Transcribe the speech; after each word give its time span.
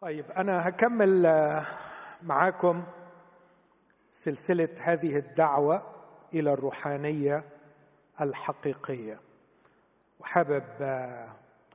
طيب 0.00 0.30
أنا 0.30 0.68
هكمل 0.68 1.26
آه، 1.26 1.66
معاكم 2.22 2.84
سلسلة 4.12 4.68
هذه 4.80 5.16
الدعوة 5.16 5.82
إلى 6.34 6.52
الروحانية 6.52 7.44
الحقيقية. 8.20 9.20
وحابب 10.20 10.64
آه، 10.80 11.32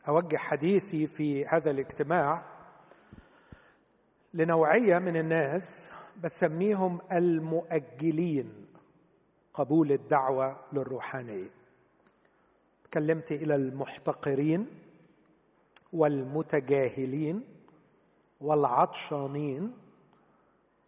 أوجه 0.07 0.37
حديثي 0.37 1.07
في 1.07 1.45
هذا 1.45 1.71
الاجتماع 1.71 2.45
لنوعية 4.33 4.97
من 4.99 5.17
الناس 5.17 5.91
بسميهم 6.23 6.99
المؤجلين 7.11 8.65
قبول 9.53 9.91
الدعوة 9.91 10.57
للروحانية. 10.73 11.49
تكلمت 12.83 13.31
إلى 13.31 13.55
المحتقرين 13.55 14.67
والمتجاهلين 15.93 17.54
والعطشانين 18.41 19.77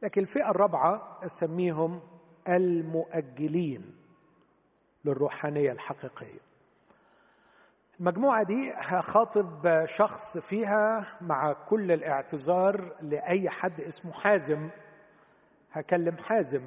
لكن 0.01 0.21
الفئة 0.21 0.51
الرابعة 0.51 1.19
أسميهم 1.25 2.01
المؤجلين 2.47 3.95
للروحانية 5.05 5.71
الحقيقية. 5.71 6.39
المجموعة 7.99 8.43
دي 8.43 8.73
هخاطب 8.75 9.85
شخص 9.85 10.37
فيها 10.37 11.17
مع 11.21 11.53
كل 11.53 11.91
الاعتذار 11.91 12.95
لأي 13.01 13.49
حد 13.49 13.81
اسمه 13.81 14.11
حازم. 14.11 14.69
هكلم 15.71 16.17
حازم 16.17 16.61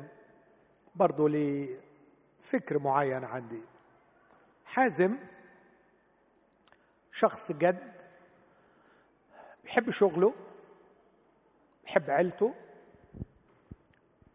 برضه 0.97 1.29
لفكر 1.29 2.79
معين 2.79 3.25
عندي. 3.25 3.63
حازم 4.65 5.17
شخص 7.13 7.53
جد 7.53 8.03
بيحب 9.65 9.91
شغله 9.91 10.35
بيحب 11.85 12.11
عيلته 12.11 12.55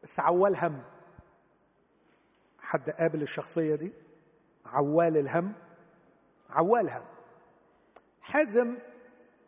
بس 0.04 0.20
عوال 0.20 0.56
هم. 0.56 0.84
حد 2.60 2.90
قابل 2.90 3.22
الشخصية 3.22 3.76
دي؟ 3.76 3.92
عوال 4.66 5.18
الهم. 5.18 5.54
عوال 6.50 6.90
هم. 6.90 7.06
حازم 8.22 8.78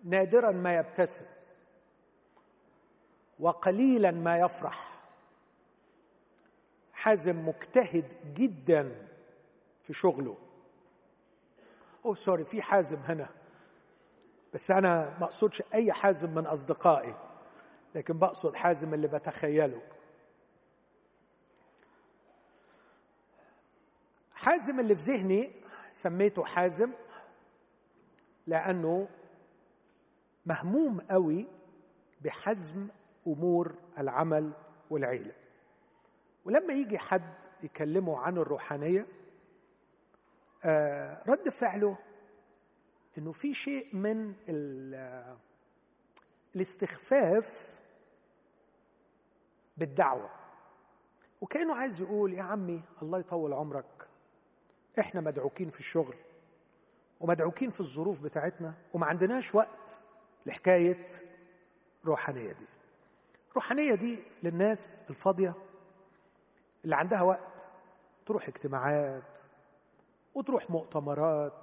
نادرا 0.04 0.52
ما 0.52 0.76
يبتسم 0.76 1.26
وقليلا 3.40 4.12
ما 4.12 4.38
يفرح. 4.40 4.98
حازم 6.94 7.48
مجتهد 7.48 8.34
جدا 8.34 9.08
في 9.84 9.94
شغله. 9.94 10.38
أوه 12.06 12.16
سوري 12.16 12.46
في 12.46 12.62
حازم 12.62 12.98
هنا 12.98 13.30
بس 14.54 14.72
أنا 14.72 15.18
ما 15.20 15.26
أقصدش 15.26 15.64
أي 15.74 15.94
حازم 15.94 16.36
من 16.36 16.46
أصدقائي. 16.46 17.16
لكن 17.98 18.18
بقصد 18.20 18.56
حازم 18.56 18.94
اللي 18.94 19.08
بتخيله. 19.08 19.82
حازم 24.34 24.80
اللي 24.80 24.96
في 24.96 25.02
ذهني 25.02 25.52
سميته 25.92 26.44
حازم 26.46 26.92
لأنه 28.48 29.10
مهموم 30.46 31.00
قوي 31.00 31.48
بحزم 32.22 32.88
أمور 33.28 33.76
العمل 33.98 34.54
والعيلة. 34.90 35.34
ولما 36.46 36.74
يجي 36.74 36.98
حد 36.98 37.34
يكلمه 37.64 38.20
عن 38.20 38.38
الروحانية 38.38 39.08
آه 40.66 41.24
رد 41.28 41.50
فعله 41.50 41.98
إنه 43.18 43.32
في 43.32 43.54
شيء 43.54 43.96
من 43.96 44.34
الاستخفاف 46.56 47.77
بالدعوة. 49.78 50.30
وكأنه 51.42 51.76
عايز 51.76 52.02
يقول 52.02 52.34
يا 52.34 52.44
عمي 52.44 52.82
الله 53.02 53.20
يطول 53.20 53.54
عمرك. 53.54 54.08
إحنا 55.00 55.22
مدعوكين 55.22 55.70
في 55.70 55.80
الشغل 55.80 56.16
ومدعوكين 57.20 57.70
في 57.70 57.80
الظروف 57.80 58.22
بتاعتنا 58.22 58.74
وما 58.94 59.06
عندناش 59.06 59.56
وقت 59.56 60.00
لحكاية 60.46 61.06
روحانية 62.06 62.52
دي. 62.52 62.66
روحانية 63.56 63.96
دي 63.96 64.20
للناس 64.44 65.04
الفاضية 65.10 65.54
اللي 66.84 66.96
عندها 66.96 67.22
وقت 67.22 67.70
تروح 68.26 68.48
اجتماعات 68.48 69.38
وتروح 70.36 70.70
مؤتمرات 70.70 71.54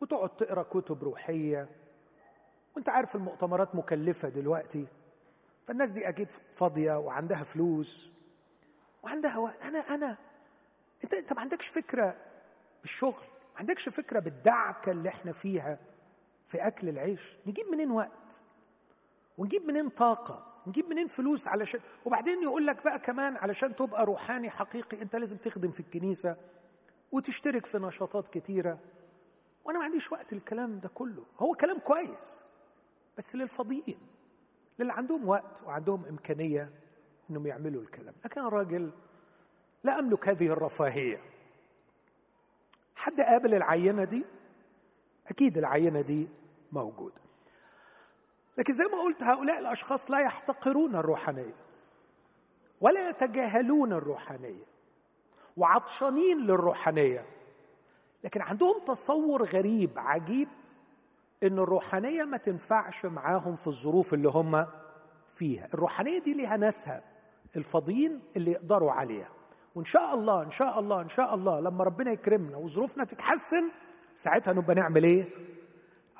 وتقعد 0.00 0.36
تقرأ 0.36 0.62
كتب 0.62 1.04
روحية. 1.04 1.68
وأنت 2.76 2.88
عارف 2.88 3.16
المؤتمرات 3.16 3.74
مكلفة 3.74 4.28
دلوقتي. 4.28 4.86
فالناس 5.66 5.90
دي 5.90 6.08
أكيد 6.08 6.30
فاضية 6.54 6.98
وعندها 6.98 7.42
فلوس 7.42 8.08
وعندها 9.02 9.38
وقت. 9.38 9.62
أنا 9.62 9.78
أنا. 9.78 10.16
أنت 11.04 11.14
أنت 11.14 11.32
ما 11.32 11.40
عندكش 11.40 11.66
فكرة 11.68 12.16
بالشغل 12.80 13.24
ما 13.54 13.58
عندكش 13.60 13.88
فكرة 13.88 14.18
بالدعكة 14.18 14.92
اللي 14.92 15.08
إحنا 15.08 15.32
فيها 15.32 15.78
في 16.46 16.66
أكل 16.66 16.88
العيش. 16.88 17.36
نجيب 17.46 17.66
منين 17.66 17.90
وقت؟ 17.90 18.40
ونجيب 19.38 19.66
منين 19.66 19.88
طاقة؟ 19.88 20.52
نجيب 20.66 20.88
منين 20.88 21.06
فلوس 21.06 21.48
علشان 21.48 21.80
وبعدين 22.04 22.42
يقول 22.42 22.66
لك 22.66 22.84
بقى 22.84 22.98
كمان 22.98 23.36
علشان 23.36 23.76
تبقى 23.76 24.04
روحاني 24.06 24.50
حقيقي 24.50 25.02
أنت 25.02 25.16
لازم 25.16 25.36
تخدم 25.36 25.70
في 25.70 25.80
الكنيسة 25.80 26.36
وتشترك 27.12 27.66
في 27.66 27.78
نشاطات 27.78 28.28
كتيرة. 28.28 28.78
وأنا 29.64 29.78
ما 29.78 29.84
عنديش 29.84 30.12
وقت 30.12 30.32
الكلام 30.32 30.80
ده 30.80 30.88
كله. 30.88 31.24
هو 31.38 31.54
كلام 31.54 31.78
كويس 31.78 32.36
بس 33.18 33.34
للفاضيين. 33.36 33.98
للي 34.78 34.92
عندهم 34.92 35.28
وقت 35.28 35.62
وعندهم 35.62 36.04
إمكانية 36.04 36.70
إنهم 37.30 37.46
يعملوا 37.46 37.82
الكلام. 37.82 38.14
لكن 38.24 38.40
أنا 38.40 38.48
راجل 38.48 38.92
لا 39.84 39.98
أملك 39.98 40.28
هذه 40.28 40.46
الرفاهية. 40.46 41.20
حد 42.94 43.20
قابل 43.20 43.54
العينة 43.54 44.04
دي؟ 44.04 44.24
أكيد 45.26 45.58
العينة 45.58 46.00
دي 46.00 46.28
موجودة. 46.72 47.20
لكن 48.58 48.72
زي 48.72 48.84
ما 48.84 49.00
قلت 49.02 49.22
هؤلاء 49.22 49.58
الأشخاص 49.58 50.10
لا 50.10 50.20
يحتقرون 50.20 50.96
الروحانية 50.96 51.54
ولا 52.80 53.10
يتجاهلون 53.10 53.92
الروحانية 53.92 54.64
وعطشانين 55.56 56.38
للروحانية. 56.38 57.26
لكن 58.24 58.40
عندهم 58.40 58.84
تصور 58.86 59.44
غريب 59.44 59.90
عجيب. 59.96 60.48
إن 61.42 61.58
الروحانية 61.58 62.24
ما 62.24 62.36
تنفعش 62.36 63.04
معاهم 63.04 63.56
في 63.56 63.66
الظروف 63.66 64.14
اللي 64.14 64.28
هم 64.28 64.66
فيها. 65.28 65.68
الروحانية 65.74 66.18
دي 66.20 66.34
ليها 66.34 66.56
ناسها 66.56 67.02
الفاضيين 67.56 68.20
اللي 68.36 68.50
يقدروا 68.50 68.92
عليها. 68.92 69.28
وإن 69.74 69.84
شاء 69.84 70.14
الله 70.14 70.42
إن 70.42 70.50
شاء 70.50 70.80
الله 70.80 71.00
إن 71.00 71.08
شاء 71.08 71.34
الله 71.34 71.60
لما 71.60 71.84
ربنا 71.84 72.10
يكرمنا 72.12 72.56
وظروفنا 72.56 73.04
تتحسن 73.04 73.64
ساعتها 74.14 74.52
نبقى 74.52 74.74
نعمل 74.74 75.04
إيه؟ 75.04 75.28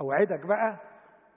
أوعدك 0.00 0.46
بقى 0.46 0.80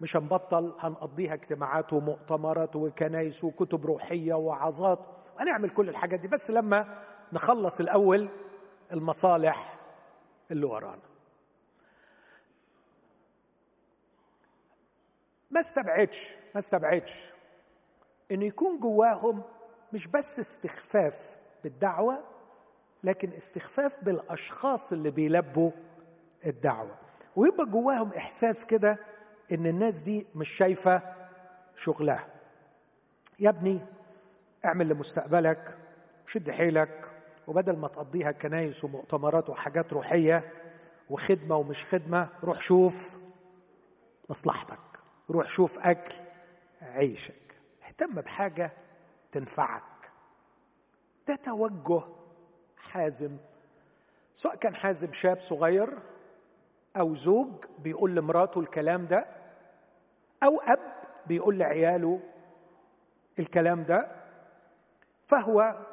مش 0.01 0.15
هنبطل 0.17 0.73
هنقضيها 0.79 1.33
اجتماعات 1.33 1.93
ومؤتمرات 1.93 2.75
وكنايس 2.75 3.43
وكتب 3.43 3.85
روحية 3.85 4.33
وعظات 4.33 4.99
هنعمل 5.39 5.69
كل 5.69 5.89
الحاجات 5.89 6.19
دي. 6.19 6.27
بس 6.27 6.51
لما 6.51 6.97
نخلص 7.33 7.79
الأول 7.79 8.29
المصالح 8.93 9.75
اللي 10.51 10.65
ورانا. 10.65 11.08
ما 15.51 15.59
استبعدش 15.59 16.33
ما 16.55 16.59
استبعدش 16.59 17.29
انه 18.31 18.45
يكون 18.45 18.79
جواهم 18.79 19.43
مش 19.93 20.07
بس 20.07 20.39
استخفاف 20.39 21.37
بالدعوة 21.63 22.23
لكن 23.03 23.31
استخفاف 23.31 24.03
بالأشخاص 24.03 24.91
اللي 24.91 25.11
بيلبوا 25.11 25.71
الدعوة. 26.45 26.95
ويبقى 27.35 27.65
جواهم 27.65 28.13
إحساس 28.13 28.65
كده 28.65 28.97
إن 29.51 29.65
الناس 29.67 29.99
دي 30.01 30.27
مش 30.35 30.49
شايفة 30.49 31.01
شغلها. 31.75 32.27
يا 33.39 33.49
ابني 33.49 33.79
اعمل 34.65 34.89
لمستقبلك 34.89 35.77
شد 36.27 36.49
حيلك 36.51 37.11
وبدل 37.47 37.77
ما 37.77 37.87
تقضيها 37.87 38.31
كنايس 38.31 38.83
ومؤتمرات 38.83 39.49
وحاجات 39.49 39.93
روحية 39.93 40.53
وخدمة 41.09 41.55
ومش 41.55 41.85
خدمة 41.85 42.29
روح 42.43 42.61
شوف 42.61 43.17
مصلحتك. 44.29 44.79
روح 45.29 45.49
شوف 45.49 45.79
أكل 45.79 46.15
عيشك 46.81 47.55
اهتم 47.87 48.15
بحاجة 48.15 48.71
تنفعك. 49.31 49.83
ده 51.27 51.35
توجه 51.35 52.03
حازم. 52.77 53.37
سواء 54.33 54.55
كان 54.55 54.75
حازم 54.75 55.11
شاب 55.11 55.39
صغير 55.39 55.99
أو 56.97 57.13
زوج 57.15 57.65
بيقول 57.79 58.15
لمراته 58.15 58.59
الكلام 58.61 59.05
ده 59.05 59.25
أو 60.43 60.59
أب 60.59 60.79
بيقول 61.27 61.57
لعياله 61.59 62.19
الكلام 63.39 63.83
ده 63.83 64.11
فهو 65.27 65.85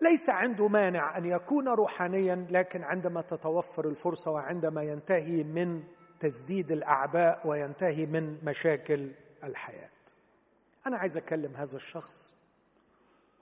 ليس 0.00 0.28
عنده 0.30 0.68
مانع 0.68 1.18
أن 1.18 1.24
يكون 1.24 1.68
روحانيا 1.68 2.46
لكن 2.50 2.82
عندما 2.82 3.20
تتوفر 3.20 3.88
الفرصة 3.88 4.30
وعندما 4.30 4.82
ينتهي 4.82 5.44
من 5.44 5.82
تسديد 6.20 6.72
الأعباء 6.72 7.48
وينتهي 7.48 8.06
من 8.06 8.38
مشاكل 8.44 9.10
الحياة. 9.44 9.90
أنا 10.86 10.96
عايز 10.96 11.16
أكلم 11.16 11.56
هذا 11.56 11.76
الشخص 11.76 12.30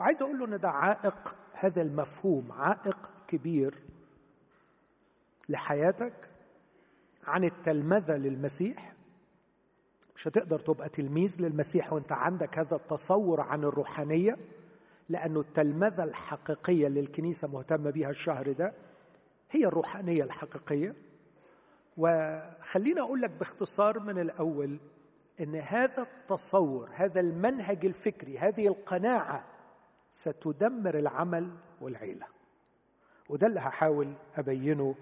وعايز 0.01 0.23
أقول 0.23 0.39
له 0.39 0.45
إن 0.45 0.61
ده 0.61 0.69
عائق 0.71 1.35
هذا 1.53 1.83
المفهوم 1.83 2.53
عائق 2.53 3.11
كبير 3.29 3.75
لحياتك 5.49 6.13
عن 7.27 7.45
التلمذة 7.45 8.17
للمسيح. 8.17 8.93
مش 10.17 10.29
هتقدر 10.29 10.59
تبقى 10.59 10.89
تلميذ 10.89 11.37
للمسيح 11.43 11.93
وأنت 11.93 12.13
عندك 12.13 12.59
هذا 12.59 12.77
التصور 12.77 13.41
عن 13.41 13.65
الروحانية 13.65 14.37
لأنه 15.09 15.41
التلمذة 15.41 16.05
الحقيقية 16.05 16.87
اللي 16.87 17.01
الكنيسة 17.01 17.49
مهتمة 17.49 17.91
بها 17.91 18.11
الشهر 18.11 18.53
ده 18.53 18.73
هي 19.51 19.67
الروحانية 19.67 20.25
الحقيقية. 20.25 20.95
وخليني 21.97 23.01
أقول 23.01 23.21
لك 23.21 23.31
باختصار 23.31 24.01
من 24.01 24.19
الأول 24.19 24.81
إن 25.41 25.55
هذا 25.57 26.03
التصور 26.03 26.91
هذا 26.95 27.21
المنهج 27.21 27.87
الفكري 27.87 28.39
هذه 28.39 28.67
القناعة 28.69 29.45
ستدمر 30.11 30.99
العمل 30.99 31.51
والعيلة. 31.81 32.27
وده 33.29 33.47
اللي 33.47 33.61
هحاول 33.61 34.15
أبينه 34.37 34.95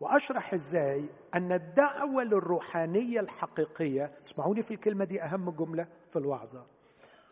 وأشرح 0.00 0.54
إزاي 0.54 1.04
أن 1.34 1.52
الدعوة 1.52 2.24
للروحانية 2.24 3.20
الحقيقية 3.20 4.12
اسمعوني 4.20 4.62
في 4.62 4.74
الكلمة 4.74 5.04
دي 5.04 5.22
أهم 5.22 5.50
جملة 5.50 5.86
في 6.10 6.18
الوعظة 6.18 6.66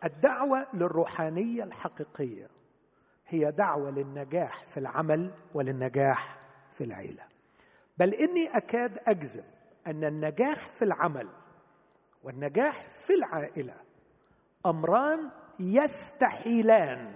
الدعوة 0.04 0.66
للروحانية 0.74 1.64
الحقيقية 1.64 2.48
هي 3.28 3.52
دعوة 3.52 3.90
للنجاح 3.90 4.64
في 4.66 4.80
العمل 4.80 5.30
وللنجاح 5.54 6.38
في 6.72 6.84
العيلة. 6.84 7.29
بل 8.00 8.14
إني 8.14 8.56
أكاد 8.56 8.98
أجزم 9.06 9.42
أن 9.86 10.04
النجاح 10.04 10.58
في 10.58 10.82
العمل 10.82 11.28
والنجاح 12.24 12.86
في 12.86 13.14
العائلة 13.14 13.74
أمران 14.66 15.30
يستحيلان 15.58 17.14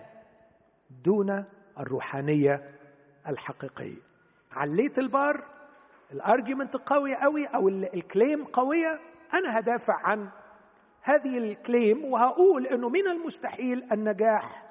دون 1.04 1.44
الروحانية 1.78 2.70
الحقيقية. 3.28 4.00
عليت 4.52 4.98
البار 4.98 5.44
الأرجيومنت 6.12 6.76
قوي 6.76 7.14
قوي 7.16 7.46
أو 7.46 7.68
الكليم 7.68 8.44
قويه 8.44 9.00
أنا 9.34 9.58
هدافع 9.58 9.94
عن 9.94 10.28
هذه 11.02 11.38
الكليم 11.38 12.04
وهقول 12.04 12.66
إنه 12.66 12.88
من 12.88 13.08
المستحيل 13.08 13.92
النجاح 13.92 14.64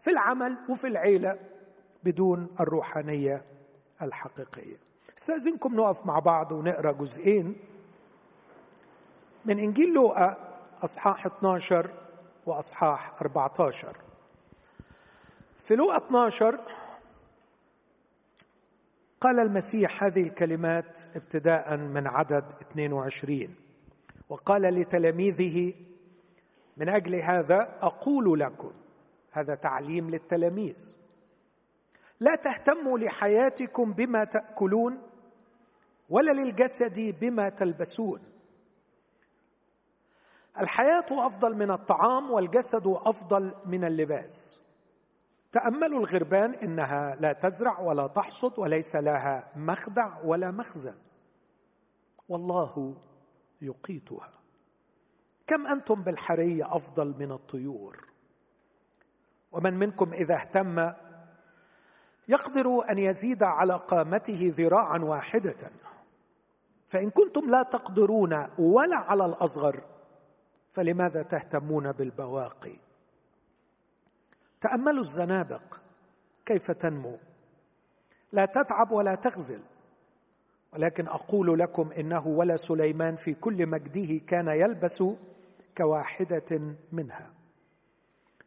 في 0.00 0.10
العمل 0.10 0.58
وفي 0.68 0.86
العيلة 0.86 1.38
بدون 2.04 2.54
الروحانية 2.60 3.44
الحقيقية. 4.02 4.89
استاذنكم 5.20 5.74
نقف 5.74 6.06
مع 6.06 6.18
بعض 6.18 6.52
ونقرأ 6.52 6.92
جزئين. 6.92 7.56
من 9.44 9.58
إنجيل 9.58 9.94
لوقا 9.94 10.36
أصحاح 10.82 11.26
12 11.26 11.90
وأصحاح 12.46 13.22
14 13.22 13.96
في 15.58 15.76
لوقا 15.76 15.96
12 15.96 16.60
قال 19.20 19.38
المسيح 19.38 20.04
هذه 20.04 20.22
الكلمات 20.22 20.98
ابتداء 21.14 21.76
من 21.76 22.06
عدد 22.06 22.44
22 22.60 23.54
وقال 24.28 24.62
لتلاميذه 24.62 25.74
من 26.76 26.88
أجل 26.88 27.14
هذا 27.14 27.78
أقول 27.80 28.40
لكم. 28.40 28.72
هذا 29.30 29.54
تعليم 29.54 30.10
للتلاميذ. 30.10 30.96
لا 32.20 32.34
تهتموا 32.34 32.98
لحياتكم 32.98 33.92
بما 33.92 34.24
تأكلون 34.24 35.09
ولا 36.10 36.30
للجسد 36.30 37.16
بما 37.20 37.48
تلبسون. 37.48 38.20
الحياة 40.60 41.26
أفضل 41.26 41.56
من 41.56 41.70
الطعام 41.70 42.30
والجسد 42.30 42.86
أفضل 42.86 43.54
من 43.66 43.84
اللباس. 43.84 44.60
تاملوا 45.52 45.98
الغربان 45.98 46.54
إنها 46.54 47.16
لا 47.20 47.32
تزرع 47.32 47.80
ولا 47.80 48.06
تحصد 48.06 48.58
وليس 48.58 48.96
لها 48.96 49.52
مخدع 49.56 50.18
ولا 50.24 50.50
مخزن. 50.50 50.94
والله 52.28 52.96
يقيتها. 53.62 54.32
كم 55.46 55.66
أنتم 55.66 56.02
بالحريه 56.02 56.76
أفضل 56.76 57.14
من 57.18 57.32
الطيور؟ 57.32 58.08
ومن 59.52 59.74
منكم 59.78 60.12
إذا 60.12 60.34
اهتم 60.34 60.92
يقدر 62.28 62.90
أن 62.90 62.98
يزيد 62.98 63.42
على 63.42 63.76
قامته 63.76 64.54
ذراعا 64.56 64.98
واحدة. 64.98 65.70
فإن 66.90 67.10
كنتم 67.10 67.50
لا 67.50 67.62
تقدرون 67.62 68.46
ولا 68.58 68.96
على 68.96 69.26
الأصغر 69.26 69.80
فلماذا 70.72 71.22
تهتمون 71.22 71.92
بالبواقي؟ 71.92 72.76
تأملوا 74.60 75.00
الزنابق 75.00 75.62
كيف 76.46 76.70
تنمو. 76.70 77.18
لا 78.32 78.44
تتعب 78.44 78.90
ولا 78.90 79.14
تغزل 79.14 79.60
ولكن 80.72 81.06
أقول 81.06 81.58
لكم 81.58 81.92
إنه 81.92 82.26
ولا 82.26 82.56
سليمان 82.56 83.16
في 83.16 83.34
كل 83.34 83.66
مجده 83.66 84.26
كان 84.26 84.48
يلبس 84.48 85.04
كواحدة 85.76 86.74
منها. 86.92 87.32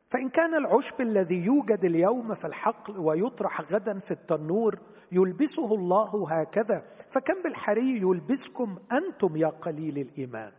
فإن 0.10 0.30
كان 0.30 0.56
العشب 0.56 1.02
الذي 1.02 1.46
يوجد 1.46 1.86
اليوم 1.86 2.34
في 2.34 2.48
الحقل 2.48 2.98
ويطرح 2.98 3.62
غدا 3.62 4.00
في 4.00 4.12
التنور 4.12 4.80
يلبسه 5.14 5.76
الله 5.76 6.28
هكذا. 6.30 6.86
فكم 7.10 7.44
بالحري 7.44 7.98
يلبسكم 7.98 8.76
أنتم 8.92 9.38
يا 9.38 9.48
قليل 9.48 9.98
الإيمان. 9.98 10.52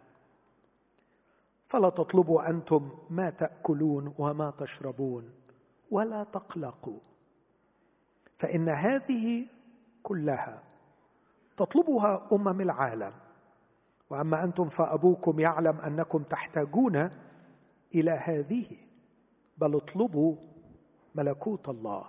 فلا 1.68 1.88
تطلبوا 1.88 2.50
أنتم 2.50 2.90
ما 3.10 3.30
تأكلون 3.30 4.14
وما 4.18 4.50
تشربون 4.50 5.30
ولا 5.90 6.24
تقلقوا. 6.24 7.00
فإن 8.36 8.68
هذه 8.68 9.46
كلها 10.02 10.62
تطلبها 11.56 12.28
أمم 12.32 12.60
العالم. 12.60 13.12
وأما 14.10 14.44
أنتم 14.44 14.68
فأبوكم 14.68 15.40
يعلم 15.40 15.78
أنكم 15.78 16.22
تحتاجون 16.22 17.10
إلى 17.94 18.10
هذه. 18.10 18.66
بل 19.58 19.76
اطلبوا 19.76 20.36
ملكوت 21.14 21.68
الله. 21.68 22.04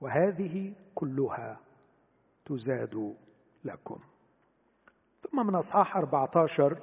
وهذه 0.00 0.74
كلها 0.94 1.60
تزاد 2.44 3.16
لكم. 3.64 4.00
ثم 5.22 5.46
من 5.46 5.54
أصحاح 5.54 5.96
14 5.96 6.78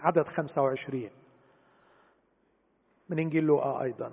عدد 0.00 0.28
25 0.28 1.10
من 3.08 3.18
إنجيل 3.18 3.44
لوقا 3.44 3.82
أيضا. 3.82 4.12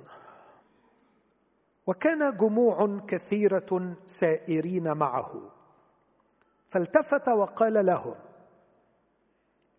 وكان 1.87 2.37
جموع 2.37 2.99
كثيرة 3.07 3.95
سائرين 4.07 4.93
معه. 4.93 5.51
فالتفت 6.69 7.27
وقال 7.27 7.85
لهم 7.85 8.15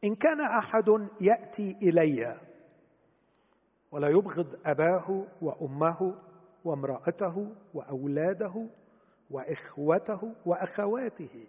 إن 0.04 0.14
كان 0.14 0.40
أحد 0.40 1.08
يأتي 1.20 1.78
إلي 1.82 2.40
ولا 3.92 4.08
يبغض 4.08 4.60
أباه 4.66 5.26
وأمه 5.42 6.18
وامرأته 6.64 7.54
وأولاده 7.74 8.66
وإخوته 9.30 10.34
وأخواته 10.46 11.46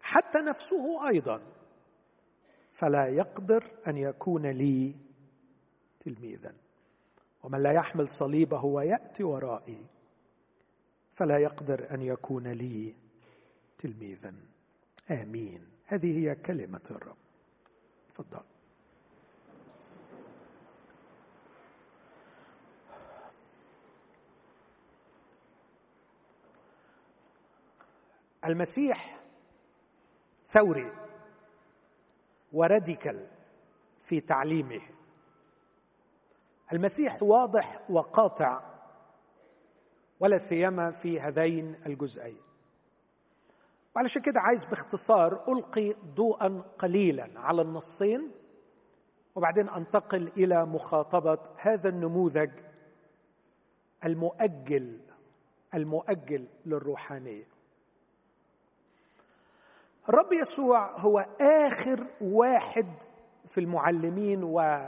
حتى 0.00 0.38
نفسه 0.38 1.08
أيضا. 1.08 1.40
فلا 2.72 3.06
يقدر 3.06 3.64
أن 3.86 3.96
يكون 3.96 4.46
لي 4.46 4.94
تلميذا. 6.00 6.54
ومن 7.42 7.62
لا 7.62 7.72
يحمل 7.72 8.08
صليبه 8.08 8.64
ويأتي 8.64 9.24
ورائي 9.24 9.86
فلا 11.14 11.38
يقدر 11.38 11.94
أن 11.94 12.02
يكون 12.02 12.48
لي 12.48 12.94
تلميذا. 13.78 14.34
آمين. 15.10 15.68
هذه 15.84 16.18
هي 16.18 16.34
كلمة 16.34 16.80
الرب. 16.90 17.16
تفضل. 18.08 18.55
المسيح 28.46 29.20
ثوري 30.44 30.92
وراديكال 32.52 33.26
في 34.00 34.20
تعليمه. 34.20 34.80
المسيح 36.72 37.22
واضح 37.22 37.90
وقاطع 37.90 38.60
ولا 40.20 40.38
سيما 40.38 40.90
في 40.90 41.20
هذين 41.20 41.74
الجزئين. 41.86 42.40
وعلشان 43.96 44.22
كده 44.22 44.40
عايز 44.40 44.64
باختصار 44.64 45.52
ألقي 45.52 45.94
ضوءا 46.14 46.62
قليلا 46.78 47.40
على 47.40 47.62
النصين 47.62 48.30
وبعدين 49.34 49.68
أنتقل 49.68 50.32
إلى 50.36 50.64
مخاطبة 50.64 51.38
هذا 51.56 51.88
النموذج 51.88 52.50
المؤجل 54.04 55.00
المؤجل 55.74 56.46
للروحانية. 56.66 57.55
الرب 60.08 60.32
يسوع 60.32 61.00
هو 61.00 61.26
آخر 61.40 62.06
واحد 62.20 62.86
في 63.48 63.60
المعلمين 63.60 64.44
و 64.44 64.86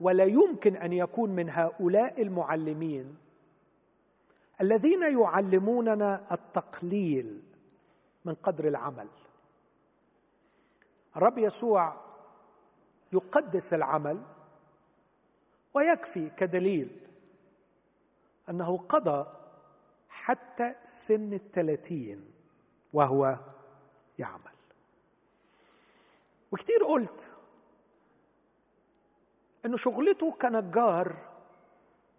ولا 0.00 0.24
يمكن 0.24 0.76
أن 0.76 0.92
يكون 0.92 1.30
من 1.30 1.50
هؤلاء 1.50 2.22
المعلمين 2.22 3.16
الذين 4.60 5.20
يعلموننا 5.20 6.34
التقليل 6.34 7.42
من 8.24 8.34
قدر 8.34 8.68
العمل. 8.68 9.08
الرب 11.16 11.38
يسوع 11.38 11.96
يقدس 13.12 13.74
العمل 13.74 14.22
ويكفي 15.74 16.30
كدليل 16.30 17.00
أنه 18.50 18.78
قضى 18.78 19.26
حتى 20.08 20.74
سن 20.84 21.32
الثلاثين 21.32 22.30
وهو 22.92 23.38
يعمل. 24.18 24.51
وكتير 26.52 26.84
قلت 26.84 27.30
إنه 29.64 29.76
شغلته 29.76 30.32
كنجار 30.32 31.16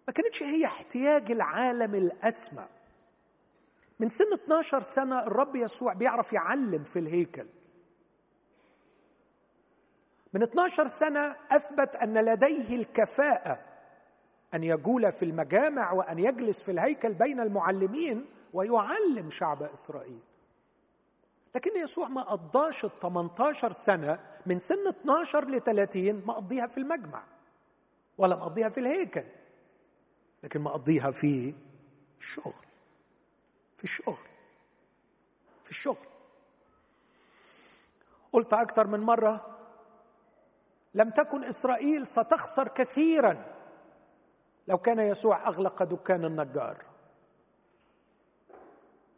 ما 0.08 0.14
كانتش 0.14 0.44
هي 0.44 0.66
احتياج 0.66 1.32
العالم 1.32 1.96
الأسمى. 1.96 2.66
من 4.00 4.10
سن 4.10 4.34
12 4.34 4.82
سنة 4.82 5.28
الرب 5.28 5.56
يسوع 5.56 5.94
بيعرف 5.94 6.34
يعلم 6.34 6.84
في 6.84 7.00
الهيكل. 7.00 7.48
من 10.34 10.44
12 10.44 10.88
سنة 10.88 11.36
أثبت 11.52 11.96
أن 11.96 12.26
لديه 12.26 12.76
الكفاءة 12.76 13.60
أن 14.54 14.64
يجول 14.64 15.12
في 15.12 15.26
المجامع 15.26 15.92
وأن 15.92 16.20
يجلس 16.20 16.62
في 16.62 16.72
الهيكل 16.72 17.14
بين 17.14 17.40
المعلمين 17.40 18.26
ويعلم 18.54 19.30
شعب 19.30 19.64
إسرائيل. 19.64 20.20
لكن 21.56 21.78
يسوع 21.78 22.08
ما 22.08 22.22
قضاش 22.22 22.86
ال 22.86 23.00
18 23.00 23.72
سنة 23.72 24.20
من 24.46 24.60
سن 24.60 24.88
12 24.88 25.50
ل 25.50 25.62
30 25.62 26.14
ما 26.26 26.34
قضيها 26.34 26.68
في 26.68 26.78
المجمع 26.78 27.24
ولا 28.18 28.36
مقضيها 28.36 28.70
في 28.70 28.80
الهيكل 28.80 29.24
لكن 30.44 30.62
مقضيها 30.62 31.12
في 31.12 31.54
الشغل 32.20 32.66
في 33.78 33.84
الشغل 33.84 34.28
في 35.64 35.70
الشغل. 35.72 36.08
قلت 38.32 38.54
أكثر 38.54 38.88
من 38.88 39.00
مرة 39.00 39.58
لم 40.94 41.10
تكن 41.10 41.44
إسرائيل 41.44 42.08
ستخسر 42.08 42.68
كثيرا 42.68 43.46
لو 44.68 44.78
كان 44.78 45.00
يسوع 45.00 45.48
أغلق 45.48 45.84
دكان 45.84 46.26
النجار. 46.26 46.93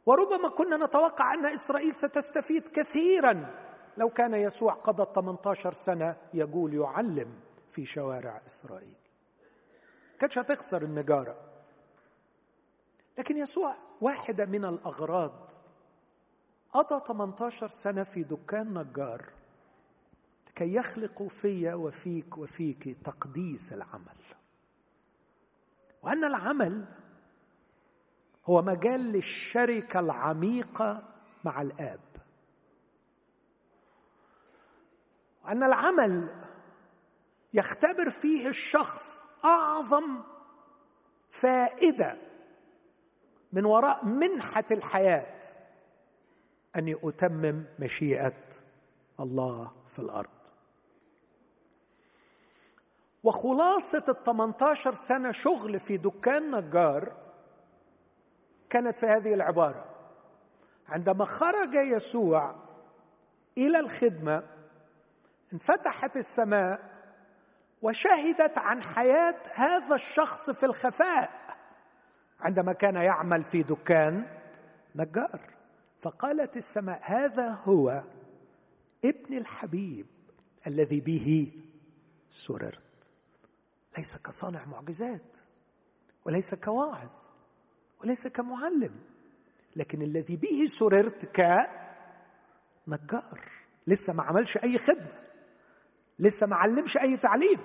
وربما 0.06 0.50
كنا 0.50 0.86
نتوقع 0.86 1.34
أن 1.34 1.46
إسرائيل 1.46 1.96
ستستفيد 1.96 2.68
كثيرا. 2.68 3.66
لو 3.98 4.10
كان 4.10 4.34
يسوع 4.34 4.74
قضى 4.74 5.14
18 5.16 5.74
سنة 5.74 6.16
يقول 6.34 6.74
يعلم 6.74 7.40
في 7.72 7.86
شوارع 7.86 8.42
إسرائيل. 8.48 8.96
كانتش 10.20 10.38
هتخسر 10.38 10.82
النجاره 10.82 11.38
لكن 13.18 13.38
يسوع 13.38 13.76
واحدة 14.02 14.46
من 14.46 14.66
الأغراض 14.66 15.52
قضى 16.74 17.04
18 17.08 17.68
سنة 17.68 18.04
في 18.04 18.24
دكان 18.24 18.78
نجار 18.78 19.26
لكي 20.48 20.76
يخلقوا 20.76 21.30
في 21.30 21.74
وفيك 21.74 22.38
وفيك 22.38 22.98
تقديس 23.04 23.74
العمل. 23.74 24.18
وأن 26.04 26.24
العمل 26.24 26.86
هو 28.50 28.62
مجال 28.62 29.00
للشركة 29.00 30.00
العميقة 30.00 31.08
مع 31.44 31.62
الآب. 31.62 32.00
وأن 35.46 35.64
العمل 35.64 36.46
يختبر 37.54 38.10
فيه 38.10 38.48
الشخص 38.48 39.22
أعظم 39.46 40.24
فائدة 41.30 42.18
من 43.54 43.66
وراء 43.66 44.06
منحة 44.06 44.66
الحياة 44.72 45.40
أني 46.76 46.96
أتمم 47.04 47.66
مشيئة 47.80 48.44
الله 49.20 49.72
في 49.88 50.00
الأرض. 50.00 50.30
وخلاصة 53.24 54.04
ال 54.10 54.24
18 54.24 54.94
سنة 54.94 55.32
شغل 55.32 55.80
في 55.80 55.98
دكان 55.98 56.56
نجار 56.56 57.25
كانت 58.76 58.98
في 58.98 59.06
هذه 59.06 59.34
العبارة. 59.34 59.86
عندما 60.88 61.26
خرج 61.26 61.74
يسوع 61.74 62.56
إلى 63.58 63.80
الخدمة 63.80 64.44
انفتحت 65.54 66.18
السماء 66.18 66.80
وشهدت 67.82 68.58
عن 68.58 68.84
حياة 68.84 69.36
هذا 69.54 69.96
الشخص 69.96 70.50
في 70.50 70.66
الخفاء. 70.66 71.58
عندما 72.40 72.74
كان 72.74 72.96
يعمل 72.96 73.44
في 73.44 73.64
دكان 73.64 74.40
نجار 74.96 75.42
فقالت 76.00 76.58
السماء 76.58 77.00
هذا 77.04 77.50
هو 77.50 78.04
ابن 79.06 79.38
الحبيب 79.38 80.08
الذي 80.68 81.02
به 81.02 81.54
سررت. 82.30 82.82
ليس 83.98 84.18
كصانع 84.18 84.66
معجزات 84.66 85.38
وليس 86.26 86.56
كواعظ. 86.56 87.25
وليس 88.02 88.28
كمعلم. 88.28 88.92
لكن 89.76 90.02
الذي 90.02 90.36
به 90.36 90.66
سررت 90.68 91.26
كنجار 92.86 93.52
لسه 93.88 94.14
ما 94.14 94.24
عملش 94.24 94.58
أي 94.58 94.78
خدمة. 94.78 95.24
لسه 96.20 96.48
ما 96.48 96.56
علمش 96.56 96.98
أي 96.98 97.18
تعليم. 97.18 97.60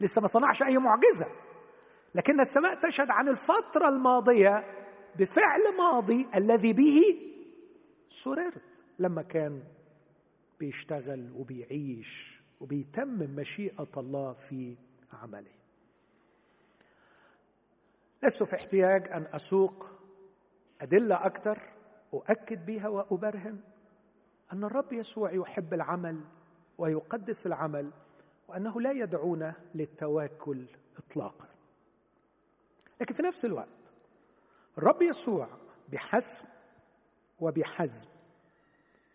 لسه 0.00 0.20
ما 0.20 0.26
صنعش 0.26 0.62
أي 0.62 0.78
معجزة. 0.78 1.26
لكن 2.14 2.40
السماء 2.40 2.74
تشهد 2.74 3.10
عن 3.10 3.28
الفترة 3.28 3.88
الماضية 3.88 4.64
بفعل 5.18 5.60
ماضي 5.78 6.28
الذي 6.34 6.72
به 6.72 7.02
سررت. 8.08 8.62
لما 8.98 9.22
كان 9.22 9.62
بيشتغل 10.60 11.32
وبيعيش 11.36 12.40
وبيتمم 12.60 13.36
مشيئة 13.36 13.92
الله 13.96 14.32
في 14.32 14.76
عمله. 15.12 15.57
لست 18.22 18.42
في 18.42 18.56
احتياج 18.56 19.08
أن 19.08 19.26
أسوق 19.32 19.90
أدلة 20.80 21.26
أكثر 21.26 21.58
أؤكد 22.14 22.66
بها 22.66 22.88
وابرهن 22.88 23.60
أن 24.52 24.64
الرب 24.64 24.92
يسوع 24.92 25.32
يحب 25.32 25.74
العمل 25.74 26.20
ويقدس 26.78 27.46
العمل 27.46 27.90
وأنه 28.48 28.80
لا 28.80 28.92
يدعونا 28.92 29.54
للتواكل 29.74 30.66
اطلاقا. 30.96 31.48
لكن 33.00 33.14
في 33.14 33.22
نفس 33.22 33.44
الوقت 33.44 33.68
الرب 34.78 35.02
يسوع 35.02 35.48
بحسم 35.88 36.46
وبحزم 37.40 38.08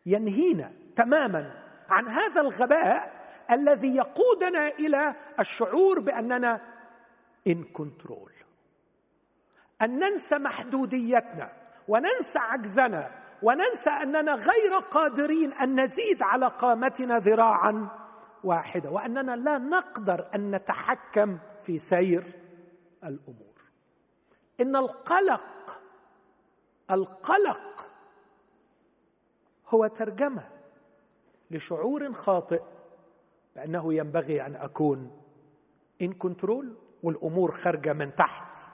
ينهينا 0.05 0.73
تماما 0.95 1.63
عن 1.89 2.07
هذا 2.07 2.41
الغباء 2.41 3.23
الذي 3.51 3.95
يقودنا 3.95 4.67
إلى 4.67 5.15
الشعور 5.39 5.99
بأننا 5.99 6.61
ان 7.47 7.63
كنترول 7.63 8.32
أن 9.83 9.99
ننسى 9.99 10.37
محدوديتنا 10.37 11.51
وننسى 11.87 12.39
عجزنا 12.39 13.11
وننسى 13.41 13.89
أننا 13.89 14.35
غير 14.35 14.79
قادرين 14.91 15.53
أن 15.53 15.79
نزيد 15.79 16.23
على 16.23 16.47
قامتنا 16.47 17.19
ذراعا 17.19 17.87
واحدة 18.43 18.91
وأننا 18.91 19.35
لا 19.35 19.57
نقدر 19.57 20.29
أن 20.35 20.55
نتحكم 20.55 21.37
في 21.63 21.77
سير 21.77 22.23
الأمور. 23.03 23.53
إن 24.61 24.75
القلق 24.75 25.81
القلق 26.91 27.89
هو 29.67 29.87
ترجمة 29.87 30.49
لشعور 31.51 32.13
خاطئ 32.13 32.61
بأنه 33.55 33.93
ينبغي 33.93 34.45
أن 34.45 34.55
أكون 34.55 35.21
ان 36.01 36.13
كنترول 36.13 36.77
والأمور 37.03 37.51
خارجة 37.51 37.93
من 37.93 38.15
تحت. 38.15 38.72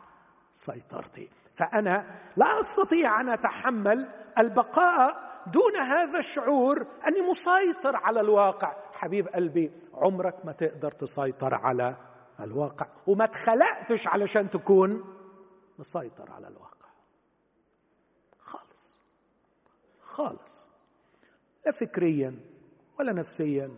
سيطرتي 0.54 1.30
فأنا 1.56 2.16
لا 2.38 2.60
أستطيع 2.60 3.22
أن 3.22 3.30
أتحمل 3.30 4.10
البقاء 4.38 5.30
دون 5.48 5.76
هذا 5.76 6.20
الشعور 6.20 6.88
أني 7.08 7.22
مسيطر 7.22 7.96
على 7.96 8.22
الواقع. 8.22 8.76
حبيب 8.94 9.28
قلبي 9.28 9.72
عمرك 9.94 10.46
ما 10.46 10.52
تقدر 10.52 10.92
تسيطر 10.92 11.54
على 11.54 11.96
الواقع. 12.40 12.88
وما 13.08 13.24
اتخلقتش 13.24 14.08
علشان 14.08 14.50
تكون 14.50 15.04
مسيطر 15.80 16.32
على 16.32 16.48
الواقع. 16.48 16.88
خالص. 18.40 18.92
خالص. 20.02 20.68
لا 21.66 21.72
فكريا 21.72 22.40
ولا 23.00 23.14
نفسيا 23.14 23.72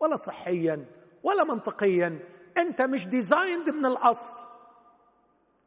ولا 0.00 0.16
صحيا 0.16 0.84
ولا 1.22 1.44
منطقيا. 1.44 2.18
أنت 2.58 2.82
مش 2.82 3.06
ديزايند 3.06 3.70
من 3.70 3.86
الأصل. 3.86 4.36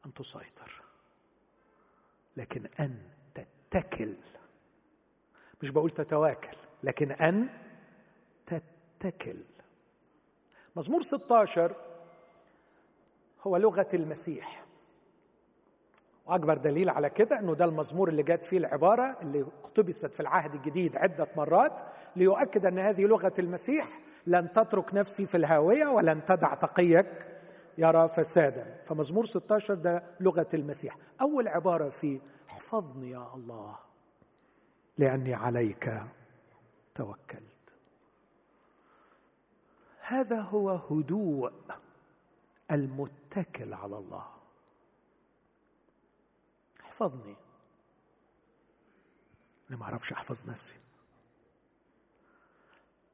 أن 0.05 0.13
تسيطر. 0.13 0.81
لكن 2.38 2.65
أن 2.79 3.00
تتكل. 3.33 4.15
مش 5.62 5.69
بقول 5.69 5.91
تتواكل 5.91 6.57
لكن 6.83 7.12
أن 7.12 7.50
تتكل. 8.45 9.38
مزمور 10.75 11.01
16 11.01 11.75
هو 13.41 13.57
لغة 13.57 13.88
المسيح. 13.93 14.65
وأكبر 16.25 16.57
دليل 16.57 16.89
على 16.89 17.09
كده 17.09 17.39
إنه 17.39 17.55
ده 17.55 17.65
المزمور 17.65 18.09
اللي 18.09 18.24
جات 18.24 18.45
فيه 18.45 18.57
العبارة 18.57 19.17
اللي 19.21 19.41
اقتبست 19.41 20.13
في 20.13 20.19
العهد 20.19 20.53
الجديد 20.55 20.97
عدة 20.97 21.27
مرات 21.38 21.81
ليؤكد 22.15 22.65
أن 22.65 22.79
هذه 22.79 23.05
لغة 23.05 23.33
المسيح 23.39 24.00
لن 24.27 24.51
تترك 24.53 24.93
نفسي 24.93 25.25
في 25.25 25.38
الهاوية 25.38 25.88
ولن 25.88 26.25
تدع 26.25 26.53
تقيك 26.53 27.27
يرى 27.77 28.08
فسادا. 28.10 28.84
فمزمور 28.86 29.25
16 29.25 29.74
ده 29.74 30.03
لغة 30.20 30.50
المسيح. 30.53 30.98
أول 31.22 31.48
عبارة 31.48 31.89
فيه 31.89 32.20
احفظني 32.50 33.12
يا 33.12 33.36
الله 33.36 33.79
لأني 34.98 35.34
عليك 35.34 35.89
توكلت 36.96 37.41
هذا 40.00 40.41
هو 40.41 40.70
هدوء 40.70 41.53
المتكل 42.72 43.74
على 43.74 43.98
الله. 43.98 44.27
احفظني 46.82 47.36
أنا 49.70 49.77
ما 49.77 49.84
أعرفش 49.84 50.12
أحفظ 50.13 50.50
نفسي. 50.50 50.75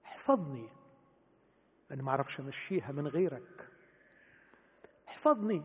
احفظني 0.06 0.70
لاني 1.89 2.03
ما 2.03 2.10
أعرفش 2.12 2.39
أمشيها 2.39 2.91
من 2.91 3.08
غيرك. 3.08 3.44
احفظني 5.12 5.62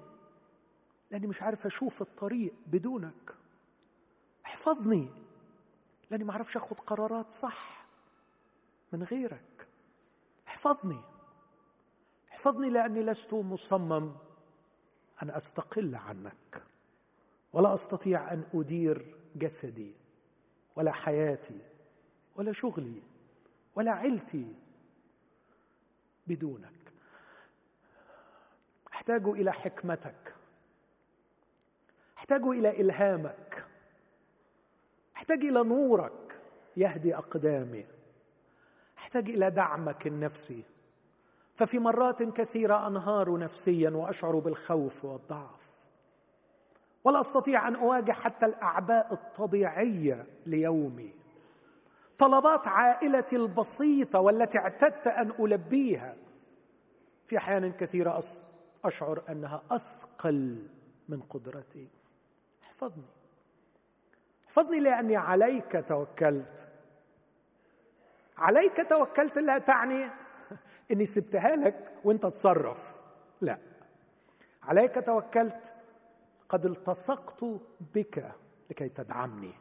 لأني 1.11 1.27
مش 1.27 1.43
عارف 1.43 1.67
أشوف 1.67 2.03
الطريق 2.03 2.55
بدونك. 2.67 3.35
احفظني 4.47 5.09
لأني 6.11 6.25
ما 6.25 6.33
أعرفش 6.33 6.57
أخد 6.57 6.81
قرارات 6.81 7.31
صح 7.31 7.87
من 8.93 9.03
غيرك. 9.03 9.69
احفظني. 10.49 11.01
احفظني 12.33 12.71
لأني 12.71 13.03
لست 13.03 13.35
مصمم 13.35 14.13
أن 15.23 15.31
أستقل 15.31 15.95
عنك 15.95 16.63
ولا 17.53 17.75
أستطيع 17.75 18.33
أن 18.33 18.45
أدير 18.55 19.17
جسدي 19.37 19.95
ولا 20.77 20.93
حياتي 20.93 21.61
ولا 22.37 22.53
شغلي 22.53 23.03
ولا 23.75 23.93
عيلتي 23.93 24.55
بدونك. 26.27 26.76
احتاج 28.97 29.29
إلى 29.29 29.53
حكمتك. 29.53 30.35
احتاج 32.19 32.43
إلى 32.43 32.81
إلهامك. 32.81 33.65
احتاج 35.17 35.45
إلى 35.45 35.63
نورك 35.63 36.41
يهدي 36.77 37.17
أقدامي. 37.17 37.87
احتاج 38.99 39.29
إلى 39.29 39.51
دعمك 39.51 40.07
النفسي. 40.07 40.65
ففي 41.57 41.79
مرات 41.79 42.23
كثيرة 42.23 42.87
أنهار 42.87 43.39
نفسيا 43.39 43.91
وأشعر 43.91 44.39
بالخوف 44.39 45.05
والضعف. 45.05 45.75
ولا 47.05 47.21
أستطيع 47.21 47.69
أن 47.69 47.77
أواجه 47.77 48.13
حتى 48.13 48.47
الأعباء 48.47 49.13
الطبيعية 49.13 50.27
ليومي. 50.47 51.15
طلبات 52.19 52.69
عائلتي 52.69 53.37
البسيطة 53.37 54.21
والتي 54.21 54.59
اعتدت 54.59 55.07
أن 55.07 55.33
ألبيها. 55.41 56.17
في 57.27 57.39
أحيان 57.39 57.73
كثيرة 57.73 58.19
أشعر 58.85 59.23
أنها 59.29 59.63
أثقل 59.71 60.69
من 61.09 61.21
قدرتي. 61.21 61.89
احفظني. 62.63 63.05
احفظني 64.47 64.81
لأني 64.81 65.17
عليك 65.17 65.85
توكلت. 65.89 66.69
عليك 68.39 68.91
توكلت 68.91 69.39
لا 69.39 69.59
تعني 69.59 70.11
إني 70.93 71.07
سبتها 71.07 71.57
لك 71.57 71.93
وأنت 72.05 72.27
تصرف. 72.27 72.95
لا. 73.41 73.59
عليك 74.63 75.07
توكلت 75.07 75.75
قد 76.49 76.67
التصقت 76.67 77.45
بك 77.95 78.33
لكي 78.71 78.89
تدعمني. 78.89 79.55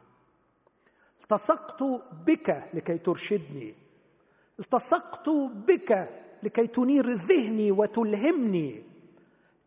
التصقت 1.20 1.82
بك 2.12 2.64
لكي 2.74 2.98
ترشدني. 2.98 3.74
التصقت 4.58 5.28
بك 5.68 6.08
لكي 6.42 6.66
تنير 6.66 7.12
ذهني 7.12 7.72
وتلهمني. 7.72 8.85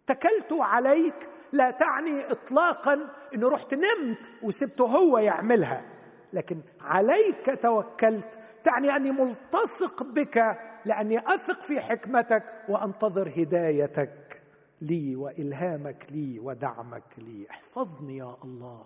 اتكلت 0.09 0.51
عليك 0.53 1.29
لا 1.51 1.71
تعني 1.71 2.31
اطلاقا 2.31 3.09
إنه 3.35 3.49
رحت 3.49 3.73
نمت 3.73 4.31
وسبته 4.43 4.85
هو 4.85 5.17
يعملها. 5.17 5.85
لكن 6.33 6.61
عليك 6.81 7.59
توكلت 7.61 8.39
تعني 8.63 8.95
أني 8.95 9.11
ملتصق 9.11 10.03
بك 10.03 10.59
لأني 10.85 11.19
أثق 11.19 11.61
في 11.61 11.81
حكمتك 11.81 12.43
وأنتظر 12.69 13.29
هدايتك 13.37 14.41
لي 14.81 15.15
وإلهامك 15.15 16.05
لي 16.11 16.39
ودعمك 16.39 17.03
لي. 17.17 17.47
احفظني 17.49 18.17
يا 18.17 18.35
الله 18.43 18.85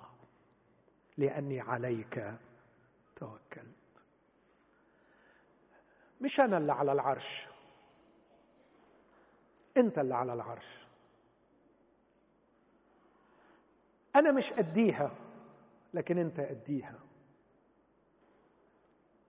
لأني 1.18 1.62
عليك 1.62 2.24
توكلت. 3.16 3.68
مش 6.22 6.40
أنا 6.40 6.58
اللي 6.58 6.72
على 6.72 6.92
العرش 6.92 7.48
أنت 9.78 10.00
اللي 10.00 10.16
على 10.16 10.34
العرش. 10.34 10.83
أنا 14.16 14.32
مش 14.32 14.54
أديها 14.54 15.12
لكن 15.94 16.18
أنت 16.18 16.40
أديها. 16.40 16.96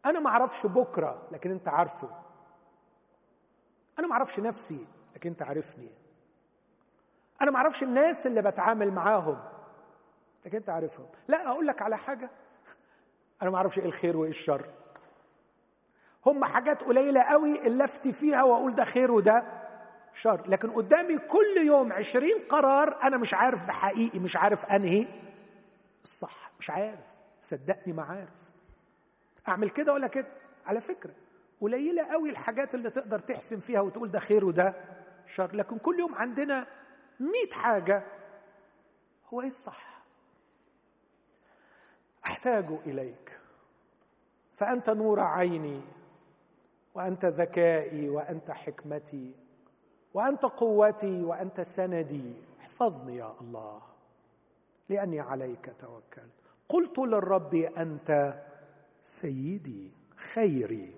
أنا 0.06 0.20
ما 0.20 0.28
أعرفش 0.30 0.66
بكرة 0.66 1.28
لكن 1.32 1.50
أنت 1.50 1.68
عارفه. 1.68 2.10
أنا 3.98 4.06
ما 4.06 4.12
أعرفش 4.12 4.40
نفسي 4.40 4.86
لكن 5.14 5.30
أنت 5.30 5.42
عارفني. 5.42 5.90
أنا 7.42 7.50
ما 7.50 7.56
أعرفش 7.56 7.82
الناس 7.82 8.26
اللي 8.26 8.42
بتعامل 8.42 8.92
معاهم 8.92 9.42
لكن 10.44 10.56
أنت 10.56 10.70
عارفهم. 10.70 11.06
لا 11.28 11.48
أقول 11.48 11.66
لك 11.66 11.82
على 11.82 11.96
حاجة. 11.96 12.30
أنا 13.42 13.50
ما 13.50 13.56
أعرفش 13.56 13.78
إيه 13.78 13.84
الخير 13.84 14.16
وإيه 14.16 14.30
الشر. 14.30 14.70
هم 16.26 16.44
حاجات 16.44 16.82
قليلة 16.82 17.22
قوي 17.22 17.66
اللي 17.66 17.84
افتي 17.84 18.12
فيها 18.12 18.42
وأقول 18.42 18.74
ده 18.74 18.84
خير 18.84 19.12
وده. 19.12 19.63
شر. 20.14 20.42
لكن 20.48 20.70
قدامي 20.70 21.18
كل 21.18 21.66
يوم 21.66 21.92
عشرين 21.92 22.38
قرار 22.48 23.02
أنا 23.02 23.16
مش 23.16 23.34
عارف 23.34 23.66
بحقيقي 23.66 24.18
مش 24.18 24.36
عارف 24.36 24.64
أنهي. 24.64 25.06
الصح 26.04 26.50
مش 26.60 26.70
عارف. 26.70 27.00
صدقني 27.40 27.92
ما 27.92 28.02
عارف. 28.02 28.28
أعمل 29.48 29.70
كده 29.70 29.92
ولا 29.92 30.06
كده؟ 30.06 30.28
على 30.66 30.80
فكرة 30.80 31.14
قليلة 31.60 32.04
قوي 32.04 32.30
الحاجات 32.30 32.74
اللي 32.74 32.90
تقدر 32.90 33.18
تحسن 33.18 33.60
فيها 33.60 33.80
وتقول 33.80 34.10
ده 34.10 34.18
خير 34.18 34.44
وده 34.44 34.74
شر. 35.26 35.56
لكن 35.56 35.78
كل 35.78 35.98
يوم 35.98 36.14
عندنا 36.14 36.66
مئة 37.20 37.54
حاجة. 37.54 38.02
هو 39.32 39.40
إيه 39.40 39.46
الصح؟ 39.46 40.02
أحتاج 42.24 42.66
إليك. 42.86 43.40
فأنت 44.56 44.90
نور 44.90 45.20
عيني 45.20 45.80
وأنت 46.94 47.24
ذكائي 47.24 48.08
وأنت 48.08 48.50
حكمتي. 48.50 49.43
وأنت 50.14 50.42
قوتي 50.42 51.24
وأنت 51.24 51.60
سندي. 51.60 52.34
احفظني 52.60 53.16
يا 53.16 53.40
الله 53.40 53.82
لأني 54.88 55.20
عليك 55.20 55.76
توكلت. 55.78 56.30
قلت 56.68 56.98
للرب 56.98 57.54
أنت 57.54 58.42
سيدي 59.02 59.92
خيري 60.16 60.94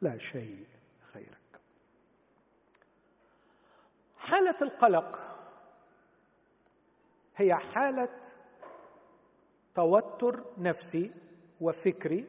لا 0.00 0.18
شيء 0.18 0.66
غيرك. 1.14 1.60
حالة 4.16 4.56
القلق 4.62 5.18
هي 7.36 7.54
حالة 7.54 8.20
توتر 9.74 10.44
نفسي 10.58 11.10
وفكري 11.60 12.28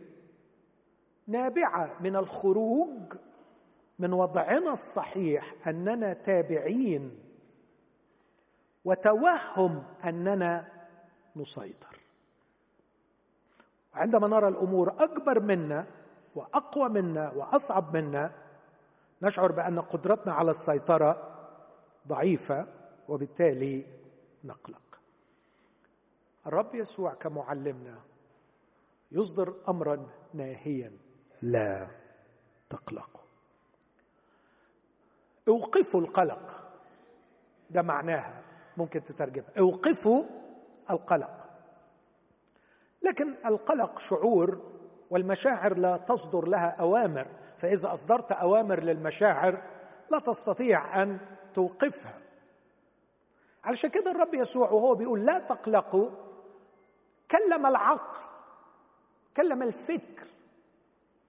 نابعة 1.27 1.97
من 2.01 2.15
الخروج 2.15 3.13
من 3.99 4.13
وضعنا 4.13 4.71
الصحيح 4.71 5.67
أننا 5.67 6.13
تابعين 6.13 7.19
وتوهم 8.85 9.83
أننا 10.05 10.71
نسيطر. 11.35 11.99
وعندما 13.93 14.27
نرى 14.27 14.47
الأمور 14.47 15.03
أكبر 15.03 15.39
منا 15.39 15.87
وأقوى 16.35 16.89
منا 16.89 17.31
وأصعب 17.31 17.95
منا 17.95 18.33
نشعر 19.21 19.51
بأن 19.51 19.79
قدرتنا 19.79 20.33
على 20.33 20.51
السيطرة 20.51 21.35
ضعيفة 22.07 22.67
وبالتالي 23.07 23.85
نقلق. 24.43 24.99
الرب 26.47 26.75
يسوع 26.75 27.13
كمعلمنا 27.13 28.01
يصدر 29.11 29.55
امرا 29.69 30.07
ناهيا 30.33 30.97
لا 31.41 31.87
تقلقوا. 32.69 33.28
أوقفوا 35.49 36.01
القلق. 36.01 36.71
ده 37.69 37.81
معناها 37.81 38.41
ممكن 38.77 39.03
تترجمها. 39.03 39.49
أوقفوا 39.59 40.23
القلق. 40.89 41.49
لكن 43.01 43.35
القلق 43.45 43.99
شعور 43.99 44.61
والمشاعر 45.09 45.77
لا 45.77 45.97
تصدر 45.97 46.47
لها 46.47 46.69
أوامر 46.79 47.27
فإذا 47.57 47.93
أصدرت 47.93 48.31
أوامر 48.31 48.79
للمشاعر 48.83 49.61
لا 50.11 50.19
تستطيع 50.19 51.01
أن 51.01 51.19
توقفها. 51.53 52.21
علشان 53.63 53.89
كده 53.89 54.11
الرب 54.11 54.33
يسوع 54.33 54.69
وهو 54.69 54.95
بيقول 54.95 55.25
لا 55.25 55.39
تقلقوا 55.39 56.09
كلم 57.31 57.65
العقل 57.65 58.17
كلم 59.37 59.63
الفكر 59.63 60.27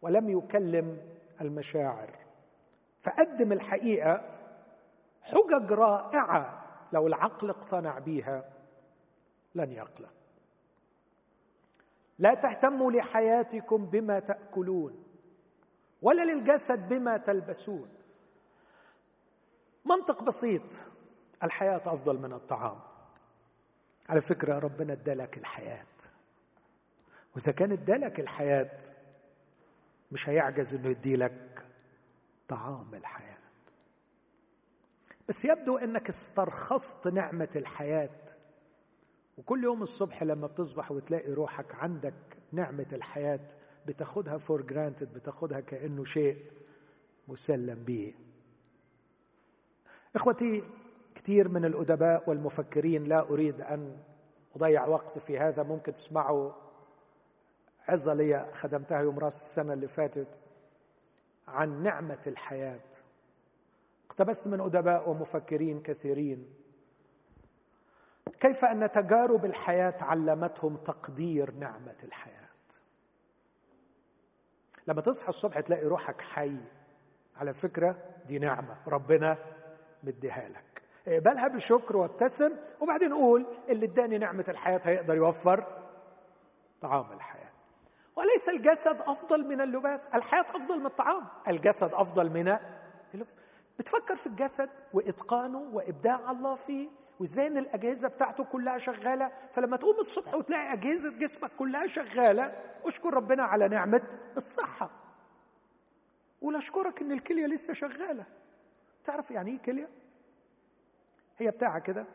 ولم 0.02 0.28
يكلم 0.28 0.98
المشاعر. 1.40 2.11
فقدم 3.03 3.53
الحقيقة 3.53 4.41
حجج 5.23 5.73
رائعة 5.73 6.67
لو 6.93 7.07
العقل 7.07 7.51
اقتنع 7.51 7.99
بيها. 7.99 8.53
لن 9.55 9.73
يقلق. 9.73 10.13
لا 12.19 12.35
تهتموا 12.35 12.93
لحياتكم 12.93 13.87
بما 13.87 14.19
تأكلون 14.21 15.05
ولا 16.03 16.25
للجسد 16.33 16.89
بما 16.89 17.17
تلبسون. 17.17 17.89
منطق 19.85 20.23
بسيط 20.23 20.63
الحياة 21.43 21.83
أفضل 21.87 22.19
من 22.19 22.33
الطعام. 22.33 22.81
على 24.09 24.21
فكرة 24.21 24.59
ربنا 24.59 24.93
ادالك 24.93 25.39
الحياة. 25.39 25.87
وإذا 27.37 27.53
كان 27.53 27.73
ادالك 27.73 28.21
الحياة 28.21 28.79
مش 30.13 30.29
هيعجز 30.29 30.75
إنه 30.75 30.89
يديلك 30.89 31.50
طعام 32.51 32.95
الحياة. 32.95 33.39
بس 35.29 35.45
يبدو 35.45 35.77
إنك 35.77 36.09
استرخصت 36.09 37.09
نعمة 37.09 37.49
الحياة. 37.57 38.19
وكل 39.39 39.65
يوم 39.65 39.83
الصبح 39.83 40.23
لما 40.23 40.47
بتصبح 40.47 40.93
وتلاقي 40.93 41.33
روحك 41.33 41.75
عندك 41.75 42.15
نعمة 42.53 42.87
الحياة 42.93 43.49
بتاخدها 43.87 44.39
for 44.38 44.62
granted 44.62 45.12
بتاخدها 45.13 45.61
كأنه 45.61 46.05
شيء 46.05 46.53
مسلم 47.29 47.85
به. 47.85 48.15
إخوتي 50.17 50.63
كثير 51.15 51.49
من 51.49 51.65
الأدباء 51.65 52.31
والمفكرين 52.31 53.05
لا 53.05 53.31
أريد 53.31 53.61
أن 53.61 54.03
أضيع 54.57 54.87
وقت 54.87 55.19
في 55.19 55.39
هذا 55.39 55.63
ممكن 55.63 55.95
تسمعوا 55.95 56.53
عظه 57.89 58.15
لي 58.15 58.51
خدمتها 58.53 59.01
يوم 59.01 59.19
رأس 59.19 59.41
السنة 59.41 59.73
اللي 59.73 59.89
فاتت. 59.89 60.39
عن 61.51 61.83
نعمة 61.83 62.23
الحياة. 62.27 62.81
اقتبست 64.11 64.47
من 64.47 64.61
أدباء 64.61 65.11
ومفكرين 65.11 65.83
كثيرين. 65.83 66.55
كيف 68.41 68.65
أن 68.65 68.91
تجارب 68.91 69.45
الحياة 69.45 69.97
علمتهم 70.01 70.77
تقدير 70.77 71.51
نعمة 71.55 71.97
الحياة؟ 72.03 72.41
لما 74.87 75.01
تصحى 75.01 75.29
الصبح 75.29 75.61
تلاقي 75.61 75.87
روحك 75.87 76.21
حي. 76.21 76.57
على 77.37 77.55
فكرة 77.55 77.99
دي 78.27 78.39
نعمة 78.39 78.77
ربنا 78.89 79.39
مديها 80.03 80.49
لك. 80.49 80.83
اقبلها 81.09 81.49
بشكر 81.49 81.97
وابتسم 81.97 82.53
وبعدين 82.81 83.13
قول 83.13 83.47
اللي 83.69 83.87
اداني 83.87 84.19
نعمة 84.19 84.45
الحياة 84.49 84.81
هيقدر 84.85 85.17
يوفر 85.17 85.67
طعام 86.81 87.13
الحياة. 87.13 87.39
وليس 88.16 88.49
الجسد 88.49 89.01
أفضل 89.01 89.46
من 89.46 89.61
اللباس. 89.61 90.07
الحياة 90.07 90.40
أفضل 90.40 90.81
من 90.81 90.87
الطعام. 90.87 91.27
الجسد 91.49 91.94
أفضل 91.94 92.31
من 92.31 92.59
اللباس. 93.14 93.35
بتفكر 93.79 94.16
في 94.16 94.27
الجسد 94.27 94.70
وإتقانه 94.92 95.59
وإبداع 95.59 96.31
الله 96.31 96.55
فيه 96.55 96.88
وإزاي 97.20 97.46
إن 97.46 97.59
الأجهزة 97.59 98.09
بتاعته 98.09 98.44
كلها 98.44 98.79
شغالة. 98.79 99.33
فلما 99.53 99.77
تقوم 99.77 99.96
الصبح 100.01 100.35
وتلاقي 100.35 100.73
أجهزة 100.73 101.18
جسمك 101.18 101.51
كلها 101.59 101.87
شغالة 101.87 102.44
اشكر 102.85 103.14
ربنا 103.14 103.42
على 103.42 103.68
نعمة 103.68 104.03
الصحة. 104.37 104.90
قول 106.42 106.57
أشكرك 106.57 107.01
إن 107.01 107.12
الكلية 107.12 107.46
لسه 107.46 107.73
شغالة. 107.75 108.27
تعرف 109.05 109.31
يعني 109.31 109.51
إيه 109.51 109.59
كلية؟ 109.59 109.88
هي 111.38 111.51
بتاعة 111.51 111.79
كده 111.79 112.07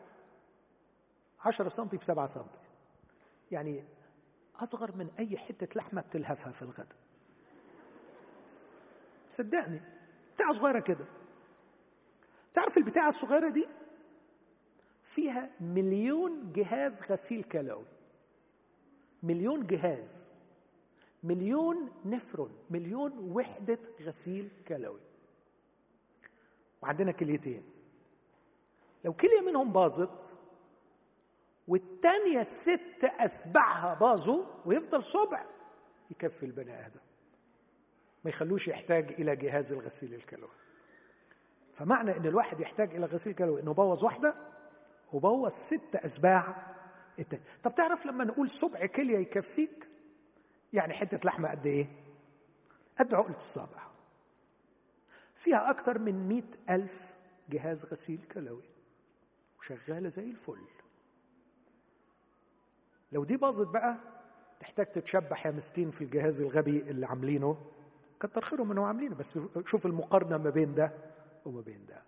10 1.44 1.68
سم 1.68 1.88
في 1.88 2.04
7 2.04 2.26
سم 2.26 2.46
يعني 3.50 3.84
أصغر 4.60 4.96
من 4.96 5.10
أي 5.18 5.36
حتة 5.38 5.78
لحمة 5.78 6.00
بتلهفها 6.00 6.52
في 6.52 6.62
الغداء 6.62 6.96
صدقني 9.30 9.80
بتاعة 10.34 10.52
صغيرة 10.52 10.80
كده. 10.80 11.06
تعرف 12.54 12.78
البتاعة 12.78 13.08
الصغيرة 13.08 13.48
دي؟ 13.48 13.66
فيها 15.02 15.50
مليون 15.60 16.52
جهاز 16.52 17.02
غسيل 17.02 17.44
كلوي 17.44 17.84
مليون 19.22 19.66
جهاز. 19.66 20.26
مليون 21.22 21.90
نفرون. 22.04 22.52
مليون 22.70 23.18
وحدة 23.18 23.78
غسيل 24.02 24.48
كلوي 24.68 25.00
وعندنا 26.82 27.12
كليتين. 27.12 27.62
لو 29.04 29.12
كلية 29.12 29.40
منهم 29.40 29.72
باظت 29.72 30.35
والتانية 31.68 32.42
ست 32.42 33.04
أسبعها 33.04 33.94
باظوا 33.94 34.44
ويفضل 34.64 35.04
صبع 35.04 35.44
يكفي 36.10 36.46
البني 36.46 36.86
آدم. 36.86 37.00
ما 38.24 38.30
يخلوش 38.30 38.68
يحتاج 38.68 39.12
إلى 39.12 39.36
جهاز 39.36 39.72
الغسيل 39.72 40.14
الكلوي. 40.14 40.50
فمعنى 41.74 42.16
إن 42.16 42.26
الواحد 42.26 42.60
يحتاج 42.60 42.94
إلى 42.94 43.06
غسيل 43.06 43.32
كلوي 43.32 43.60
إنه 43.60 43.74
بوظ 43.74 44.04
واحدة 44.04 44.34
وبوظ 45.12 45.52
ست 45.52 45.96
أسباع 45.96 46.74
التاني 47.18 47.42
طب 47.62 47.74
تعرف 47.74 48.06
لما 48.06 48.24
نقول 48.24 48.50
سبع 48.50 48.86
كلية 48.86 49.18
يكفيك؟ 49.18 49.88
يعني 50.72 50.94
حتة 50.94 51.20
لحمة 51.24 51.50
قد 51.50 51.66
إيه؟ 51.66 51.86
قد 52.98 53.14
عقلة 53.14 53.36
الصابع. 53.36 53.86
فيها 55.34 55.70
أكثر 55.70 55.98
من 55.98 56.28
مئة 56.28 56.74
ألف 56.74 57.14
جهاز 57.48 57.84
غسيل 57.84 58.20
كلوي. 58.32 58.64
وشغالة 59.60 60.08
زي 60.08 60.24
الفل. 60.30 60.75
لو 63.12 63.24
دي 63.24 63.36
باظت 63.36 63.68
بقى 63.68 63.96
تحتاج 64.60 64.86
تتشبح 64.86 65.46
يا 65.46 65.50
مسكين 65.50 65.90
في 65.90 66.04
الجهاز 66.04 66.40
الغبي 66.40 66.80
اللي 66.80 67.06
عاملينه. 67.06 67.66
كتر 68.20 68.40
خيرهم 68.44 68.70
انه 68.70 68.86
عاملينه 68.86 69.14
بس 69.14 69.38
شوف 69.66 69.86
المقارنة 69.86 70.36
ما 70.36 70.50
بين 70.50 70.74
ده 70.74 70.92
وما 71.44 71.60
بين 71.60 71.86
ده. 71.86 72.02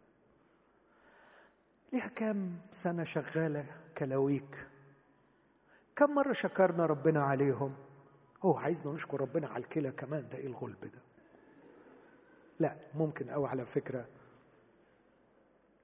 ليها 1.93 2.09
كام 2.09 2.59
سنة 2.73 3.05
شغالة 3.05 3.67
كلاويك؟ 3.99 4.67
كم 5.97 6.15
مرة 6.15 6.33
شكرنا 6.33 6.87
ربنا 6.87 7.23
عليهم؟ 7.23 7.75
هو 8.43 8.57
عايزنا 8.57 8.93
نشكر 8.93 9.21
ربنا 9.21 9.49
على 9.49 9.65
الكلى 9.65 9.91
كمان 9.91 10.29
ده 10.29 10.39
إيه 10.39 10.47
الغلب 10.47 10.81
ده؟ 10.81 11.03
لا 12.61 12.77
ممكن 12.95 13.29
أو 13.29 13.47
على 13.47 13.65
فكرة. 13.65 14.09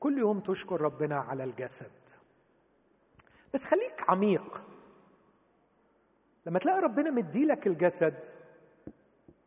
كل 0.00 0.18
يوم 0.18 0.40
تشكر 0.40 0.80
ربنا 0.80 1.16
على 1.16 1.44
الجسد. 1.44 1.92
بس 3.54 3.66
خليك 3.66 4.04
عميق. 4.10 4.64
لما 6.46 6.58
تلاقي 6.58 6.80
ربنا 6.80 7.10
مديلك 7.10 7.66
الجسد 7.66 8.34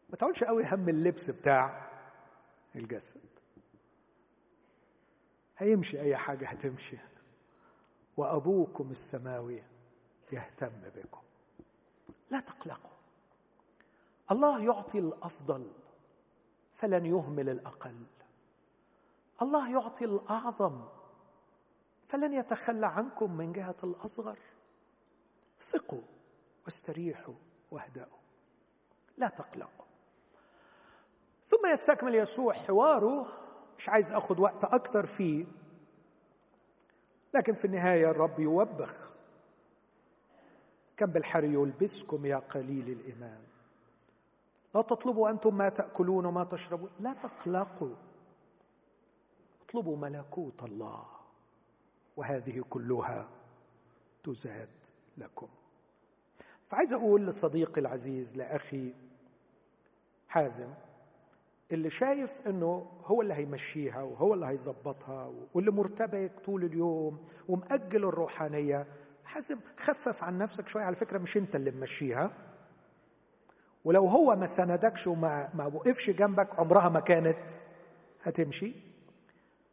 ما 0.10 0.16
تقولش 0.16 0.44
قوي 0.44 0.66
هم 0.66 0.90
اللبس 0.90 1.30
بتاع 1.30 1.90
الجسد. 2.76 3.22
هيمشي 5.58 6.02
أي 6.02 6.16
حاجة 6.16 6.48
هتمشي. 6.48 6.98
وأبوكم 8.18 8.92
السماوي 8.92 9.64
يهتم 10.32 10.82
بكم. 10.96 11.22
لا 12.30 12.40
تقلقوا. 12.40 12.98
الله 14.32 14.66
يعطي 14.66 15.00
الأفضل 15.00 15.72
فلن 16.74 17.06
يهمل 17.06 17.50
الأقل. 17.50 18.06
الله 19.42 19.72
يعطي 19.72 20.06
الأعظم 20.06 20.86
فلن 22.08 22.34
يتخلى 22.34 22.88
عنكم 22.88 23.38
من 23.38 23.54
جهة 23.54 23.76
الأصغر. 23.84 24.40
ثقوا. 25.62 26.17
واستريحوا 26.68 27.36
واهدأوا 27.72 28.18
لا 29.18 29.28
تقلقوا 29.28 29.86
ثم 31.46 31.68
يستكمل 31.74 32.16
يسوع 32.16 32.54
حواره. 32.54 33.28
مش 33.78 33.90
عايز 33.90 34.12
أخذ 34.12 34.42
وقت 34.42 34.64
أكتر 34.64 35.06
فيه. 35.06 35.46
لكن 37.34 37.54
في 37.54 37.66
النهاية 37.66 38.12
الرب 38.12 38.40
يوبخ. 38.40 39.12
كم 40.98 41.06
بالحري 41.06 41.54
يلبسكم 41.54 42.26
يا 42.26 42.38
قليل 42.38 42.90
الإيمان. 42.90 43.44
لا 44.76 44.82
تطلبوا 44.82 45.30
أنتم 45.30 45.58
ما 45.58 45.70
تأكلون 45.70 46.26
وما 46.26 46.44
تشربون. 46.44 46.90
لا 47.00 47.14
تقلقوا. 47.14 47.96
اطلبوا 49.62 49.98
ملكوت 49.98 50.64
الله. 50.64 51.06
وهذه 52.18 52.62
كلها 52.70 53.30
تزاد 54.24 54.70
لكم. 55.18 55.50
فعايز 56.68 56.94
أقول 56.94 57.28
لصديقي 57.28 57.82
العزيز 57.82 58.38
لأخي 58.38 58.94
حازم 60.28 60.70
اللي 61.72 61.90
شايف 61.90 62.48
إنه 62.48 62.92
هو 63.06 63.22
اللي 63.22 63.34
هيمشيها 63.34 64.02
وهو 64.02 64.34
اللي 64.34 64.46
هيظبطها 64.46 65.34
واللي 65.54 65.72
مرتبك 65.72 66.32
طول 66.46 66.64
اليوم 66.64 67.26
ومأجل 67.48 68.06
الروحانية 68.06 68.88
حازم 69.26 69.60
خفف 69.78 70.24
عن 70.24 70.38
نفسك 70.38 70.68
شوية. 70.68 70.84
على 70.84 70.96
فكرة 70.96 71.18
مش 71.18 71.38
أنت 71.38 71.56
اللي 71.56 71.72
ممشيها. 71.72 72.32
ولو 73.86 74.08
هو 74.08 74.36
ما 74.36 74.46
سندكش 74.46 75.08
وما 75.08 75.50
ما 75.54 75.66
وقفش 75.66 76.10
جنبك 76.10 76.60
عمرها 76.60 76.90
ما 76.90 77.00
كانت 77.00 77.50
هتمشي. 78.24 78.74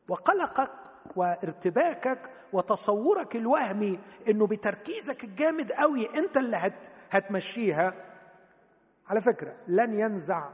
وقلقك 0.09 0.71
وارتباكك 1.17 2.31
وتصورك 2.53 3.37
الوهمي 3.37 3.99
إنه 4.29 4.47
بتركيزك 4.47 5.25
الجامد 5.25 5.73
قوي 5.73 6.19
أنت 6.19 6.37
اللي 6.37 6.57
هت 6.57 6.89
هتمشيها. 7.11 7.95
على 9.09 9.21
فكرة 9.21 9.57
لن 9.69 9.99
ينزع 10.01 10.49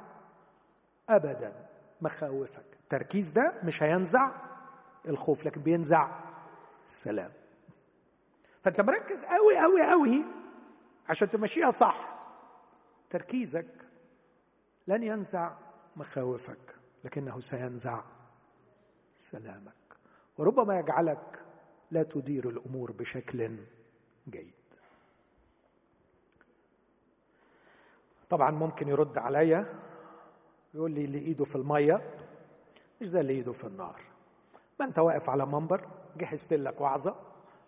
ابدا 1.08 1.66
مخاوفك. 2.00 2.64
التركيز 2.82 3.30
ده 3.30 3.54
مش 3.64 3.82
هينزع 3.82 4.30
الخوف 5.08 5.46
لكن 5.46 5.60
بينزع 5.60 6.08
السلام 6.86 7.30
فأنت 8.64 8.80
مركز 8.80 9.24
قوي 9.24 9.58
قوي 9.58 9.82
قوي 9.90 10.24
عشان 11.08 11.30
تمشيها 11.30 11.70
صح. 11.70 12.18
تركيزك 13.10 13.66
لن 14.86 15.02
ينزع 15.02 15.52
مخاوفك 15.96 16.74
لكنه 17.04 17.40
سينزع 17.40 18.02
سلامك. 19.16 19.79
وربما 20.40 20.78
يجعلك 20.78 21.40
لا 21.90 22.02
تدير 22.02 22.48
الأمور 22.48 22.92
بشكل 22.92 23.56
جيد. 24.28 24.52
طبعا 28.30 28.50
ممكن 28.50 28.88
يرد 28.88 29.18
عليا 29.18 29.66
يقول 30.74 30.90
لي 30.90 31.04
اللي 31.04 31.18
إيده 31.18 31.44
في 31.44 31.56
المية 31.56 32.14
مش 33.00 33.06
زي 33.06 33.20
اللي 33.20 33.32
إيده 33.32 33.52
في 33.52 33.64
النار. 33.64 34.02
ما 34.80 34.86
أنت 34.86 34.98
واقف 34.98 35.30
على 35.30 35.46
منبر 35.46 35.88
جهزت 36.16 36.52
لك 36.52 36.80
وعظة 36.80 37.16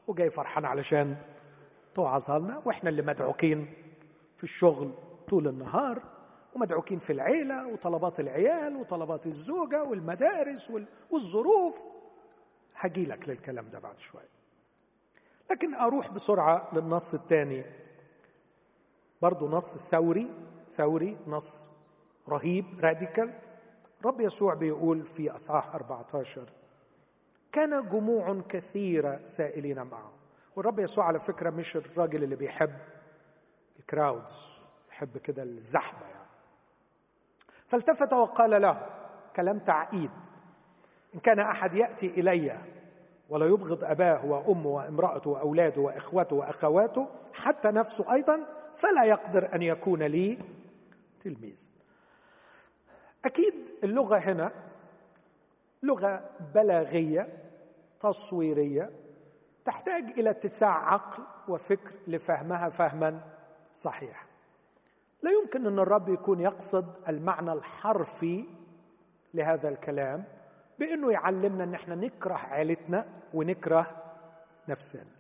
وجاي 0.07 0.31
فرحان 0.31 0.65
علشان 0.65 1.17
توعظها 1.95 2.39
لنا 2.39 2.63
وإحنا 2.67 2.91
اللي 2.91 3.03
مدعوكين 3.03 3.73
في 4.37 4.45
الشغل 4.45 4.95
طول 5.29 5.49
النهار 5.49 6.03
ومدعوكين 6.55 6.99
في 6.99 7.13
العيلة 7.13 7.67
وطلبات 7.67 8.21
العيال 8.21 8.77
وطلبات 8.77 9.27
الزوجة 9.27 9.85
والمدارس 9.85 10.73
والظروف. 11.11 11.93
هجي 12.83 13.07
لك 13.07 13.29
للكلام 13.29 13.69
ده 13.71 13.79
بعد 13.79 13.99
شوية 13.99 14.29
لكن 15.51 15.75
أروح 15.75 16.11
بسرعة 16.11 16.69
للنص 16.73 17.15
الثاني. 17.15 17.65
برضه 19.23 19.49
نص 19.49 19.91
ثوري 19.91 20.31
ثوري 20.71 21.19
نص 21.27 21.71
رهيب 22.29 22.81
راديكال 22.81 23.39
رب 24.05 24.21
يسوع 24.21 24.55
بيقول 24.55 25.05
في 25.05 25.31
إصحاح 25.31 25.75
14 25.75 26.49
كان 27.53 27.89
جموع 27.89 28.41
كثيرة 28.49 29.27
سائلين 29.27 29.83
معه. 29.83 30.13
والرب 30.57 30.79
يسوع 30.79 31.05
على 31.05 31.19
فكرة 31.19 31.51
مش 31.51 31.77
الراجل 31.77 32.25
اللي 32.25 32.37
بيحب 32.37 32.75
الكراودز 33.79 34.49
يحب 34.89 35.19
كده 35.19 35.43
الزحمة 35.43 36.07
يعني. 36.09 36.29
فالتفت 37.67 38.13
وقال 38.13 38.63
له 38.63 38.87
كلام 39.37 39.59
تعقيد 39.59 40.11
إن 41.15 41.21
كان 41.21 41.39
أحد 41.39 41.75
يأتي 41.75 42.07
إلي 42.07 42.72
ولا 43.33 43.47
يبغض 43.47 43.85
أباه 43.85 44.27
وأمه 44.27 44.67
وامرأته 44.67 45.31
وأولاده 45.31 45.81
واخوته 45.81 46.37
وأخواته 46.37 47.09
حتى 47.35 47.69
نفسه 47.69 48.13
أيضا 48.15 48.47
فلا 48.73 49.05
يقدر 49.05 49.55
أن 49.55 49.63
يكون 49.63 50.03
لي 50.03 50.39
تلميذ. 51.21 51.69
أكيد 53.25 53.55
اللغة 53.85 54.17
هنا 54.17 54.53
لغة 55.83 56.31
بلاغية 56.55 57.29
تصويرية 58.01 58.91
تحتاج 59.65 60.05
إلى 60.05 60.31
اتساع 60.31 60.93
عقل 60.93 61.23
وفكر 61.49 61.93
لفهمها 62.07 62.69
فهما 62.69 63.21
صحيحا 63.75 64.27
لا 65.23 65.31
يمكن 65.31 65.67
أن 65.67 65.79
الرب 65.79 66.09
يكون 66.09 66.41
يقصد 66.41 67.09
المعنى 67.09 67.53
الحرفي 67.53 68.45
لهذا 69.35 69.69
الكلام 69.69 70.25
بإنه 70.79 71.13
يعلمنا 71.13 71.65
إن 71.65 71.75
إحنا 71.75 71.95
نكره 71.95 72.35
عيلتنا 72.35 73.07
ونكره 73.35 74.03
نفسنا. 74.69 75.11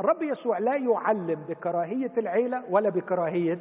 الرب 0.00 0.22
يسوع 0.22 0.58
لا 0.58 0.76
يعلم 0.76 1.44
بكراهية 1.48 2.12
العيلة 2.18 2.64
ولا 2.70 2.88
بكراهية 2.88 3.60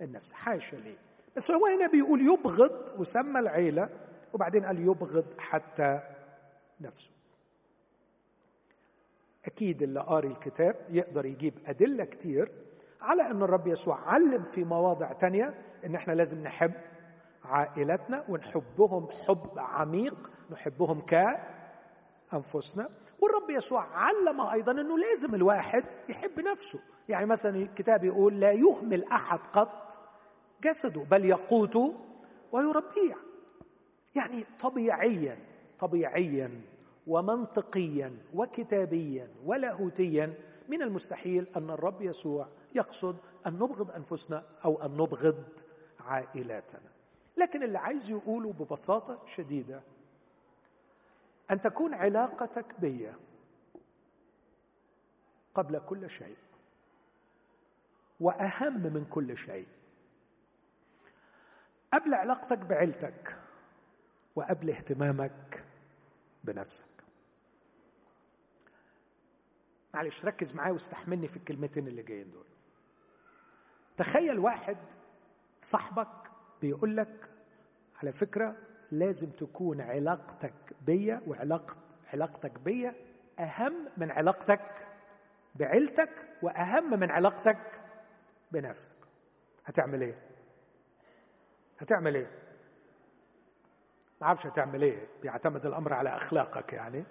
النفس. 0.00 0.32
حاشا 0.32 0.76
ليه؟ 0.76 0.96
بس 1.36 1.50
هو 1.50 1.66
هنا 1.66 1.86
بيقول 1.86 2.20
يبغض 2.20 3.00
وسمى 3.00 3.40
العيلة 3.40 3.88
وبعدين 4.32 4.64
قال 4.64 4.78
يبغض 4.78 5.24
حتى 5.38 6.00
نفسه. 6.80 7.10
أكيد 9.46 9.82
اللي 9.82 10.00
قاري 10.00 10.28
الكتاب 10.28 10.76
يقدر 10.90 11.26
يجيب 11.26 11.54
أدلة 11.66 12.04
كتير 12.04 12.52
على 13.00 13.30
إن 13.30 13.42
الرب 13.42 13.66
يسوع 13.66 14.00
علم 14.00 14.44
في 14.44 14.64
مواضع 14.64 15.12
تانية 15.12 15.54
إن 15.86 15.94
إحنا 15.94 16.12
لازم 16.12 16.42
نحب 16.42 16.72
عائلتنا 17.44 18.24
ونحبهم 18.28 19.08
حب 19.26 19.58
عميق 19.58 20.30
نحبهم 20.52 21.00
كأنفسنا. 21.00 22.88
والرب 23.20 23.50
يسوع 23.50 23.82
علم 23.82 24.40
أيضا 24.40 24.72
أنه 24.72 24.98
لازم 24.98 25.34
الواحد 25.34 25.84
يحب 26.08 26.40
نفسه. 26.40 26.80
يعني 27.08 27.26
مثلا 27.26 27.56
الكتاب 27.56 28.04
يقول 28.04 28.40
لا 28.40 28.52
يهمل 28.52 29.04
أحد 29.04 29.38
قط 29.38 29.98
جسده 30.64 31.04
بل 31.10 31.24
يقوته 31.24 32.00
ويربيه. 32.52 33.16
يعني 34.14 34.44
طبيعيا 34.60 35.38
طبيعيا 35.78 36.60
ومنطقيا 37.06 38.16
وكتابيا 38.34 39.30
ولاهوتيا 39.44 40.34
من 40.68 40.82
المستحيل 40.82 41.46
أن 41.56 41.70
الرب 41.70 42.02
يسوع 42.02 42.48
يقصد 42.74 43.16
أن 43.46 43.54
نبغض 43.54 43.90
أنفسنا 43.90 44.44
أو 44.64 44.82
أن 44.82 44.90
نبغض 44.92 45.44
عائلاتنا. 46.00 46.92
لكن 47.36 47.62
اللي 47.62 47.78
عايز 47.78 48.10
يقوله 48.10 48.52
ببساطة 48.52 49.18
شديدة 49.26 49.82
أن 51.50 51.60
تكون 51.60 51.94
علاقتك 51.94 52.80
بي 52.80 53.12
قبل 55.54 55.78
كل 55.78 56.10
شيء 56.10 56.36
وأهم 58.20 58.82
من 58.82 59.04
كل 59.04 59.38
شيء 59.38 59.68
قبل 61.92 62.14
علاقتك 62.14 62.58
بعيلتك 62.58 63.38
وقبل 64.36 64.70
اهتمامك 64.70 65.64
بنفسك. 66.44 66.84
معلش 69.94 70.24
ركز 70.24 70.54
معايا 70.54 70.72
واستحملني 70.72 71.28
في 71.28 71.36
الكلمتين 71.36 71.88
اللي 71.88 72.02
جايين 72.02 72.30
دول. 72.30 72.46
تخيل 73.96 74.38
واحد 74.38 74.78
صاحبك 75.60 76.30
بيقول 76.60 76.96
لك 76.96 77.30
على 78.02 78.12
فكرة 78.12 78.56
لازم 78.92 79.30
تكون 79.30 79.80
علاقتك 79.80 80.54
بيا 80.86 81.22
وعلاقة 81.26 81.76
علاقتك 82.12 82.58
بيا 82.58 82.94
أهم 83.38 83.88
من 83.96 84.10
علاقتك 84.10 84.86
بعيلتك 85.54 86.10
وأهم 86.42 87.00
من 87.00 87.10
علاقتك 87.10 87.80
بنفسك. 88.52 88.90
هتعمل 89.64 90.02
إيه؟ 90.02 90.18
هتعمل 91.78 92.14
إيه؟ 92.14 92.30
ما 94.20 94.26
أعرفش 94.26 94.46
هتعمل 94.46 94.82
إيه. 94.82 95.06
بيعتمد 95.22 95.66
الأمر 95.66 95.92
على 95.92 96.08
أخلاقك 96.16 96.72
يعني. 96.72 97.04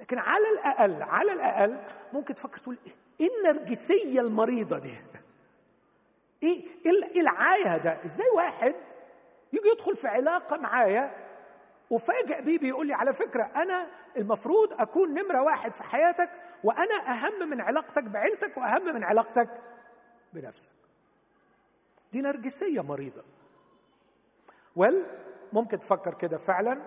لكن 0.00 0.18
على 0.18 0.44
الاقل 0.58 1.02
على 1.02 1.32
الأقل 1.32 1.80
ممكن 2.12 2.34
تفكر 2.34 2.58
تقول 2.58 2.78
إيه 3.20 3.28
النرجسية 3.38 4.20
المريضة 4.20 4.78
دي؟ 4.78 4.94
إيه 6.42 6.64
إيه 6.86 7.20
العاية 7.20 7.76
ده؟ 7.76 8.04
إزاي 8.04 8.26
واحد 8.36 8.74
يجي 9.54 9.68
يدخل 9.74 9.96
في 9.96 10.08
علاقة 10.08 10.56
معايا 10.56 11.10
وفاجئ 11.90 12.42
بيه 12.42 12.58
بيقول 12.58 12.86
لي 12.86 12.94
على 12.94 13.12
فكرة 13.12 13.42
أنا 13.42 13.86
المفروض 14.16 14.72
أكون 14.72 15.14
نمرة 15.14 15.42
واحد 15.42 15.74
في 15.74 15.82
حياتك 15.82 16.30
وأنا 16.64 16.94
أهم 17.08 17.48
من 17.50 17.60
علاقتك 17.60 18.04
بعيلتك 18.04 18.56
وأهم 18.56 18.94
من 18.94 19.04
علاقتك 19.04 19.48
بنفسك. 20.32 20.70
دي 22.12 22.20
نرجسية 22.22 22.80
مريضة. 22.82 23.24
ول 24.76 25.06
ممكن 25.52 25.80
تفكر 25.80 26.14
كده 26.14 26.38
فعلا 26.38 26.80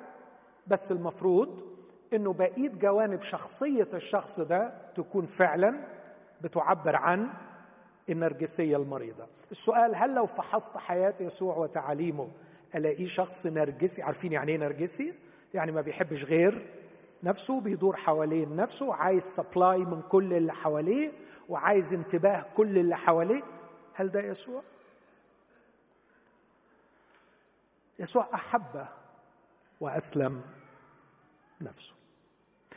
بس 0.67 0.91
المفروض 0.91 1.77
إنه 2.13 2.33
بقيه 2.33 2.69
جوانب 2.69 3.21
شخصية 3.21 3.89
الشخص 3.93 4.39
ده 4.39 4.91
تكون 4.95 5.25
فعلا 5.25 5.87
بتعبر 6.41 6.95
عن 6.95 7.29
النرجسية 8.09 8.77
المريضة. 8.77 9.27
السؤال 9.51 9.95
هل 9.95 10.15
لو 10.15 10.25
فحصت 10.25 10.77
حياة 10.77 11.15
يسوع 11.19 11.55
وتعاليمه 11.57 12.29
ألاقيه 12.75 13.07
شخص 13.07 13.45
نرجسي. 13.45 14.01
عارفين 14.01 14.31
يعني 14.31 14.51
إيه 14.51 14.57
نرجسي؟ 14.57 15.13
يعني 15.53 15.71
ما 15.71 15.81
بيحبش 15.81 16.23
غير 16.23 16.73
نفسه 17.23 17.61
بيدور 17.61 17.95
حوالين 17.97 18.55
نفسه 18.55 18.95
عايز 18.95 19.23
سبلاي 19.23 19.77
من 19.85 20.01
كل 20.01 20.33
اللي 20.33 20.53
حواليه 20.53 21.11
وعايز 21.49 21.93
انتباه 21.93 22.45
كل 22.55 22.77
اللي 22.77 22.97
حواليه. 22.97 23.43
هل 23.93 24.11
ده 24.11 24.19
يسوع؟ 24.19 24.63
يسوع 27.99 28.27
أحب 28.33 28.87
وأسلم 29.81 30.41
نفسه. 31.61 31.93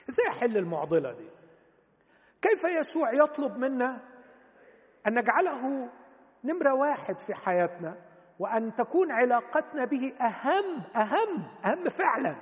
إزاي 0.09 0.29
أحل 0.29 0.57
المعضلة 0.57 1.13
دي؟ 1.13 1.29
كيف 2.43 2.65
يسوع 2.65 3.13
يطلب 3.13 3.57
منا 3.57 4.01
أن 5.07 5.15
نجعله 5.19 5.89
نمرة 6.45 6.75
واحد 6.75 7.19
في 7.19 7.35
حياتنا؟ 7.35 7.97
وأن 8.41 8.75
تكون 8.75 9.11
علاقتنا 9.11 9.85
به 9.85 10.15
أهم 10.21 10.83
أهم 10.97 11.43
أهم 11.65 11.89
فعلا 11.89 12.37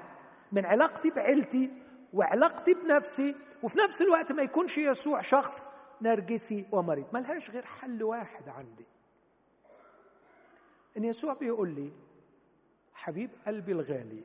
من 0.52 0.66
علاقتي 0.66 1.10
بعيلتي 1.10 1.72
وعلاقتي 2.12 2.74
بنفسي 2.74 3.36
وفي 3.62 3.78
نفس 3.78 4.02
الوقت 4.02 4.32
ما 4.32 4.42
يكونش 4.42 4.78
يسوع 4.78 5.20
شخص 5.20 5.68
نرجسي 6.02 6.68
ومريض. 6.72 7.06
ملهاش 7.14 7.50
غير 7.50 7.66
حل 7.66 8.02
واحد 8.02 8.48
عندي. 8.48 8.86
إن 10.96 11.04
يسوع 11.04 11.32
بيقول 11.34 11.68
لي 11.68 11.92
حبيب 12.94 13.30
قلبي 13.46 13.72
الغالي 13.72 14.24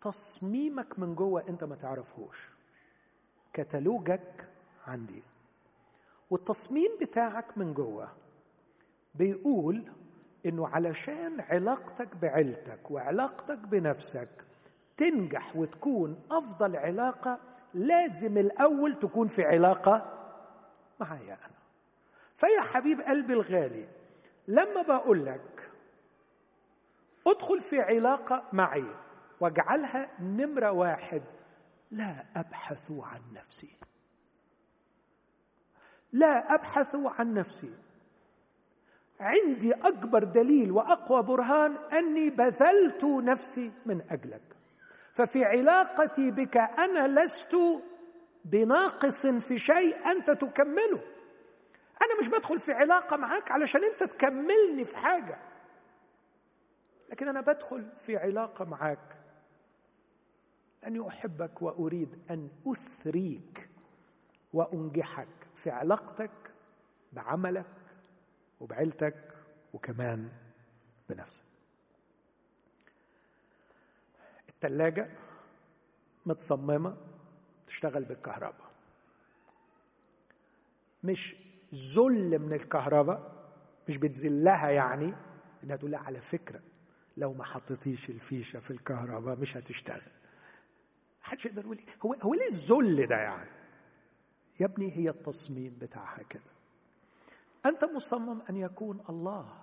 تصميمك 0.00 0.98
من 0.98 1.14
جوه 1.14 1.48
أنت 1.48 1.64
ما 1.64 1.76
تعرفهوش 1.76 2.48
كتالوجك 3.52 4.48
عندي. 4.86 5.22
والتصميم 6.30 6.90
بتاعك 7.00 7.58
من 7.58 7.74
جوه 7.74 8.12
بيقول 9.14 9.92
إنه 10.46 10.68
علشان 10.68 11.40
علاقتك 11.40 12.16
بعيلتك 12.16 12.90
وعلاقتك 12.90 13.58
بنفسك 13.58 14.28
تنجح 14.96 15.56
وتكون 15.56 16.22
أفضل 16.30 16.76
علاقة 16.76 17.38
لازم 17.74 18.38
الأول 18.38 18.98
تكون 18.98 19.28
في 19.28 19.44
علاقة 19.44 20.14
معايا 21.00 21.34
أنا. 21.34 21.58
فيا 22.34 22.60
حبيب 22.60 23.00
قلبي 23.00 23.32
الغالي 23.32 23.88
لما 24.48 24.82
بقول 24.82 25.26
لك 25.26 25.70
ادخل 27.26 27.60
في 27.60 27.80
علاقة 27.80 28.44
معي 28.52 28.96
واجعلها 29.40 30.10
نمرة 30.20 30.70
واحد 30.72 31.22
لا 31.90 32.26
أبحث 32.36 32.90
عن 32.90 33.20
نفسي. 33.32 33.76
لا 36.12 36.54
أبحث 36.54 36.94
عن 36.94 37.34
نفسي. 37.34 37.74
عندي 39.20 39.72
أكبر 39.72 40.24
دليل 40.24 40.72
وأقوى 40.72 41.22
برهان 41.22 41.76
أني 41.76 42.30
بذلت 42.30 43.04
نفسي 43.04 43.72
من 43.86 44.02
أجلك. 44.10 44.42
ففي 45.12 45.44
علاقتي 45.44 46.30
بك 46.30 46.56
أنا 46.56 47.20
لست 47.20 47.56
بناقص 48.44 49.26
في 49.26 49.58
شيء 49.58 50.10
أنت 50.10 50.30
تكمله. 50.30 51.00
أنا 52.02 52.20
مش 52.20 52.28
بدخل 52.28 52.58
في 52.58 52.72
علاقة 52.72 53.16
معاك 53.16 53.50
علشان 53.50 53.80
أنت 53.84 54.02
تكملني 54.02 54.84
في 54.84 54.96
حاجة. 54.96 55.38
لكن 57.10 57.28
أنا 57.28 57.40
بدخل 57.40 57.86
في 58.00 58.16
علاقة 58.16 58.64
معاك. 58.64 59.18
لاني 60.82 61.08
أحبك 61.08 61.62
وأريد 61.62 62.18
أن 62.30 62.48
أثريك 62.66 63.68
وأنجحك 64.52 65.48
في 65.54 65.70
علاقتك 65.70 66.30
بعملك 67.12 67.77
وبعيلتك 68.60 69.34
وكمان 69.72 70.28
بنفسك. 71.08 71.42
الثلاجه 74.48 75.10
متصممة 76.26 76.96
تشتغل 77.66 78.04
بالكهرباء. 78.04 78.70
مش 81.04 81.36
ذل 81.74 82.38
من 82.38 82.52
الكهرباء 82.52 83.48
مش 83.88 83.96
بتذلها 83.96 84.70
يعني 84.70 85.14
إنها 85.64 85.76
تقول 85.76 85.90
لها 85.90 86.00
على 86.00 86.20
فكرة 86.20 86.60
لو 87.16 87.32
ما 87.34 87.44
حطيتيش 87.44 88.10
الفيشة 88.10 88.60
في 88.60 88.70
الكهرباء 88.70 89.36
مش 89.36 89.56
هتشتغل. 89.56 90.10
محدش 91.22 91.46
يقدر 91.46 91.64
يقول 91.64 91.80
هو 92.02 92.14
هو 92.14 92.34
ليه 92.34 92.48
الذل 92.48 93.06
ده 93.06 93.16
يعني؟ 93.16 93.50
يا 94.60 94.66
ابني 94.66 94.96
هي 94.96 95.10
التصميم 95.10 95.78
بتاعها 95.80 96.22
كده. 96.22 96.57
أنت 97.66 97.84
مصمم 97.84 98.42
أن 98.50 98.56
يكون 98.56 99.00
الله. 99.08 99.58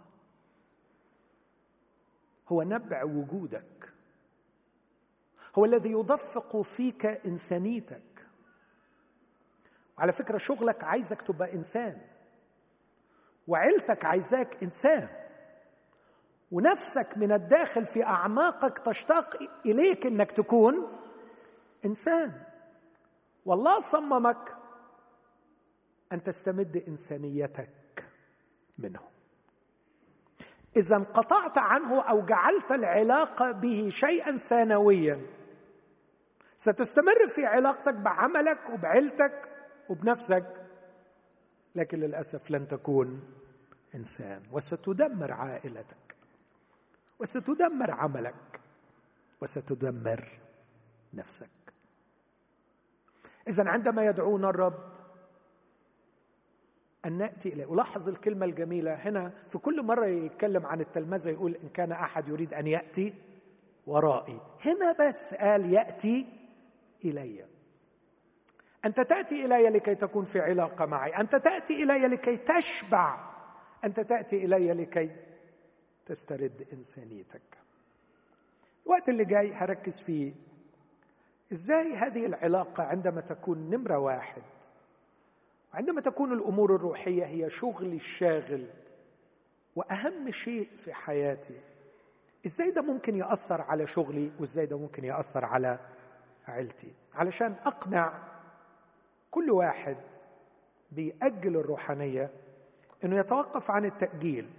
هو 2.47 2.63
نبع 2.63 3.03
وجودك. 3.03 3.93
هو 5.55 5.65
الذي 5.65 5.91
يدفق 5.91 6.61
فيك 6.61 7.05
إنسانيتك. 7.05 8.27
وعلى 9.97 10.11
فكرة 10.11 10.37
شغلك 10.37 10.83
عايزك 10.83 11.21
تبقى 11.21 11.53
إنسان. 11.53 12.01
وعيلتك 13.47 14.05
عايزاك 14.05 14.63
إنسان. 14.63 15.09
ونفسك 16.51 17.17
من 17.17 17.31
الداخل 17.31 17.85
في 17.85 18.03
أعماقك 18.03 18.79
تشتاق 18.79 19.37
إليك 19.65 20.05
إنك 20.05 20.31
تكون 20.31 20.87
إنسان. 21.85 22.43
والله 23.45 23.79
صممك 23.79 24.55
أن 26.11 26.23
تستمد 26.23 26.83
إنسانيتك. 26.87 27.84
منه 28.77 28.99
إذا 30.77 30.95
انقطعت 30.95 31.57
عنه 31.57 32.01
أو 32.01 32.25
جعلت 32.25 32.71
العلاقة 32.71 33.51
به 33.51 33.89
شيئا 33.89 34.37
ثانويا 34.37 35.21
ستستمر 36.57 37.27
في 37.27 37.45
علاقتك 37.45 37.93
بعملك 37.93 38.69
وبعيلتك 38.69 39.49
وبنفسك 39.89 40.65
لكن 41.75 41.99
للأسف 41.99 42.51
لن 42.51 42.67
تكون 42.67 43.23
إنسان 43.95 44.43
وستدمر 44.51 45.31
عائلتك 45.31 46.15
وستدمر 47.19 47.91
عملك 47.91 48.59
وستدمر 49.41 50.39
نفسك. 51.13 51.49
اذا 53.47 53.69
عندما 53.69 54.05
يدعونا 54.05 54.49
الرب 54.49 54.94
أن 57.05 57.17
نأتي 57.17 57.53
إليه. 57.53 57.65
ولاحظ 57.65 58.09
الكلمة 58.09 58.45
الجميلة 58.45 58.93
هنا 58.93 59.33
في 59.47 59.57
كل 59.57 59.83
مرة 59.83 60.05
يتكلم 60.05 60.65
عن 60.65 60.81
التلمذة 60.81 61.29
يقول 61.29 61.55
إن 61.63 61.69
كان 61.69 61.91
أحد 61.91 62.27
يريد 62.27 62.53
أن 62.53 62.67
يأتي 62.67 63.13
ورائي. 63.87 64.41
هنا 64.65 64.91
بس 64.91 65.33
قال 65.33 65.73
يأتي 65.73 66.27
إلي. 67.05 67.45
أنت 68.85 69.01
تأتي 69.01 69.45
إلي 69.45 69.69
لكي 69.69 69.95
تكون 69.95 70.25
في 70.25 70.39
علاقة 70.39 70.85
معي. 70.85 71.11
أنت 71.11 71.35
تأتي 71.35 71.83
إلي 71.83 72.07
لكي 72.07 72.37
تشبع. 72.37 73.31
أنت 73.83 73.99
تأتي 73.99 74.45
إلي 74.45 74.73
لكي 74.73 75.11
تسترد 76.05 76.67
إنسانيتك. 76.73 77.57
الوقت 78.85 79.09
اللي 79.09 79.25
جاي 79.25 79.53
هركز 79.53 79.99
فيه. 79.99 80.33
إزاي 81.51 81.93
هذه 81.93 82.25
العلاقة 82.25 82.83
عندما 82.83 83.21
تكون 83.21 83.69
نمرة 83.69 83.97
واحد 83.97 84.43
عندما 85.75 86.01
تكون 86.01 86.33
الأمور 86.33 86.75
الروحية 86.75 87.25
هي 87.25 87.49
شغلي 87.49 87.95
الشاغل 87.95 88.67
وأهم 89.75 90.31
شيء 90.31 90.69
في 90.75 90.93
حياتي 90.93 91.59
إزاي 92.45 92.71
ده 92.71 92.81
ممكن 92.81 93.15
يأثر 93.15 93.61
على 93.61 93.87
شغلي 93.87 94.31
وإزاي 94.39 94.65
ده 94.65 94.77
ممكن 94.77 95.03
يأثر 95.03 95.45
على 95.45 95.79
عيلتي. 96.47 96.93
علشان 97.15 97.55
أقنع 97.65 98.13
كل 99.31 99.51
واحد 99.51 99.97
بيأجل 100.91 101.57
الروحانية 101.57 102.31
إنه 103.03 103.17
يتوقف 103.17 103.71
عن 103.71 103.85
التأجيل 103.85 104.49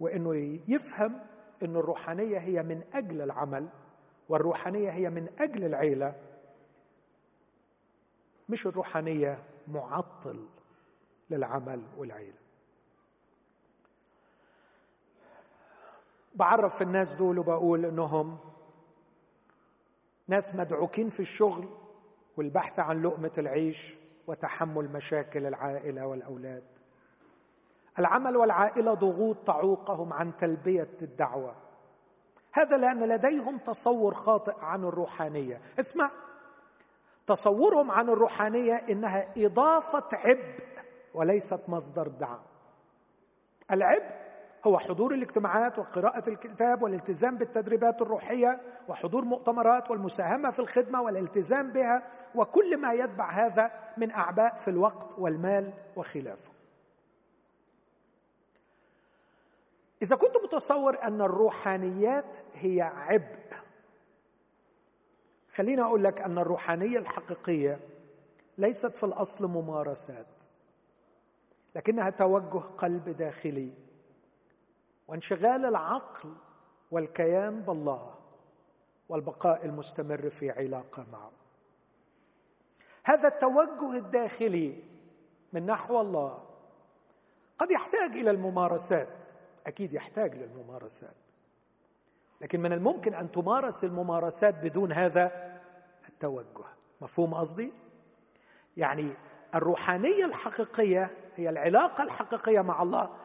وإنه 0.00 0.34
يفهم 0.68 1.20
إن 1.62 1.76
الروحانية 1.76 2.38
هي 2.38 2.62
من 2.62 2.82
أجل 2.92 3.20
العمل 3.22 3.68
والروحانية 4.28 4.90
هي 4.90 5.10
من 5.10 5.28
أجل 5.38 5.64
العيلة. 5.64 6.14
مش 8.48 8.66
الروحانية 8.66 9.38
معطل 9.68 10.48
للعمل 11.30 11.82
والعيلة. 11.96 12.38
بعرف 16.34 16.82
الناس 16.82 17.14
دول 17.14 17.38
وبقول 17.38 17.84
إنهم 17.84 18.38
ناس 20.28 20.54
مدعوكين 20.54 21.08
في 21.08 21.20
الشغل 21.20 21.68
والبحث 22.36 22.78
عن 22.78 23.02
لقمة 23.02 23.32
العيش 23.38 23.94
وتحمل 24.26 24.92
مشاكل 24.92 25.46
العائلة 25.46 26.06
والأولاد. 26.06 26.64
العمل 27.98 28.36
والعائلة 28.36 28.94
ضغوط 28.94 29.36
تعوقهم 29.46 30.12
عن 30.12 30.36
تلبية 30.36 30.96
الدعوة. 31.02 31.56
هذا 32.52 32.76
لأن 32.76 33.08
لديهم 33.08 33.58
تصور 33.58 34.14
خاطئ 34.14 34.54
عن 34.60 34.84
الروحانية. 34.84 35.60
اسمع. 35.80 36.10
تصورهم 37.26 37.90
عن 37.90 38.08
الروحانية 38.08 38.74
إنها 38.74 39.26
إضافة 39.36 40.08
عبء 40.12 40.64
وليست 41.14 41.60
مصدر 41.68 42.08
دعم 42.08 42.40
العبء 43.70 44.24
هو 44.66 44.78
حضور 44.78 45.14
الاجتماعات 45.14 45.78
وقراءة 45.78 46.28
الكتاب 46.28 46.82
والالتزام 46.82 47.36
بالتدريبات 47.36 48.02
الروحية 48.02 48.60
وحضور 48.88 49.24
مؤتمرات 49.24 49.90
والمساهمة 49.90 50.50
في 50.50 50.58
الخدمة 50.58 51.02
والالتزام 51.02 51.72
بها 51.72 52.02
وكل 52.34 52.76
ما 52.76 52.92
يتبع 52.92 53.30
هذا 53.30 53.72
من 53.96 54.10
أعباء 54.10 54.54
في 54.54 54.68
الوقت 54.68 55.18
والمال 55.18 55.72
وخلافه. 55.96 56.50
إذا 60.02 60.16
كنت 60.16 60.36
متصور 60.44 61.02
أن 61.02 61.22
الروحانيات 61.22 62.38
هي 62.54 62.82
عبء 62.82 63.63
خليني 65.54 65.82
أقول 65.82 66.04
لك 66.04 66.20
أن 66.20 66.38
الروحانية 66.38 66.98
الحقيقية 66.98 67.80
ليست 68.58 68.86
في 68.86 69.04
الأصل 69.04 69.46
ممارسات 69.46 70.26
لكنها 71.74 72.10
توجه 72.10 72.58
قلب 72.58 73.08
داخلي 73.08 73.72
وانشغال 75.08 75.64
العقل 75.64 76.34
والكيان 76.90 77.62
بالله 77.62 78.14
والبقاء 79.08 79.64
المستمر 79.64 80.30
في 80.30 80.50
علاقة 80.50 81.06
معه. 81.12 81.32
هذا 83.04 83.28
التوجه 83.28 83.96
الداخلي 83.96 84.82
من 85.52 85.66
نحو 85.66 86.00
الله 86.00 86.44
قد 87.58 87.70
يحتاج 87.70 88.10
إلى 88.10 88.30
الممارسات 88.30 89.08
أكيد 89.66 89.94
يحتاج 89.94 90.34
للممارسات 90.34 91.14
لكن 92.40 92.60
من 92.60 92.72
الممكن 92.72 93.14
أن 93.14 93.32
تمارس 93.32 93.84
الممارسات 93.84 94.54
بدون 94.62 94.92
هذا 94.92 95.43
التوجه. 96.24 96.66
مفهوم 97.00 97.34
قصدي؟ 97.34 97.72
يعني 98.76 99.12
الروحانية 99.54 100.24
الحقيقية 100.24 101.10
هي 101.36 101.50
العلاقة 101.50 102.04
الحقيقية 102.04 102.60
مع 102.60 102.82
الله 102.82 103.16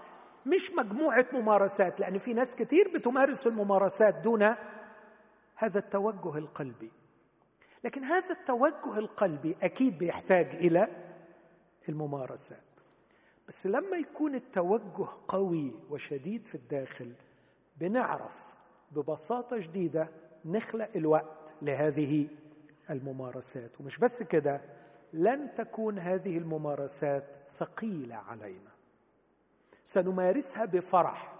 مش 0.45 0.71
مجموعة 0.71 1.25
ممارسات 1.33 1.99
لأن 1.99 2.17
في 2.17 2.33
ناس 2.33 2.55
كتير 2.55 2.91
بتمارس 2.95 3.47
الممارسات 3.47 4.15
دون 4.15 4.55
هذا 5.55 5.79
التوجه 5.79 6.37
القلبي. 6.37 6.91
لكن 7.83 8.03
هذا 8.03 8.29
التوجه 8.29 8.97
القلبي 8.97 9.55
أكيد 9.61 9.97
بيحتاج 9.97 10.55
إلى 10.55 10.87
الممارسات. 11.89 12.63
بس 13.47 13.67
لما 13.67 13.97
يكون 13.97 14.35
التوجه 14.35 15.07
قوي 15.27 15.79
وشديد 15.89 16.45
في 16.45 16.55
الداخل 16.55 17.13
بنعرف 17.77 18.55
ببساطة 18.91 19.59
شديدة 19.59 20.09
نخلق 20.45 20.89
الوقت 20.95 21.53
لهذه 21.61 22.27
الممارسات. 22.89 23.81
ومش 23.81 23.97
بس 23.97 24.23
كده 24.23 24.61
لن 25.13 25.53
تكون 25.55 25.99
هذه 25.99 26.37
الممارسات 26.37 27.35
ثقيلة 27.57 28.15
علينا. 28.15 28.71
سنمارسها 29.83 30.65
بفرح 30.65 31.35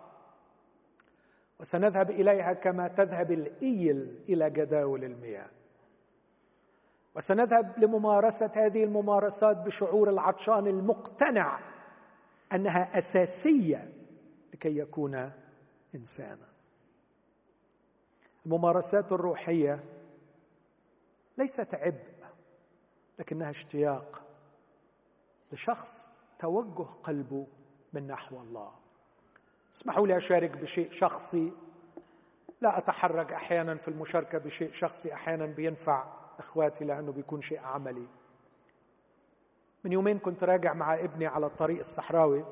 وسنذهب 1.60 2.10
إليها 2.10 2.54
كما 2.54 2.88
تذهب 2.88 3.32
الإيل 3.32 4.20
إلى 4.30 4.50
جداول 4.50 5.04
المياه. 5.04 5.50
وسنذهب 7.16 7.80
لممارسة 7.80 8.52
هذه 8.56 8.84
الممارسات 8.84 9.58
بشعور 9.58 10.10
العطشان 10.10 10.68
المقتنع 10.68 11.60
أنها 12.54 12.98
أساسية 12.98 13.94
لكي 14.54 14.78
يكون 14.78 15.32
إنسانا. 15.96 16.50
الممارسات 18.46 19.12
الروحية 19.12 19.84
ليست 21.40 21.74
عبء 21.74 22.26
لكنها 23.20 23.50
اشتياق 23.50 24.24
لشخص 25.52 26.10
توجه 26.40 26.84
قلبه 26.84 27.48
من 27.94 28.08
نحو 28.08 28.42
الله. 28.42 28.72
اسمحوا 29.74 30.08
لي 30.08 30.18
أشارك 30.18 30.58
بشيء 30.58 30.92
شخصي. 30.92 31.52
لا 32.62 32.78
اتحرج 32.78 33.32
أحيانا 33.32 33.76
في 33.76 33.88
المشاركة 33.88 34.38
بشيء 34.38 34.72
شخصي 34.72 35.14
أحيانا 35.14 35.46
بينفع 35.46 36.14
إخواتي 36.40 36.86
لأنه 36.86 37.12
بيكون 37.12 37.42
شيء 37.42 37.60
عملي. 37.60 38.08
من 39.84 39.92
يومين 39.92 40.20
كنت 40.20 40.44
راجع 40.44 40.74
مع 40.74 40.96
ابني 40.96 41.28
على 41.28 41.46
الطريق 41.46 41.80
الصحراوي 41.80 42.46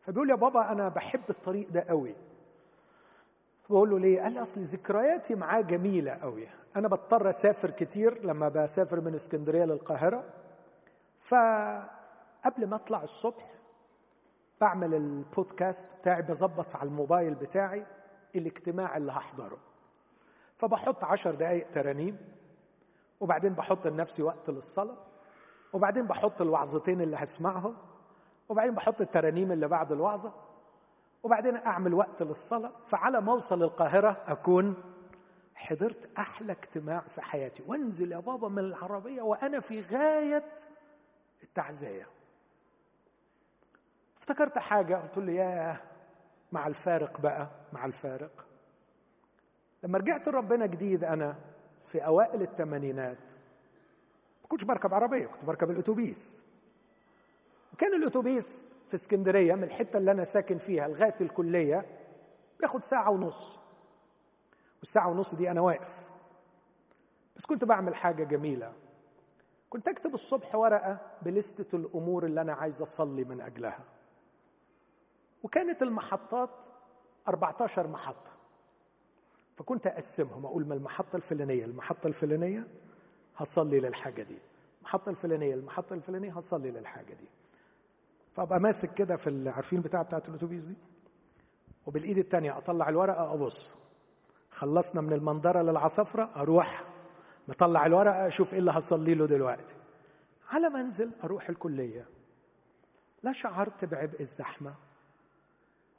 فبيقول 0.00 0.30
يا 0.30 0.34
بابا 0.34 0.72
أنا 0.72 0.88
بحب 0.88 1.20
الطريق 1.30 1.68
ده 1.68 1.80
قوي 1.80 2.14
بقول 3.70 3.90
له 3.90 3.98
ليه؟ 3.98 4.22
قال 4.22 4.32
لي 4.32 4.42
أصل 4.42 4.60
ذكرياتي 4.60 5.34
معاه 5.34 5.60
جميلة 5.60 6.12
قوي 6.12 6.48
أنا 6.76 6.88
بضطر 6.88 7.28
أسافر 7.30 7.70
كتير 7.70 8.24
لما 8.24 8.48
بسافر 8.48 9.00
من 9.00 9.14
اسكندرية 9.14 9.64
للقاهرة 9.64 10.24
فقبل 11.20 12.66
ما 12.66 12.76
أطلع 12.76 13.02
الصبح 13.02 13.44
بعمل 14.60 14.94
البودكاست 14.94 15.88
بتاعي 16.00 16.22
بظبط 16.22 16.76
على 16.76 16.88
الموبايل 16.88 17.34
بتاعي 17.34 17.86
الاجتماع 18.36 18.96
اللي 18.96 19.12
هحضره. 19.12 19.58
فبحط 20.56 21.04
عشر 21.04 21.34
دقايق 21.34 21.70
ترانيم 21.70 22.18
وبعدين 23.20 23.54
بحط 23.54 23.86
لنفسي 23.86 24.22
وقت 24.22 24.50
للصلاة 24.50 24.96
وبعدين 25.72 26.06
بحط 26.06 26.40
الوعظتين 26.42 27.00
اللي 27.00 27.16
هسمعهم 27.16 27.76
وبعدين 28.48 28.74
بحط 28.74 29.00
الترانيم 29.00 29.52
اللي 29.52 29.68
بعد 29.68 29.92
الوعظة 29.92 30.32
وبعدين 31.22 31.56
أعمل 31.56 31.94
وقت 31.94 32.22
للصلاة. 32.22 32.72
فعلى 32.86 33.20
ما 33.20 33.32
أوصل 33.32 33.62
القاهرة 33.62 34.22
أكون 34.26 34.74
حضرت 35.54 36.10
أحلى 36.18 36.52
اجتماع 36.52 37.00
في 37.00 37.20
حياتي. 37.22 37.62
وانزل 37.66 38.12
يا 38.12 38.18
بابا 38.18 38.48
من 38.48 38.58
العربية 38.58 39.22
وأنا 39.22 39.60
في 39.60 39.80
غاية 39.80 40.54
التعزية. 41.42 42.06
افتكرت 44.18 44.58
حاجة 44.58 44.94
قلت 44.94 45.18
له 45.18 45.32
ياه 45.32 45.80
مع 46.52 46.66
الفارق 46.66 47.20
بقى 47.20 47.50
مع 47.72 47.84
الفارق. 47.84 48.46
لما 49.82 49.98
رجعت 49.98 50.28
لربنا 50.28 50.66
جديد 50.66 51.04
أنا 51.04 51.36
في 51.86 52.06
أوائل 52.06 52.42
الثمانينات 52.42 53.32
ما 54.42 54.48
كنتش 54.48 54.64
بركب 54.64 54.94
عربية 54.94 55.26
كنت 55.26 55.44
بركب 55.44 55.70
الأتوبيس. 55.70 56.40
وكان 57.72 57.94
الأتوبيس 57.94 58.62
في 58.88 58.94
اسكندرية 58.94 59.54
من 59.54 59.64
الحتة 59.64 59.96
اللي 59.96 60.10
أنا 60.10 60.24
ساكن 60.24 60.58
فيها 60.58 60.88
لغاية 60.88 61.16
الكلية 61.20 61.86
بياخد 62.60 62.84
ساعة 62.84 63.10
ونص. 63.10 63.58
والساعة 64.84 65.08
ونص 65.10 65.34
دي 65.34 65.50
أنا 65.50 65.60
واقف. 65.60 66.10
بس 67.36 67.46
كنت 67.46 67.64
بعمل 67.64 67.94
حاجة 67.94 68.24
جميلة. 68.24 68.72
كنت 69.70 69.88
أكتب 69.88 70.14
الصبح 70.14 70.54
ورقة 70.54 70.98
بلستة 71.22 71.76
الأمور 71.76 72.24
اللي 72.26 72.40
أنا 72.40 72.52
عايز 72.52 72.82
أصلي 72.82 73.24
من 73.24 73.40
أجلها. 73.40 73.84
وكانت 75.42 75.82
المحطات 75.82 76.50
14 77.28 77.86
محطة. 77.88 78.30
فكنت 79.56 79.86
أقسمهم 79.86 80.46
أقول 80.46 80.64
من 80.64 80.72
المحطة 80.72 81.16
الفلانية 81.16 81.64
المحطة 81.64 82.06
الفلانية 82.06 82.68
هصلي 83.36 83.80
للحاجة 83.80 84.22
دي. 84.22 84.38
المحطة 84.80 85.10
الفلانية 85.10 85.54
المحطة 85.54 85.94
الفلانية 85.94 86.32
هصلي 86.32 86.70
للحاجة 86.70 87.14
دي. 87.14 87.28
فأبقى 88.36 88.60
ماسك 88.60 88.94
كده 88.94 89.16
في 89.16 89.48
عارفين 89.50 89.80
بتاع 89.80 90.02
بتاعت 90.02 90.28
الأتوبيس 90.28 90.64
دي؟ 90.64 90.74
وبالإيد 91.86 92.18
الثانية 92.18 92.58
أطلع 92.58 92.88
الورقة 92.88 93.34
أبص. 93.34 93.83
خلصنا 94.54 95.00
من 95.00 95.12
المنظرة 95.12 95.62
للعصفرة 95.62 96.30
أروح 96.36 96.84
مطلع 97.48 97.86
الورقه 97.86 98.28
أشوف 98.28 98.52
إيه 98.52 98.58
اللي 98.58 98.70
هصلي 98.70 99.14
له 99.14 99.26
دلوقتي. 99.26 99.74
على 100.48 100.68
ما 100.68 100.80
أنزل 100.80 101.10
أروح 101.24 101.48
الكلية. 101.48 102.08
لا 103.22 103.32
شعرت 103.32 103.84
بعبء 103.84 104.20
الزحمة 104.20 104.74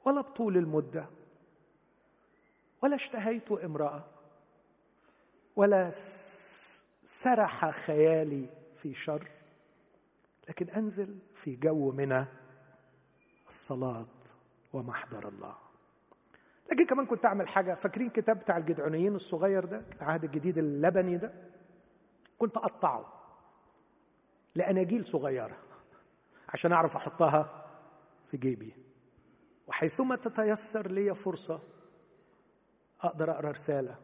ولا 0.06 0.22
بطول 0.22 0.58
المدة 0.58 1.10
ولا 2.84 2.95
اشتهيت 2.95 3.51
امرأة 3.51 4.06
ولا 5.56 5.89
سرح 7.06 7.70
خيالي 7.70 8.49
في 8.76 8.93
شر 8.93 9.28
لكن 10.49 10.70
أنزل 10.70 11.20
في 11.34 11.56
جو 11.56 11.91
من 11.91 12.26
الصلاة 13.47 14.06
ومحضر 14.74 15.28
الله. 15.28 15.64
لكن 16.72 16.86
كمان 16.86 17.05
كنت 17.05 17.26
أعمل 17.26 17.47
حاجة. 17.47 17.74
فاكرين 17.76 18.09
كتاب 18.09 18.39
بتاع 18.39 18.57
الجدعونيين 18.57 19.16
الصغير 19.16 19.66
ده؟ 19.66 19.86
العهد 20.01 20.24
الجديد 20.24 20.57
اللبني 20.57 21.18
ده؟ 21.18 21.34
كنت 22.38 22.57
أقطعه 22.57 23.13
لاناجيل 24.55 25.05
صغيرة 25.05 25.57
عشان 26.49 26.72
أعرف 26.72 26.95
أحطها 26.95 27.66
في 28.32 28.38
جيبي. 28.38 28.74
وحيثما 29.68 30.16
تتيسر 30.16 30.91
لي 30.91 31.16
فرصة 31.16 31.61
أقدر 33.01 33.32
أقرأ 33.32 33.51
رسالة 33.51 33.95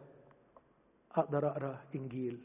أقدر 1.11 1.47
أقرأ 1.47 1.85
إنجيل. 1.95 2.41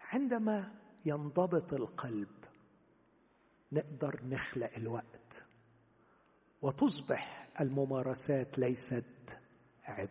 عندما 0.00 0.74
ينضبط 1.04 1.72
القلب 1.72 2.28
نقدر 3.72 4.20
نخلق 4.24 4.70
الوقت 4.76 5.44
وتصبح 6.62 7.41
الممارسات 7.60 8.58
ليست 8.58 9.38
عبء. 9.84 10.08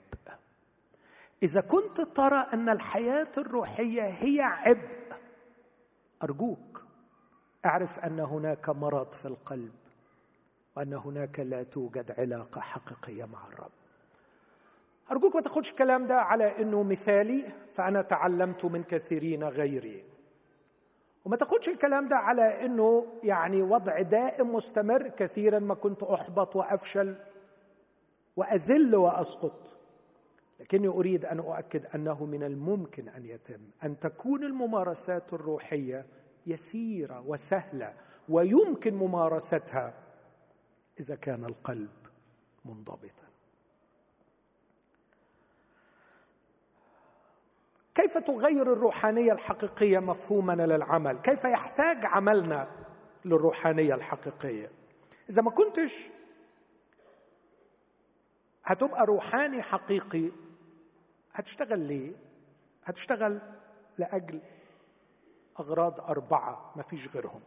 إذا 1.44 1.62
كنت 1.62 2.02
ترى 2.02 2.48
أن 2.54 2.70
الحياة 2.70 3.32
الروحية 3.38 4.04
هي 4.04 4.42
عبء 4.42 5.18
أرجوك 6.24 6.84
أعرف 7.66 8.00
أن 8.00 8.20
هناك 8.20 8.70
مرض 8.70 9.12
في 9.14 9.26
القلب 9.26 9.72
وأن 10.78 10.94
هناك 10.94 11.40
لا 11.40 11.64
توجد 11.64 12.12
علاقة 12.18 12.62
حقيقية 12.62 13.26
مع 13.26 13.48
الرب. 13.48 13.72
أرجوك 15.12 15.36
ما 15.36 15.42
تاخدش 15.42 15.72
الكلام 15.72 16.08
ده 16.08 16.16
على 16.16 16.62
أنه 16.62 16.84
مثالي 16.84 17.44
فأنا 17.76 18.02
تعلمت 18.02 18.66
من 18.66 18.84
كثيرين 18.84 19.44
غيري. 19.44 20.04
وما 21.26 21.36
تاخدش 21.36 21.70
الكلام 21.70 22.08
ده 22.08 22.16
على 22.16 22.66
أنه 22.66 23.08
يعني 23.24 23.62
وضع 23.62 24.02
دائم 24.02 24.56
مستمر 24.56 25.08
كثيرا 25.08 25.60
ما 25.60 25.74
كنت 25.74 26.04
أحبط 26.04 26.56
وأفشل. 26.56 27.16
وأزل 28.36 28.96
وأسقط. 28.96 29.72
لكني 30.60 30.88
أريد 30.88 31.26
أن 31.26 31.40
أؤكد 31.40 31.86
أنه 31.86 32.26
من 32.26 32.44
الممكن 32.44 33.10
أن 33.10 33.26
يتم 33.26 33.62
أن 33.84 34.00
تكون 34.00 34.44
الممارسات 34.44 35.34
الروحية 35.34 36.06
يسيرة 36.46 37.24
وسهلة 37.28 37.94
ويمكن 38.30 38.94
ممارستها 38.94 39.94
إذا 41.00 41.16
كان 41.16 41.46
القلب 41.46 41.90
منضبطا. 42.66 43.32
كيف 47.96 48.18
تغير 48.18 48.74
الروحانية 48.74 49.34
الحقيقية 49.34 50.00
مفهومنا 50.00 50.64
للعمل؟ 50.64 51.18
كيف 51.20 51.44
يحتاج 51.44 52.06
عملنا 52.06 52.68
للروحانية 53.26 53.96
الحقيقية؟ 53.96 54.72
إذا 55.30 55.42
ما 55.42 55.52
كنتش 55.52 56.10
هتبقى 58.64 59.06
روحاني 59.06 59.62
حقيقي. 59.62 60.32
هتشتغل 61.34 61.80
ليه؟ 61.80 62.16
هتشتغل 62.84 63.42
لأجل 63.98 64.42
أغراض 65.60 66.00
أربعة 66.00 66.72
ما 66.76 66.84
فيش 66.84 67.08
غيرهم. 67.08 67.42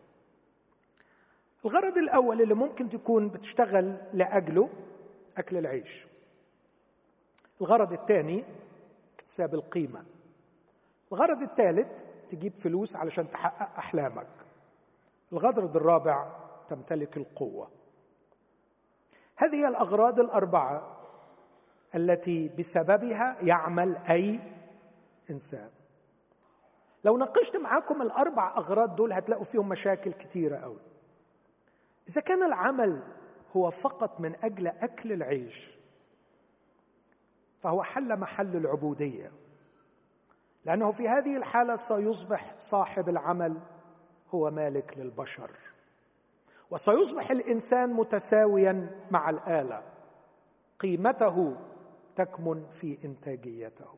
الغرض 1.64 1.98
الأول 1.98 2.42
اللي 2.42 2.54
ممكن 2.54 2.88
تكون 2.88 3.28
بتشتغل 3.28 3.98
لأجله 4.12 4.70
أكل 5.36 5.56
العيش. 5.56 6.06
الغرض 7.60 7.92
الثاني 7.92 8.44
اكتساب 9.14 9.54
القيمة. 9.54 10.04
الغرض 11.12 11.42
الثالث 11.42 12.02
تجيب 12.28 12.52
فلوس 12.58 12.96
علشان 12.96 13.30
تحقق 13.30 13.78
أحلامك. 13.78 14.28
الغرض 15.32 15.76
الرابع 15.76 16.36
تمتلك 16.68 17.16
القوة. 17.16 17.70
هذه 19.36 19.54
هي 19.54 19.68
الأغراض 19.68 20.20
الأربعة 20.20 20.93
التي 21.95 22.49
بسببها 22.49 23.36
يعمل 23.42 23.97
أي 23.97 24.40
إنسان. 25.30 25.70
لو 27.05 27.16
ناقشت 27.16 27.57
معاكم 27.57 28.03
الأربع 28.03 28.57
أغراض 28.57 28.97
دول 28.97 29.12
هتلاقوا 29.12 29.45
فيهم 29.45 29.68
مشاكل 29.68 30.12
كتيرة 30.12 30.57
قوي 30.57 30.80
إذا 32.09 32.20
كان 32.20 32.42
العمل 32.42 33.03
هو 33.57 33.70
فقط 33.70 34.20
من 34.20 34.34
أجل 34.45 34.66
أكل 34.66 35.12
العيش 35.12 35.70
فهو 37.61 37.82
حل 37.82 38.18
محل 38.18 38.57
العبودية. 38.57 39.32
لأنه 40.64 40.90
في 40.92 41.09
هذه 41.09 41.36
الحالة 41.36 41.76
سيصبح 41.76 42.55
صاحب 42.59 43.09
العمل 43.09 43.61
هو 44.30 44.51
مالك 44.51 44.95
للبشر 44.97 45.51
وسيصبح 46.70 47.30
الإنسان 47.30 47.92
متساويا 47.92 48.90
مع 49.11 49.30
الآلة. 49.30 49.82
قيمته 50.78 51.57
تكمن 52.16 52.64
في 52.70 52.98
إنتاجيته. 53.04 53.88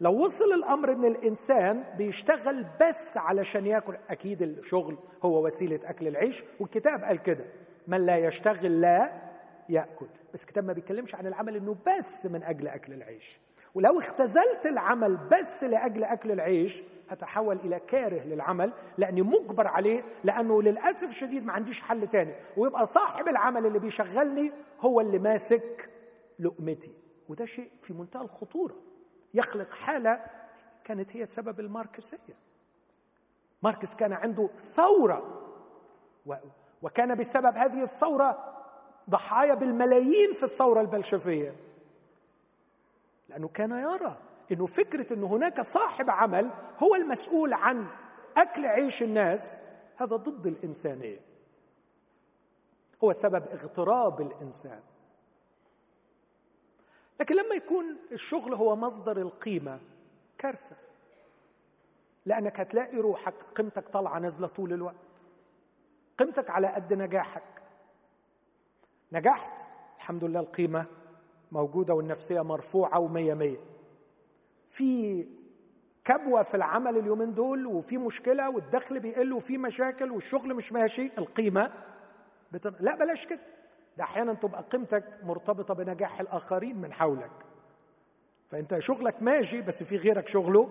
لو 0.00 0.24
وصل 0.24 0.52
الأمر 0.54 0.92
إن 0.92 1.04
الإنسان 1.04 1.84
بيشتغل 1.96 2.66
بس 2.80 3.16
علشان 3.16 3.66
ياكل 3.66 3.96
أكيد 4.10 4.42
الشغل 4.42 4.98
هو 5.22 5.46
وسيلة 5.46 5.80
أكل 5.84 6.08
العيش 6.08 6.42
والكتاب 6.60 7.04
قال 7.04 7.22
كده 7.22 7.44
من 7.86 8.06
لا 8.06 8.16
يشتغل 8.18 8.80
لا 8.80 9.12
يأكل. 9.68 10.06
بس 10.34 10.42
الكتاب 10.42 10.64
ما 10.64 10.72
بيتكلمش 10.72 11.14
عن 11.14 11.26
العمل 11.26 11.56
إنه 11.56 11.76
بس 11.86 12.26
من 12.26 12.42
أجل 12.42 12.68
أكل 12.68 12.92
العيش. 12.92 13.38
ولو 13.74 13.98
اختزلت 13.98 14.66
العمل 14.66 15.16
بس 15.16 15.64
لأجل 15.64 16.04
أكل 16.04 16.32
العيش 16.32 16.82
هتحول 17.08 17.56
إلى 17.56 17.80
كاره 17.80 18.20
للعمل 18.22 18.72
لأني 18.98 19.22
مجبر 19.22 19.66
عليه 19.66 20.04
لأنه 20.24 20.62
للأسف 20.62 21.08
الشديد 21.10 21.46
ما 21.46 21.52
عنديش 21.52 21.80
حل 21.80 22.06
تاني. 22.06 22.32
ويبقى 22.56 22.86
صاحب 22.86 23.28
العمل 23.28 23.66
اللي 23.66 23.78
بيشغلني 23.78 24.52
هو 24.80 25.00
اللي 25.00 25.18
ماسك 25.18 25.88
لقمتي. 26.38 26.94
وده 27.28 27.44
شيء 27.44 27.70
في 27.80 27.92
منتهى 27.92 28.22
الخطورة. 28.22 28.76
يخلق 29.34 29.70
حالة 29.70 30.24
كانت 30.84 31.16
هي 31.16 31.26
سبب 31.26 31.60
الماركسية. 31.60 32.36
ماركس 33.62 33.94
كان 33.94 34.12
عنده 34.12 34.50
ثورة 34.74 35.44
وكان 36.82 37.14
بسبب 37.14 37.56
هذه 37.56 37.82
الثورة 37.82 38.54
ضحايا 39.10 39.54
بالملايين 39.54 40.32
في 40.34 40.42
الثورة 40.42 40.80
البلشفية. 40.80 41.56
لأنه 43.28 43.48
كان 43.48 43.70
يرى 43.70 44.18
إنه 44.52 44.66
فكرة 44.66 45.12
إنه 45.12 45.26
هناك 45.26 45.60
صاحب 45.60 46.10
عمل 46.10 46.50
هو 46.82 46.94
المسؤول 46.94 47.52
عن 47.52 47.86
أكل 48.36 48.66
عيش 48.66 49.02
الناس 49.02 49.58
هذا 49.96 50.16
ضد 50.16 50.46
الإنسانية. 50.46 51.20
هو 53.04 53.12
سبب 53.12 53.46
اغتراب 53.46 54.20
الإنسان. 54.20 54.80
لكن 57.20 57.34
لما 57.34 57.54
يكون 57.54 57.96
الشغل 58.12 58.54
هو 58.54 58.76
مصدر 58.76 59.16
القيمة 59.16 59.80
كارثة. 60.38 60.76
لأنك 62.26 62.60
هتلاقي 62.60 62.96
روحك 62.98 63.34
قيمتك 63.54 63.88
طالعة 63.88 64.18
نازلة 64.18 64.46
طول 64.46 64.72
الوقت. 64.72 64.96
قيمتك 66.18 66.50
على 66.50 66.66
قد 66.68 66.94
نجاحك. 66.94 67.42
نجحت 69.12 69.64
الحمد 69.96 70.24
لله 70.24 70.40
القيمة 70.40 70.86
موجودة 71.52 71.94
والنفسية 71.94 72.40
مرفوعة 72.42 72.98
ومية 72.98 73.34
مية. 73.34 73.60
في 74.70 75.28
كبوة 76.04 76.42
في 76.42 76.54
العمل 76.54 76.98
اليومين 76.98 77.34
دول 77.34 77.66
وفي 77.66 77.98
مشكلة 77.98 78.50
والدخل 78.50 79.00
بيقل 79.00 79.32
وفي 79.32 79.58
مشاكل 79.58 80.10
والشغل 80.10 80.54
مش 80.54 80.72
ماشي 80.72 81.10
القيمة 81.18 81.72
بتن... 82.52 82.74
لا 82.80 82.94
بلاش 82.94 83.26
كده. 83.26 83.40
ده 83.98 84.04
أحيانا 84.04 84.32
تبقى 84.34 84.62
قيمتك 84.62 85.04
مرتبطة 85.22 85.74
بنجاح 85.74 86.20
الآخرين 86.20 86.76
من 86.80 86.92
حولك. 86.92 87.30
فأنت 88.50 88.78
شغلك 88.78 89.22
ماشي 89.22 89.62
بس 89.62 89.82
في 89.82 89.96
غيرك 89.96 90.28
شغله 90.28 90.70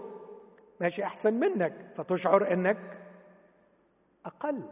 ماشي 0.81 1.03
أحسن 1.03 1.33
منك 1.33 1.73
فتشعر 1.95 2.53
إنك 2.53 2.97
أقل. 4.25 4.69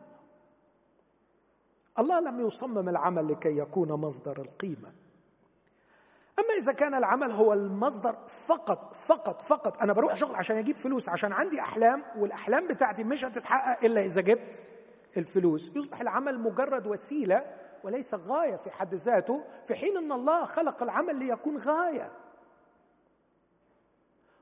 الله 1.99 2.19
لم 2.19 2.47
يصمم 2.47 2.89
العمل 2.89 3.27
لكي 3.31 3.57
يكون 3.57 3.91
مصدر 3.91 4.41
القيمة. 4.41 4.93
أما 6.39 6.53
إذا 6.61 6.73
كان 6.73 6.93
العمل 6.93 7.31
هو 7.31 7.53
المصدر 7.53 8.15
فقط 8.27 8.93
فقط 8.93 9.41
فقط 9.41 9.81
أنا 9.81 9.93
بروح 9.93 10.15
شغل 10.15 10.35
عشان 10.35 10.57
أجيب 10.57 10.75
فلوس 10.75 11.09
عشان 11.09 11.31
عندي 11.33 11.59
أحلام 11.59 12.03
والأحلام 12.17 12.67
بتاعتي 12.67 13.03
مش 13.03 13.25
هتتحقق 13.25 13.85
إلا 13.85 14.05
إذا 14.05 14.21
جبت 14.21 14.61
الفلوس. 15.17 15.75
يصبح 15.75 16.01
العمل 16.01 16.39
مجرد 16.39 16.87
وسيلة 16.87 17.64
وليس 17.85 18.13
غاية 18.13 18.55
في 18.55 18.71
حد 18.71 18.95
ذاته 18.95 19.43
في 19.63 19.75
حين 19.75 19.97
أن 19.97 20.11
الله 20.11 20.45
خلق 20.45 20.83
العمل 20.83 21.15
ليكون 21.15 21.57
غاية. 21.57 22.11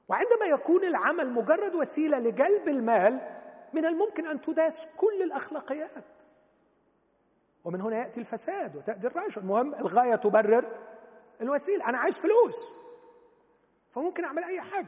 وعندما 0.07 0.45
يكون 0.45 0.83
العمل 0.83 1.29
مجرد 1.29 1.75
وسيلة 1.75 2.19
لجلب 2.19 2.67
المال 2.67 3.39
من 3.73 3.85
الممكن 3.85 4.27
أن 4.27 4.41
تداس 4.41 4.87
كل 4.97 5.23
الأخلاقيات. 5.23 6.05
ومن 7.63 7.81
هنا 7.81 7.97
يأتي 7.97 8.19
الفساد 8.19 8.75
وتأتي 8.75 9.07
الرجل 9.07 9.41
المهم 9.41 9.75
الغاية 9.75 10.15
تبرر 10.15 10.65
الوسيلة. 11.41 11.89
أنا 11.89 11.97
عايز 11.97 12.17
فلوس 12.17 12.69
فممكن 13.89 14.23
أعمل 14.23 14.43
أي 14.43 14.61
حاجة. 14.61 14.87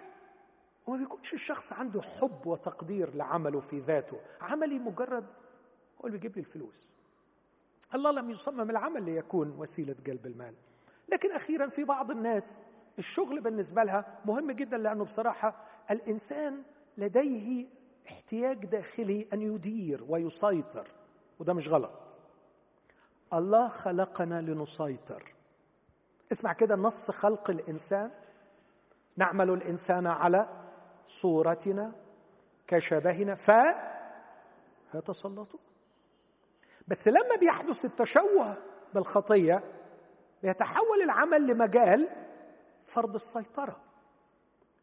وما 0.87 0.97
بيكونش 0.97 1.33
الشخص 1.33 1.73
عنده 1.73 2.01
حب 2.01 2.47
وتقدير 2.47 3.15
لعمله 3.15 3.59
في 3.59 3.77
ذاته. 3.77 4.19
عملي 4.41 4.79
مجرد 4.79 5.33
هو 6.01 6.07
اللي 6.07 6.17
بيجيب 6.17 6.35
لي 6.35 6.39
الفلوس. 6.39 6.94
الله 7.95 8.11
لم 8.11 8.29
يصمم 8.29 8.69
العمل 8.69 9.03
ليكون 9.03 9.49
وسيلة 9.59 9.95
جلب 10.05 10.25
المال. 10.25 10.55
لكن 11.09 11.31
أخيرا 11.31 11.67
في 11.67 11.83
بعض 11.83 12.11
الناس 12.11 12.57
الشغل 12.99 13.41
بالنسبة 13.41 13.83
لها 13.83 14.19
مهم 14.25 14.51
جدا 14.51 14.77
لأنه 14.77 15.03
بصراحة 15.03 15.55
الإنسان 15.91 16.63
لديه 16.97 17.67
احتياج 18.07 18.65
داخلي 18.65 19.27
أن 19.33 19.41
يدير 19.41 20.05
ويسيطر 20.09 20.87
وده 21.39 21.53
مش 21.53 21.67
غلط. 21.69 22.19
الله 23.33 23.67
خلقنا 23.67 24.41
لنسيطر. 24.41 25.35
اسمع 26.31 26.53
كده 26.53 26.75
نص 26.75 27.11
خلق 27.11 27.49
الإنسان 27.49 28.11
نعمل 29.17 29.49
الإنسان 29.49 30.07
على 30.07 30.49
صورتنا 31.07 31.91
كشبهنا 32.67 33.35
ف 33.35 33.51
يتسلطون 34.93 35.59
بس 36.87 37.07
لما 37.07 37.35
بيحدث 37.39 37.85
التشوه 37.85 38.57
بالخطية 38.93 39.63
بيتحول 40.43 41.01
العمل 41.03 41.47
لمجال 41.47 42.09
فرض 42.81 43.15
السيطرة. 43.15 43.77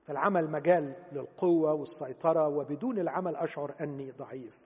فالعمل 0.07 0.51
مجال 0.51 0.95
للقوة 1.13 1.73
والسيطرة 1.73 2.49
وبدون 2.49 2.99
العمل 2.99 3.37
أشعر 3.37 3.75
أني 3.81 4.11
ضعيف. 4.11 4.59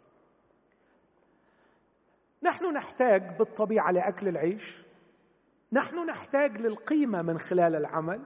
نحن 2.43 2.73
نحتاج 2.73 3.39
بالطبيعة 3.39 3.91
لأكل 3.91 4.29
العيش. 4.29 4.79
نحن 5.73 6.07
نحتاج 6.07 6.61
للقيمة 6.61 7.23
من 7.23 7.39
خلال 7.39 7.77
العمل. 7.77 8.23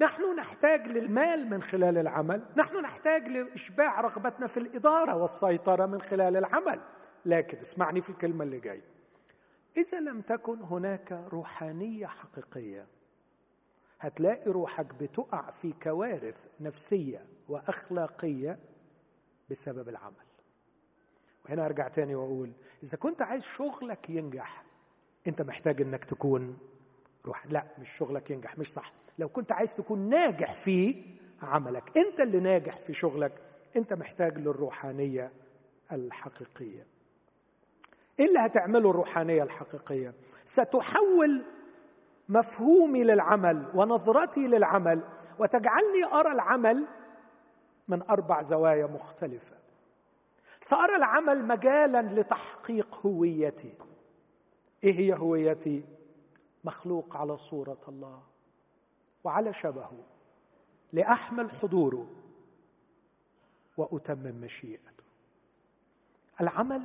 نحن 0.00 0.36
نحتاج 0.36 0.88
للمال 0.88 1.50
من 1.50 1.62
خلال 1.62 1.98
العمل. 1.98 2.42
نحن 2.56 2.76
نحتاج 2.82 3.28
لإشباع 3.28 4.00
رغبتنا 4.00 4.46
في 4.46 4.56
الإدارة 4.56 5.16
والسيطرة 5.16 5.86
من 5.86 6.00
خلال 6.00 6.36
العمل. 6.36 6.80
لكن 7.24 7.58
اسمعني 7.58 8.00
في 8.00 8.10
الكلمة 8.10 8.44
اللي 8.44 8.60
جاية. 8.60 8.84
إذا 9.76 10.00
لم 10.00 10.20
تكن 10.20 10.62
هناك 10.62 11.12
روحانية 11.12 12.06
حقيقية 12.06 12.86
هتلاقي 14.00 14.50
روحك 14.50 14.94
بتقع 14.94 15.50
في 15.50 15.72
كوارث 15.82 16.48
نفسية 16.60 17.26
وأخلاقية 17.48 18.58
بسبب 19.50 19.88
العمل. 19.88 20.14
وهنا 21.44 21.66
أرجع 21.66 21.88
تاني 21.88 22.14
وأقول 22.14 22.52
إذا 22.82 22.96
كنت 22.98 23.22
عايز 23.22 23.42
شغلك 23.42 24.10
ينجح 24.10 24.64
أنت 25.26 25.42
محتاج 25.42 25.80
إنك 25.80 26.04
تكون 26.04 26.58
روح 27.26 27.46
لا 27.46 27.66
مش 27.78 27.88
شغلك 27.96 28.30
ينجح 28.30 28.58
مش 28.58 28.72
صح. 28.72 28.92
لو 29.18 29.28
كنت 29.28 29.52
عايز 29.52 29.74
تكون 29.74 30.08
ناجح 30.08 30.54
في 30.54 31.04
عملك 31.42 31.98
أنت 31.98 32.20
اللي 32.20 32.40
ناجح 32.40 32.76
في 32.76 32.92
شغلك 32.92 33.42
أنت 33.76 33.92
محتاج 33.92 34.38
للروحانية 34.38 35.32
الحقيقية. 35.92 36.86
إيه 38.20 38.26
اللي 38.26 38.38
هتعمله 38.38 38.90
الروحانية 38.90 39.42
الحقيقية. 39.42 40.14
ستحول 40.44 41.44
مفهومي 42.28 43.04
للعمل 43.04 43.70
ونظرتي 43.74 44.46
للعمل 44.46 45.02
وتجعلني 45.38 46.04
أرى 46.04 46.32
العمل 46.32 46.86
من 47.88 48.02
أربع 48.02 48.42
زوايا 48.42 48.86
مختلفة. 48.86 49.56
سأرى 50.60 50.96
العمل 50.96 51.44
مجالا 51.44 52.20
لتحقيق 52.20 53.06
هويتي. 53.06 53.74
إيه 54.84 54.98
هي 54.98 55.18
هويتي؟ 55.18 55.84
مخلوق 56.64 57.16
على 57.16 57.36
صورة 57.36 57.80
الله 57.88 58.22
وعلى 59.24 59.52
شبهه. 59.52 60.04
لأحمل 60.92 61.50
حضوره 61.50 62.08
وأتمم 63.76 64.40
مشيئته. 64.40 65.04
العمل 66.40 66.82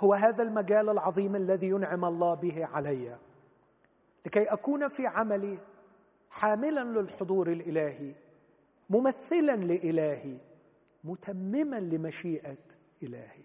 هو 0.00 0.14
هذا 0.14 0.42
المجال 0.42 0.88
العظيم 0.88 1.36
الذي 1.36 1.68
ينعم 1.68 2.04
الله 2.04 2.34
به 2.34 2.66
علي. 2.66 3.18
لكي 4.26 4.44
أكون 4.44 4.88
في 4.88 5.06
عملي 5.06 5.58
حاملا 6.30 6.84
للحضور 6.84 7.48
الإلهي 7.48 8.14
ممثلا 8.90 9.56
لإلهي 9.56 10.36
متمما 11.04 11.80
لمشيئة 11.80 12.58
إلهي. 13.02 13.44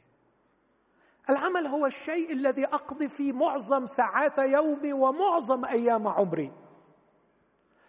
العمل 1.29 1.67
هو 1.67 1.85
الشيء 1.85 2.31
الذي 2.31 2.65
أقضي 2.65 3.07
فيه 3.07 3.31
معظم 3.31 3.85
ساعات 3.85 4.39
يومي 4.39 4.93
ومعظم 4.93 5.65
أيام 5.65 6.07
عمري. 6.07 6.51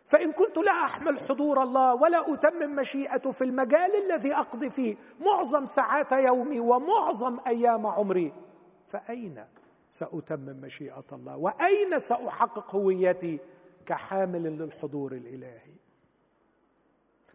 فإن 0.04 0.32
كنت 0.32 0.58
لا 0.58 0.72
أحمل 0.72 1.18
حضور 1.18 1.62
الله 1.62 1.94
ولا 1.94 2.34
أتمم 2.34 2.76
مشيئته 2.76 3.30
في 3.30 3.44
المجال 3.44 3.90
الذي 4.04 4.34
أقضي 4.34 4.70
فيه 4.70 4.96
معظم 5.20 5.66
ساعات 5.66 6.12
يومي 6.12 6.60
ومعظم 6.60 7.38
أيام 7.46 7.86
عمري 7.86 8.32
فأين 8.87 9.45
سأتمم 9.91 10.61
مشيئة 10.61 11.05
الله؟ 11.12 11.37
وأين 11.37 11.99
سأحقق 11.99 12.74
هويتي 12.74 13.39
كحامل 13.87 14.59
للحضور 14.59 15.12
الإلهي؟ 15.12 15.76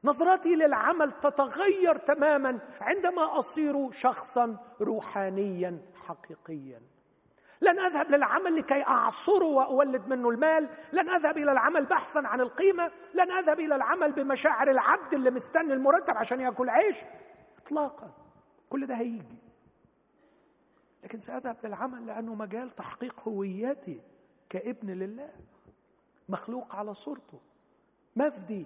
نظرتي 0.04 0.56
للعمل 0.56 1.12
تتغير 1.12 1.96
تماما 1.96 2.60
عندما 2.82 3.40
أصير 3.40 3.92
شخصا 3.92 4.58
روحانيا 4.82 5.82
حقيقيا. 6.06 6.82
لن 7.62 7.80
أذهب 7.80 8.12
للعمل 8.12 8.56
لكي 8.56 8.82
أعصره 8.84 9.46
وأولد 9.46 10.08
منه 10.08 10.30
المال. 10.30 10.70
لن 10.94 11.10
أذهب 11.10 11.38
إلى 11.38 11.52
العمل 11.52 11.86
بحثا 11.86 12.20
عن 12.20 12.42
القيمة. 12.42 12.92
لن 13.14 13.32
أذهب 13.32 13.60
إلى 13.60 13.76
العمل 13.76 14.12
بمشاعر 14.12 14.72
العبد 14.72 15.14
اللي 15.14 15.32
مستني 15.32 15.74
المرتب 15.74 16.18
عشان 16.18 16.40
يأكل 16.40 16.70
عيش 16.70 16.96
اطلاقا. 17.58 18.12
كل 18.70 18.86
ده 18.86 18.96
هيجي. 18.96 19.41
لكن 21.04 21.18
ساذهب 21.18 21.58
للعمل 21.64 22.06
لأنه 22.08 22.36
مجال 22.36 22.70
تحقيق 22.70 23.28
هويتي 23.28 24.02
كابن 24.50 24.90
لله 24.90 25.34
مخلوق 26.30 26.76
على 26.76 26.94
صورته 26.94 27.40
مفدي 28.16 28.66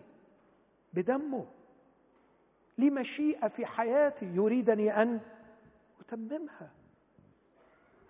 بدمه 0.94 1.48
لي 2.78 2.90
مشيئة 2.90 3.48
في 3.48 3.66
حياتي 3.66 4.26
يريدني 4.26 5.02
أن 5.02 5.20
أتممها. 6.00 6.72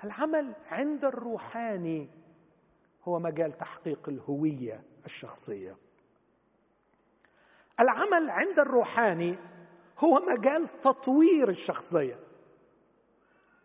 العمل 0.03 0.53
عند 0.71 1.05
الروحاني 1.05 2.09
هو 3.03 3.19
مجال 3.19 3.57
تحقيق 3.57 4.09
الهوية 4.09 4.83
الشخصية. 5.05 5.77
العمل 7.79 8.29
عند 8.29 8.59
الروحاني 8.59 9.35
هو 9.99 10.19
مجال 10.19 10.81
تطوير 10.81 11.49
الشخصية. 11.49 12.24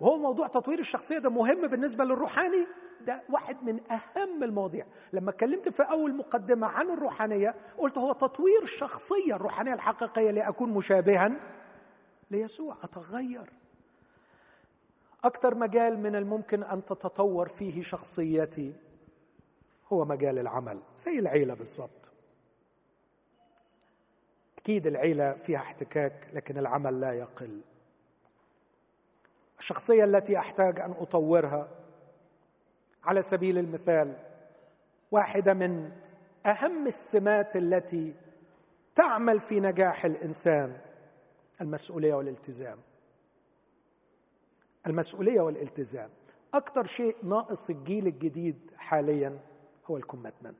وهو 0.01 0.19
موضوع 0.19 0.47
تطوير 0.47 0.79
الشخصية 0.79 1.19
ده 1.19 1.31
مهم 1.31 1.67
بالنسبة 1.67 2.05
للروحاني. 2.05 2.67
ده 3.07 3.23
واحد 3.31 3.63
من 3.63 3.81
أهم 3.91 4.43
المواضيع. 4.43 4.87
لما 5.13 5.31
اتكلمت 5.31 5.69
في 5.69 5.83
أول 5.83 6.17
مقدمة 6.17 6.67
عن 6.67 6.91
الروحانية 6.91 7.55
قلت 7.79 7.99
هو 7.99 8.13
تطوير 8.13 8.63
الشخصية 8.63 9.35
الروحانية 9.37 9.75
الحقيقية 9.75 10.31
لأكون 10.31 10.71
مشابها 10.71 11.41
ليسوع. 12.31 12.77
أتغير. 12.83 13.53
أكثر 15.25 15.55
مجال 15.55 15.99
من 15.99 16.17
الممكن 16.17 16.63
أن 16.63 16.85
تتطور 16.85 17.49
فيه 17.49 17.83
شخصيتي 17.83 18.73
هو 19.93 20.05
مجال 20.05 20.39
العمل 20.39 20.81
زي 20.99 21.19
العيلة 21.19 21.55
بالضبط. 21.55 21.91
أكيد 24.59 24.87
العيلة 24.87 25.33
فيها 25.33 25.59
احتكاك 25.59 26.29
لكن 26.33 26.59
العمل 26.59 27.01
لا 27.01 27.13
يقل. 27.13 27.61
الشخصية 29.61 30.05
التي 30.05 30.39
أحتاج 30.39 30.81
أن 30.81 30.91
أطورها. 30.91 31.69
على 33.05 33.23
سبيل 33.23 33.59
المثال 33.59 34.17
واحدة 35.11 35.55
من 35.55 35.93
أهم 36.47 36.87
السمات 36.87 37.57
التي 37.57 38.15
تعمل 38.95 39.41
في 39.41 39.61
نجاح 39.61 40.05
الإنسان 40.05 40.79
المسؤولية 41.61 42.15
والالتزام. 42.15 42.79
المسؤولية 44.87 45.41
والالتزام. 45.41 46.11
أكثر 46.55 46.85
شيء 46.85 47.17
ناقص 47.23 47.71
الجيل 47.71 48.07
الجديد 48.07 48.71
حاليا 48.77 49.41
هو 49.87 49.97
الكوميتمنت 49.97 50.57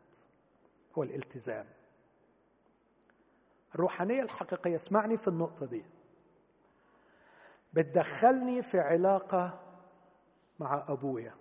هو 0.99 1.03
الالتزام. 1.03 1.67
الروحانية 3.75 4.23
الحقيقية 4.23 4.77
اسمعني 4.77 5.17
في 5.17 5.29
النقطة 5.29 5.67
دي. 5.67 5.85
بتدخلني 7.73 8.63
في 8.63 8.81
علاقة 8.81 9.61
مع 10.59 10.85
أبويا. 10.89 11.35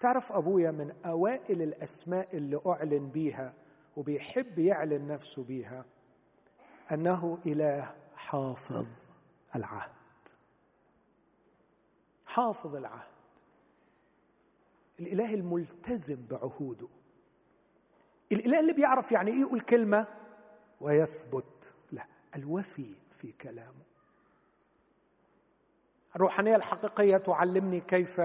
تعرف 0.00 0.32
أبويا 0.32 0.70
من 0.70 0.90
أوائل 1.04 1.62
الأسماء 1.62 2.36
اللي 2.36 2.60
أعلن 2.66 3.10
بيها 3.10 3.54
وبيحب 3.96 4.58
يعلن 4.58 5.06
نفسه 5.06 5.44
بيها. 5.44 5.84
أنه 6.92 7.38
إله 7.46 7.94
حافظ 8.14 8.86
العهد. 9.56 9.92
حافظ 12.26 12.74
العهد. 12.76 13.12
الإله 15.00 15.34
الملتزم 15.34 16.26
بعهوده. 16.30 16.88
الإله 18.32 18.60
اللي 18.60 18.72
بيعرف 18.72 19.12
يعني 19.12 19.30
إيه 19.30 19.40
يقول 19.40 19.60
كلمة 19.60 20.06
ويثبت 20.80 21.74
لا 21.92 22.06
الوفي 22.36 22.94
في 23.10 23.32
كلامه. 23.32 23.81
الروحانية 26.16 26.56
الحقيقية 26.56 27.16
تعلمني 27.16 27.80
كيف 27.80 28.20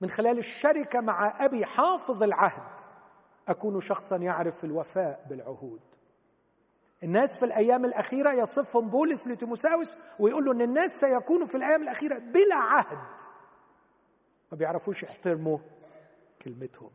من 0.00 0.10
خلال 0.10 0.38
الشركة 0.38 1.00
مع 1.00 1.44
أبي 1.44 1.64
حافظ 1.66 2.22
العهد 2.22 2.80
أكون 3.48 3.80
شخصا 3.80 4.16
يعرف 4.16 4.64
الوفاء 4.64 5.26
بالعهود. 5.30 5.80
الناس 7.02 7.38
في 7.38 7.44
الأيام 7.44 7.84
الأخيرة 7.84 8.32
يصفهم 8.32 8.88
بولس 8.88 9.26
لتيموساوس 9.26 9.96
ويقول 10.18 10.44
له 10.44 10.52
إن 10.52 10.60
الناس 10.60 11.00
سيكونوا 11.00 11.46
في 11.46 11.54
الأيام 11.54 11.82
الأخيرة 11.82 12.18
بلا 12.18 12.54
عهد. 12.56 12.98
ما 14.52 14.58
بيعرفوش 14.58 15.02
يحترموا 15.02 15.58
كلمتهم. 16.42 16.90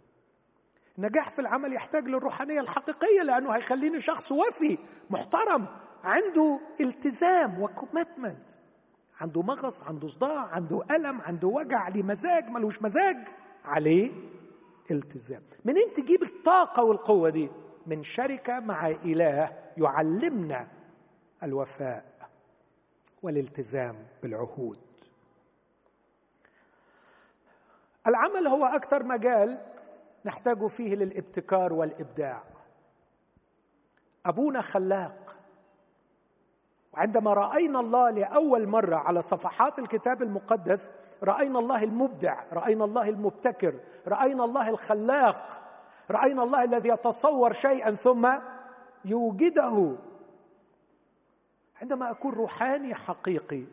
النجاح 0.97 1.31
في 1.31 1.39
العمل 1.39 1.73
يحتاج 1.73 2.07
للروحانية 2.07 2.61
الحقيقية 2.61 3.21
لأنه 3.23 3.55
هيخليني 3.55 4.01
شخص 4.01 4.31
وفي 4.31 4.77
محترم 5.09 5.67
عنده 6.03 6.59
التزام 6.81 7.61
وكوميتمنت 7.61 8.56
عنده 9.21 9.41
مغص 9.41 9.83
عنده 9.83 10.07
صداع 10.07 10.47
عنده 10.47 10.81
ألم 10.91 11.21
عنده 11.21 11.47
وجع 11.47 11.87
ليه 11.87 12.03
مزاج 12.03 12.49
ملوش 12.49 12.81
مزاج 12.81 13.17
عليه 13.65 14.11
التزام. 14.91 15.43
منين 15.65 15.93
تجيب 15.93 16.23
الطاقة 16.23 16.83
والقوة 16.83 17.29
دي؟ 17.29 17.49
من 17.85 18.03
شركة 18.03 18.59
مع 18.59 18.87
إله 18.87 19.57
يعلمنا 19.77 20.67
الوفاء 21.43 22.29
والالتزام 23.23 24.07
بالعهود. 24.23 24.79
العمل 28.07 28.47
هو 28.47 28.65
أكثر 28.65 29.03
مجال 29.03 29.57
نحتاج 30.25 30.67
فيه 30.67 30.95
للابتكار 30.95 31.73
والإبداع. 31.73 32.43
أبونا 34.25 34.61
خلاق. 34.61 35.37
وعندما 36.97 37.33
رأينا 37.33 37.79
الله 37.79 38.09
لأول 38.09 38.67
مرة 38.67 38.95
على 38.95 39.21
صفحات 39.21 39.79
الكتاب 39.79 40.21
المقدس 40.21 40.91
رأينا 41.23 41.59
الله 41.59 41.83
المبدع 41.83 42.43
رأينا 42.53 42.85
الله 42.85 43.09
المبتكر 43.09 43.79
رأينا 44.07 44.45
الله 44.45 44.69
الخلاق 44.69 45.61
رأينا 46.11 46.43
الله 46.43 46.63
الذي 46.63 46.89
يتصور 46.89 47.53
شيئا 47.53 47.95
ثم 47.95 48.29
يوجده. 49.05 49.95
عندما 51.81 52.11
أكون 52.11 52.33
روحاني 52.33 52.95
حقيقي 52.95 53.63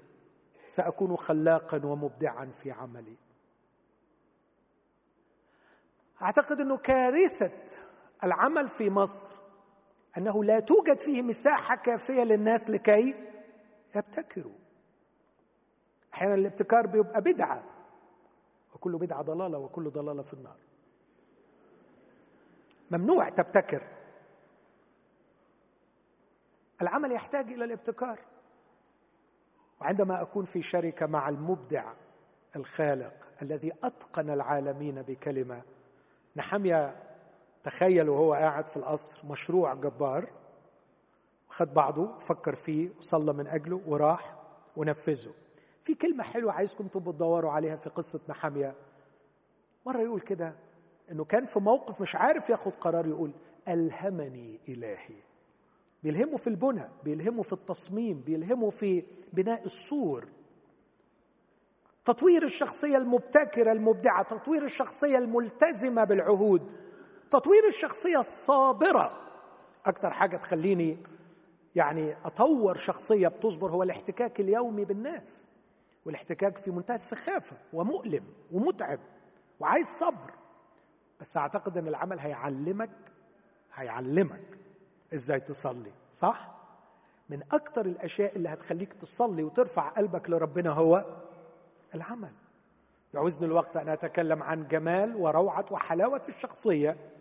سأكون 0.66 1.16
خلاقا 1.16 1.87
ومبدعا 1.87 2.51
في 2.62 2.72
عملي. 2.72 3.16
أعتقد 6.22 6.61
إنه 6.61 6.77
كارثة 6.77 7.79
العمل 8.25 8.68
في 8.68 8.91
مصر 8.91 9.34
أنه 10.18 10.44
لا 10.44 10.60
توجد 10.60 11.00
فيه 11.00 11.22
مساحة 11.22 11.76
كافية 11.76 12.22
للناس 12.22 12.70
لكي 12.70 13.14
يبتكروا. 13.96 14.52
أحيانا 16.14 16.34
الابتكار 16.34 16.86
بيبقى 16.86 17.20
بدعة. 17.20 17.64
وكل 18.74 18.98
بدعة 18.98 19.22
ضلالة 19.22 19.58
وكل 19.58 19.90
ضلالة 19.90 20.22
في 20.22 20.34
النار. 20.34 20.56
ممنوع 22.90 23.28
تبتكر. 23.28 23.82
العمل 26.82 27.12
يحتاج 27.12 27.52
إلى 27.52 27.64
الابتكار. 27.64 28.20
وعندما 29.80 30.22
أكون 30.22 30.44
في 30.44 30.62
شركة 30.62 31.06
مع 31.06 31.28
المبدع 31.28 31.92
الخالق 32.56 33.28
الذي 33.42 33.72
أتقن 33.82 34.30
العالمين 34.30 35.02
بكلمة 35.02 35.62
نحميا 36.36 37.02
تخيل 37.64 38.08
وهو 38.08 38.32
قاعد 38.32 38.66
في 38.66 38.76
القصر 38.76 39.18
مشروع 39.26 39.74
جبار 39.74 40.30
خد 41.48 41.74
بعضه 41.74 42.18
فكر 42.18 42.54
فيه 42.54 42.90
وصلى 42.98 43.32
من 43.32 43.46
أجله 43.46 43.80
وراح 43.86 44.36
ونفذه. 44.76 45.34
في 45.84 45.94
كلمة 45.94 46.24
حلوة 46.24 46.52
عايزكم 46.52 46.88
تبقوا 46.88 47.12
تدوروا 47.12 47.50
عليها 47.50 47.76
في 47.76 47.90
قصة 47.90 48.20
نحميا 48.28 48.74
مرة 49.86 50.00
يقول 50.02 50.20
كده 50.20 50.54
إنه 51.10 51.24
كان 51.24 51.44
في 51.44 51.58
موقف 51.58 52.00
مش 52.00 52.16
عارف 52.16 52.50
ياخد 52.50 52.72
قرار 52.72 53.06
يقول 53.06 53.32
ألهمني 53.68 54.60
إلهي. 54.68 55.14
بيلهمه 56.02 56.36
في 56.36 56.46
البنى 56.46 56.88
بيلهمه 57.04 57.42
في 57.42 57.52
التصميم 57.52 58.20
بيلهمه 58.20 58.70
في 58.70 59.04
بناء 59.32 59.64
السور 59.66 60.28
تطوير 62.04 62.44
الشخصية 62.44 62.96
المبتكرة 62.96 63.72
المبدعة 63.72 64.22
تطوير 64.22 64.64
الشخصية 64.64 65.18
الملتزمة 65.18 66.04
بالعهود. 66.04 66.84
تطوير 67.35 67.68
الشخصية 67.68 68.20
الصابرة. 68.20 69.20
أكثر 69.87 70.11
حاجة 70.11 70.37
تخليني 70.37 70.99
يعني 71.74 72.16
أطور 72.24 72.76
شخصية 72.76 73.28
بتصبر 73.28 73.70
هو 73.70 73.82
الاحتكاك 73.82 74.41
اليومي 74.41 74.85
بالناس 74.85 75.45
والاحتكاك 76.05 76.59
في 76.59 76.70
منتهى 76.70 76.95
السخافة 76.95 77.57
ومؤلم 77.72 78.24
ومتعب 78.53 79.01
وعايز 79.61 79.87
صبر. 79.87 80.30
بس 81.20 81.37
أعتقد 81.37 81.78
إن 81.78 81.89
العمل 81.89 82.18
هيعلمك 82.18 82.91
هيعلمك 83.74 84.59
إزاي 85.14 85.41
تصلي 85.41 85.93
صح؟ 86.16 86.55
من 87.28 87.43
أكتر 87.53 87.87
الأشياء 87.87 88.37
اللي 88.37 88.49
هتخليك 88.49 88.93
تصلي 88.93 89.43
وترفع 89.43 89.89
قلبك 89.89 90.30
لربنا 90.30 90.70
هو 90.70 91.05
العمل. 91.95 92.32
يعوزني 93.14 93.47
الوقت 93.47 93.76
أن 93.76 93.89
أتكلم 93.89 94.43
عن 94.43 94.68
جمال 94.68 95.16
وروعة 95.16 95.66
وحلاوة 95.70 96.22
الشخصية. 96.28 97.13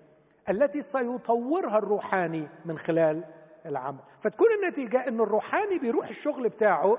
التي 0.50 0.82
سيطورها 0.82 1.78
الروحاني 1.78 2.48
من 2.66 2.78
خلال 2.78 3.24
العمل. 3.66 4.00
فتكون 4.22 4.48
النتيجة 4.64 5.08
ان 5.08 5.22
الروحاني 5.22 5.80
بيروح 5.80 6.08
الشغل 6.08 6.50
بتاعه 6.50 6.98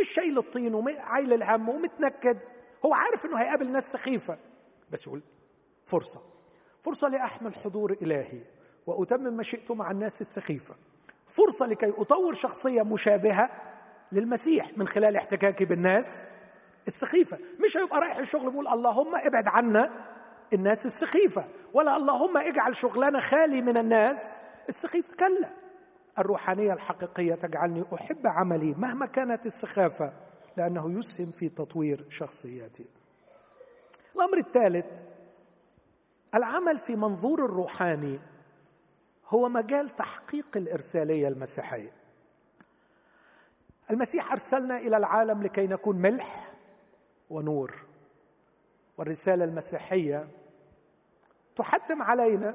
مش 0.00 0.08
شايل 0.08 0.38
الطين 0.38 0.74
وعايل 0.74 1.32
الهم 1.32 1.68
ومتنكد. 1.68 2.38
هو 2.86 2.94
عارف 2.94 3.26
إنه 3.26 3.36
هيقابل 3.36 3.72
ناس 3.72 3.92
سخيفة 3.92 4.38
بس 4.90 5.06
يقول 5.06 5.22
فرصة. 5.84 6.20
فرصة 6.82 7.08
لأحمل 7.08 7.54
حضور 7.54 7.92
إلهي 8.02 8.40
وأتمم 8.86 9.36
مشيئته 9.36 9.74
مع 9.74 9.90
الناس 9.90 10.20
السخيفة. 10.20 10.74
فرصة 11.26 11.66
لكي 11.66 11.88
أطور 11.98 12.34
شخصية 12.34 12.82
مشابهة 12.82 13.50
للمسيح 14.12 14.78
من 14.78 14.88
خلال 14.88 15.16
احتكاكي 15.16 15.64
بالناس 15.64 16.22
السخيفة. 16.86 17.38
مش 17.64 17.76
هيبقى 17.76 18.00
رايح 18.00 18.16
الشغل 18.16 18.50
بيقول 18.50 18.68
اللهم 18.68 19.14
ابعد 19.16 19.48
عنا 19.48 19.90
الناس 20.52 20.86
السخيفة. 20.86 21.44
ولا 21.74 21.96
اللهم 21.96 22.36
اجعل 22.36 22.76
شغلنا 22.76 23.20
خالي 23.20 23.62
من 23.62 23.76
الناس. 23.76 24.32
السخيفه 24.68 25.16
كلا. 25.16 25.50
الروحانية 26.18 26.72
الحقيقية 26.72 27.34
تجعلني 27.34 27.84
أحب 27.94 28.26
عملي 28.26 28.74
مهما 28.74 29.06
كانت 29.06 29.46
السخافة 29.46 30.12
لأنه 30.56 30.98
يسهم 30.98 31.30
في 31.30 31.48
تطوير 31.48 32.06
شخصيتي 32.08 32.86
الأمر 34.16 34.38
الثالث 34.38 35.00
العمل 36.34 36.78
في 36.78 36.96
منظور 36.96 37.44
الروحاني 37.44 38.18
هو 39.28 39.48
مجال 39.48 39.96
تحقيق 39.96 40.46
الإرسالية 40.56 41.28
المسيحية. 41.28 41.92
المسيح 43.90 44.32
أرسلنا 44.32 44.78
إلى 44.78 44.96
العالم 44.96 45.42
لكي 45.42 45.66
نكون 45.66 45.96
ملح 45.96 46.52
ونور. 47.30 47.74
والرسالة 48.98 49.44
المسيحية 49.44 50.28
تحتم 51.60 52.02
علينا 52.02 52.54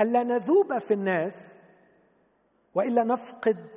الا 0.00 0.22
نذوب 0.22 0.78
في 0.78 0.94
الناس 0.94 1.54
وإلا 2.74 3.04
نفقد 3.04 3.70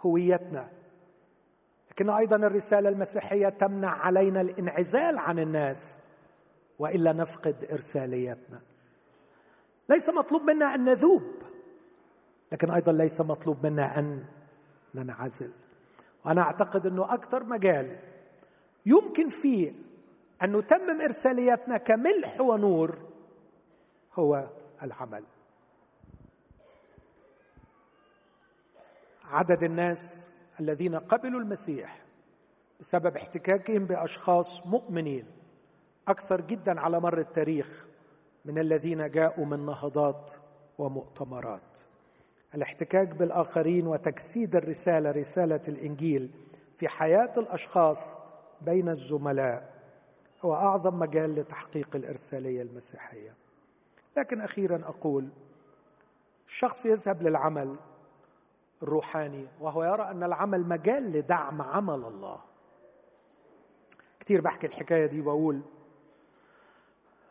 هويتنا. 0.00 0.70
لكن 1.90 2.10
أيضا 2.10 2.36
الرسالة 2.36 2.88
المسيحية 2.88 3.48
تمنع 3.48 3.88
علينا 3.88 4.40
الانعزال 4.40 5.18
عن 5.18 5.38
الناس 5.38 5.98
وإلا 6.78 7.12
نفقد 7.12 7.64
إرساليتنا. 7.72 8.60
ليس 9.88 10.08
مطلوب 10.08 10.42
منا 10.42 10.74
أن 10.74 10.84
نذوب 10.84 11.22
لكن 12.52 12.70
أيضا 12.70 12.92
ليس 12.92 13.20
مطلوب 13.20 13.66
منا 13.66 13.98
أن 13.98 14.24
ننعزل. 14.94 15.50
وأنا 16.24 16.42
أعتقد 16.42 16.86
إنه 16.86 17.14
أكثر 17.14 17.44
مجال 17.44 17.98
يمكن 18.86 19.28
فيه 19.28 19.72
أن 20.42 20.56
نتمم 20.56 21.00
ارساليتنا 21.00 21.76
كملح 21.76 22.40
ونور 22.40 22.98
هو 24.14 24.50
العمل. 24.82 25.24
عدد 29.24 29.62
الناس 29.62 30.30
الذين 30.60 30.94
قبلوا 30.94 31.40
المسيح 31.40 32.02
بسبب 32.80 33.16
احتكاكهم 33.16 33.84
بأشخاص 33.84 34.66
مؤمنين 34.66 35.26
أكثر 36.08 36.40
جدا 36.40 36.80
على 36.80 37.00
مر 37.00 37.18
التاريخ 37.18 37.86
من 38.44 38.58
الذين 38.58 39.10
جاءوا 39.10 39.46
من 39.46 39.66
نهضات 39.66 40.32
ومؤتمرات. 40.78 41.78
الاحتكاك 42.54 43.08
بالآخرين 43.08 43.86
وتجسيد 43.86 44.56
الرسالة 44.56 45.10
رسالة 45.10 45.60
الإنجيل 45.68 46.30
في 46.76 46.88
حياة 46.88 47.32
الأشخاص 47.36 48.16
بين 48.60 48.88
الزملاء 48.88 49.71
هو 50.44 50.54
أعظم 50.54 50.98
مجال 50.98 51.34
لتحقيق 51.34 51.96
الإرسالية 51.96 52.62
المسيحية. 52.62 53.34
لكن 54.16 54.40
أخيرا 54.40 54.80
أقول 54.84 55.28
الشخص 56.46 56.86
يذهب 56.86 57.22
للعمل 57.22 57.76
الروحاني 58.82 59.48
وهو 59.60 59.84
يرى 59.84 60.02
أن 60.02 60.22
العمل 60.22 60.68
مجال 60.68 61.12
لدعم 61.12 61.62
عمل 61.62 61.94
الله. 62.04 62.40
كثير 64.20 64.40
بحكي 64.40 64.66
الحكاية 64.66 65.06
دي 65.06 65.20
بقول 65.22 65.60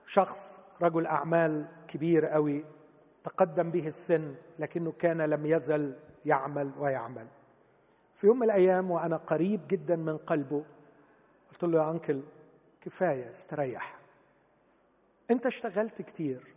شخص 0.05 0.59
رجل 0.81 1.05
أعمال 1.05 1.67
كبير 1.87 2.25
قوي 2.25 2.65
تقدم 3.23 3.71
به 3.71 3.87
السن 3.87 4.35
لكنه 4.59 4.91
كان 4.91 5.21
لم 5.21 5.45
يزل 5.45 5.95
يعمل 6.25 6.71
ويعمل. 6.77 7.27
في 8.15 8.27
يوم 8.27 8.37
من 8.39 8.43
الأيام 8.43 8.91
وأنا 8.91 9.17
قريب 9.17 9.61
جدا 9.67 9.95
من 9.95 10.17
قلبه 10.17 10.65
قلت 11.51 11.63
له 11.63 11.83
يا 11.83 11.91
أنكل 11.91 12.21
كفاية 12.81 13.29
استريح. 13.29 13.99
انت 15.31 15.45
اشتغلت 15.45 16.01
كتير 16.01 16.55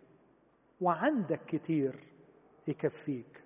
وعندك 0.80 1.44
كتير 1.46 2.04
يكفيك. 2.68 3.44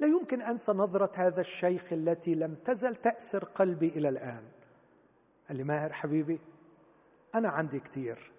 لا 0.00 0.06
يمكن 0.06 0.42
أنسى 0.42 0.72
نظرة 0.72 1.12
هذا 1.14 1.40
الشيخ 1.40 1.92
التي 1.92 2.34
لم 2.34 2.54
تزل 2.54 2.96
تأسر 2.96 3.44
قلبي 3.44 3.88
إلى 3.88 4.08
الآن. 4.08 4.44
قال 5.48 5.56
لي 5.56 5.64
ماهر 5.64 5.92
حبيبي 5.92 6.40
أنا 7.34 7.48
عندي 7.48 7.80
كتير 7.80 8.32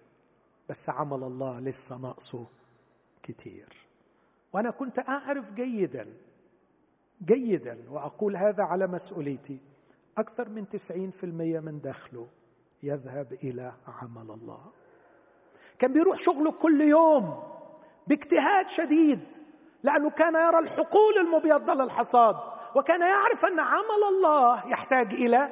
بس 0.68 0.90
عمل 0.90 1.22
الله 1.24 1.60
لسه 1.60 1.98
ناقصه 1.98 2.46
كتير. 3.22 3.88
وأنا 4.52 4.70
كنت 4.70 4.98
أعرف 4.98 5.52
جيدا 5.52 6.16
جيدا 7.24 7.90
وأقول 7.90 8.36
هذا 8.36 8.62
على 8.62 8.86
مسؤوليتي. 8.86 9.60
أكثر 10.18 10.48
من 10.48 10.68
تسعين 10.68 11.10
في 11.10 11.24
المية 11.24 11.60
من 11.60 11.80
دخله 11.80 12.28
يذهب 12.82 13.32
إلى 13.32 13.72
عمل 14.02 14.30
الله. 14.30 14.72
كان 15.78 15.92
بيروح 15.92 16.18
شغله 16.18 16.50
كل 16.52 16.80
يوم 16.80 17.42
باجتهاد 18.06 18.68
شديد 18.68 19.20
لأنه 19.82 20.10
كان 20.10 20.34
يرى 20.34 20.58
الحقول 20.58 21.18
المبيضة 21.20 21.74
للحصاد 21.74 22.36
وكان 22.76 23.00
يعرف 23.00 23.44
أن 23.44 23.60
عمل 23.60 24.02
الله 24.08 24.68
يحتاج 24.68 25.14
إلى 25.14 25.48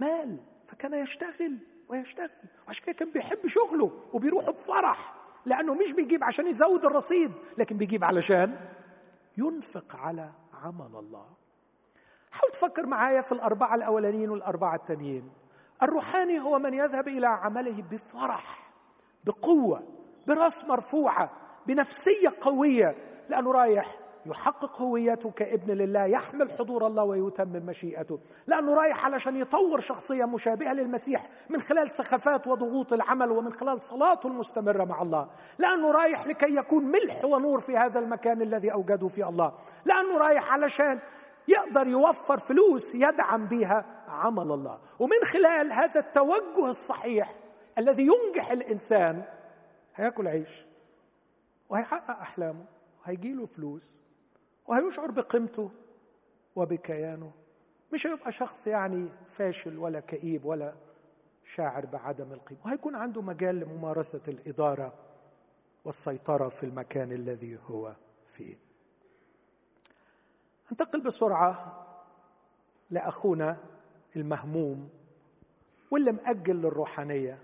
مال 0.00 0.40
فكان 0.68 0.94
يشتغل 0.94 1.58
ويشتغل. 1.88 2.30
عشان 2.68 2.84
كده 2.84 2.92
كان 2.92 3.10
بيحب 3.10 3.46
شغله 3.46 3.92
وبيروح 4.12 4.50
بفرح 4.50 5.14
لأنه 5.46 5.74
مش 5.74 5.92
بيجيب 5.92 6.24
عشان 6.24 6.46
يزود 6.46 6.84
الرصيد 6.84 7.32
لكن 7.58 7.76
بيجيب 7.76 8.04
علشان 8.04 8.56
ينفق 9.36 9.96
على 9.96 10.30
عمل 10.64 10.96
الله. 10.98 11.26
حاول 12.30 12.52
تفكر 12.52 12.86
معايا 12.86 13.20
في 13.20 13.32
الأربعة 13.32 13.74
الأولانيين 13.74 14.30
والأربعة 14.30 14.74
التانيين. 14.74 15.30
الروحاني 15.82 16.40
هو 16.40 16.58
من 16.58 16.74
يذهب 16.74 17.08
إلى 17.08 17.26
عمله 17.26 17.82
بفرح 17.90 18.72
بقوة 19.24 19.82
برأس 20.26 20.64
مرفوعة 20.64 21.30
بنفسية 21.66 22.32
قوية 22.40 22.96
لأنه 23.28 23.52
رايح 23.52 23.86
يحقق 24.26 24.82
هويته 24.82 25.30
كابن 25.30 25.74
لله 25.74 26.04
يحمل 26.04 26.50
حضور 26.50 26.86
الله 26.86 27.04
ويتمم 27.04 27.66
مشيئته. 27.66 28.18
لأنه 28.46 28.74
رايح 28.74 29.04
علشان 29.04 29.36
يطور 29.36 29.80
شخصية 29.80 30.24
مشابهة 30.24 30.72
للمسيح 30.72 31.28
من 31.50 31.60
خلال 31.60 31.90
سخافات 31.90 32.46
وضغوط 32.46 32.92
العمل 32.92 33.30
ومن 33.30 33.52
خلال 33.52 33.80
صلاته 33.80 34.26
المستمرة 34.26 34.84
مع 34.84 35.02
الله. 35.02 35.28
لأنه 35.58 35.92
رايح 35.92 36.26
لكي 36.26 36.56
يكون 36.56 36.84
ملح 36.84 37.24
ونور 37.24 37.60
في 37.60 37.76
هذا 37.76 37.98
المكان 37.98 38.42
الذي 38.42 38.72
أوجده 38.72 39.08
في 39.08 39.28
الله. 39.28 39.52
لأنه 39.84 40.18
رايح 40.18 40.52
علشان 40.52 40.98
يقدر 41.48 41.86
يوفر 41.86 42.38
فلوس 42.38 42.94
يدعم 42.94 43.46
بها 43.46 43.84
عمل 44.12 44.52
الله. 44.52 44.80
ومن 44.98 45.24
خلال 45.32 45.72
هذا 45.72 46.00
التوجه 46.00 46.70
الصحيح 46.70 47.34
الذي 47.78 48.06
ينجح 48.06 48.50
الإنسان 48.50 49.24
هياكل 49.94 50.28
عيش 50.28 50.66
وهيحقق 51.68 52.18
أحلامه 52.18 52.64
وهيجيله 53.00 53.46
فلوس 53.46 53.92
وهيشعر 54.66 55.10
بقيمته 55.10 55.70
وبكيانه. 56.56 57.32
مش 57.92 58.06
هيبقى 58.06 58.32
شخص 58.32 58.66
يعني 58.66 59.08
فاشل 59.28 59.78
ولا 59.78 60.00
كئيب 60.00 60.44
ولا 60.44 60.74
شاعر 61.54 61.86
بعدم 61.86 62.32
القيمة. 62.32 62.60
وهيكون 62.64 62.96
عنده 62.96 63.22
مجال 63.22 63.60
لممارسة 63.60 64.22
الإدارة 64.28 64.94
والسيطرة 65.84 66.48
في 66.48 66.66
المكان 66.66 67.12
الذي 67.12 67.58
هو 67.66 67.96
فيه. 68.26 68.58
انتقل 70.72 71.00
بسرعة 71.00 71.78
لأخونا 72.90 73.56
المهموم 74.16 74.88
واللي 75.90 76.12
مأجل 76.12 76.56
للروحانية 76.56 77.38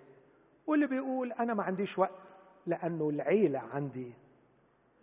واللي 0.66 0.86
بيقول 0.86 1.32
أنا 1.32 1.54
ما 1.54 1.62
عنديش 1.62 1.98
وقت 1.98 2.36
لأنه 2.66 3.08
العيلة 3.08 3.58
عندي 3.58 4.14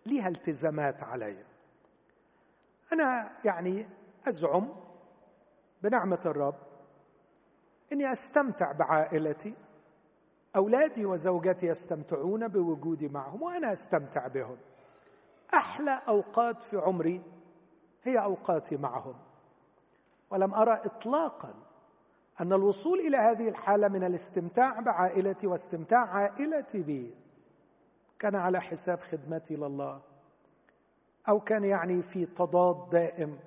ليها 0.06 0.28
التزامات 0.28 1.04
عليا 1.04 1.46
أنا 2.94 3.32
يعني 3.46 3.86
أزعم 4.28 4.68
بنعمة 5.84 6.20
الرب 6.26 6.56
إني 7.92 8.12
أستمتع 8.12 8.72
بعائلتي 8.72 9.54
أولادي 10.56 11.06
وزوجتي 11.06 11.68
يستمتعون 11.68 12.48
بوجودي 12.48 13.08
معهم 13.08 13.42
وأنا 13.42 13.74
أستمتع 13.74 14.28
بهم. 14.28 14.58
أحلى 15.54 16.02
أوقات 16.08 16.64
في 16.64 16.78
عمري 16.78 17.22
هي 18.04 18.18
أوقاتي 18.18 18.78
معهم. 18.78 19.16
ولم 20.30 20.54
أرى 20.54 20.74
اطلاقا 20.74 21.54
أن 22.42 22.54
الوصول 22.54 23.00
إلى 23.00 23.18
هذه 23.18 23.50
الحالة 23.50 23.88
من 23.88 24.04
الاستمتاع 24.04 24.80
بعائلتي 24.80 25.48
واستمتاع 25.48 26.00
عائلتي 26.00 26.82
بي 26.84 27.16
كان 28.20 28.36
على 28.36 28.62
حساب 28.62 29.00
خدمتي 29.00 29.56
لله 29.56 30.02
أو 31.30 31.40
كان 31.40 31.64
يعني 31.64 32.02
في 32.02 32.26
تضاد 32.26 32.90
دائم. 32.90 33.40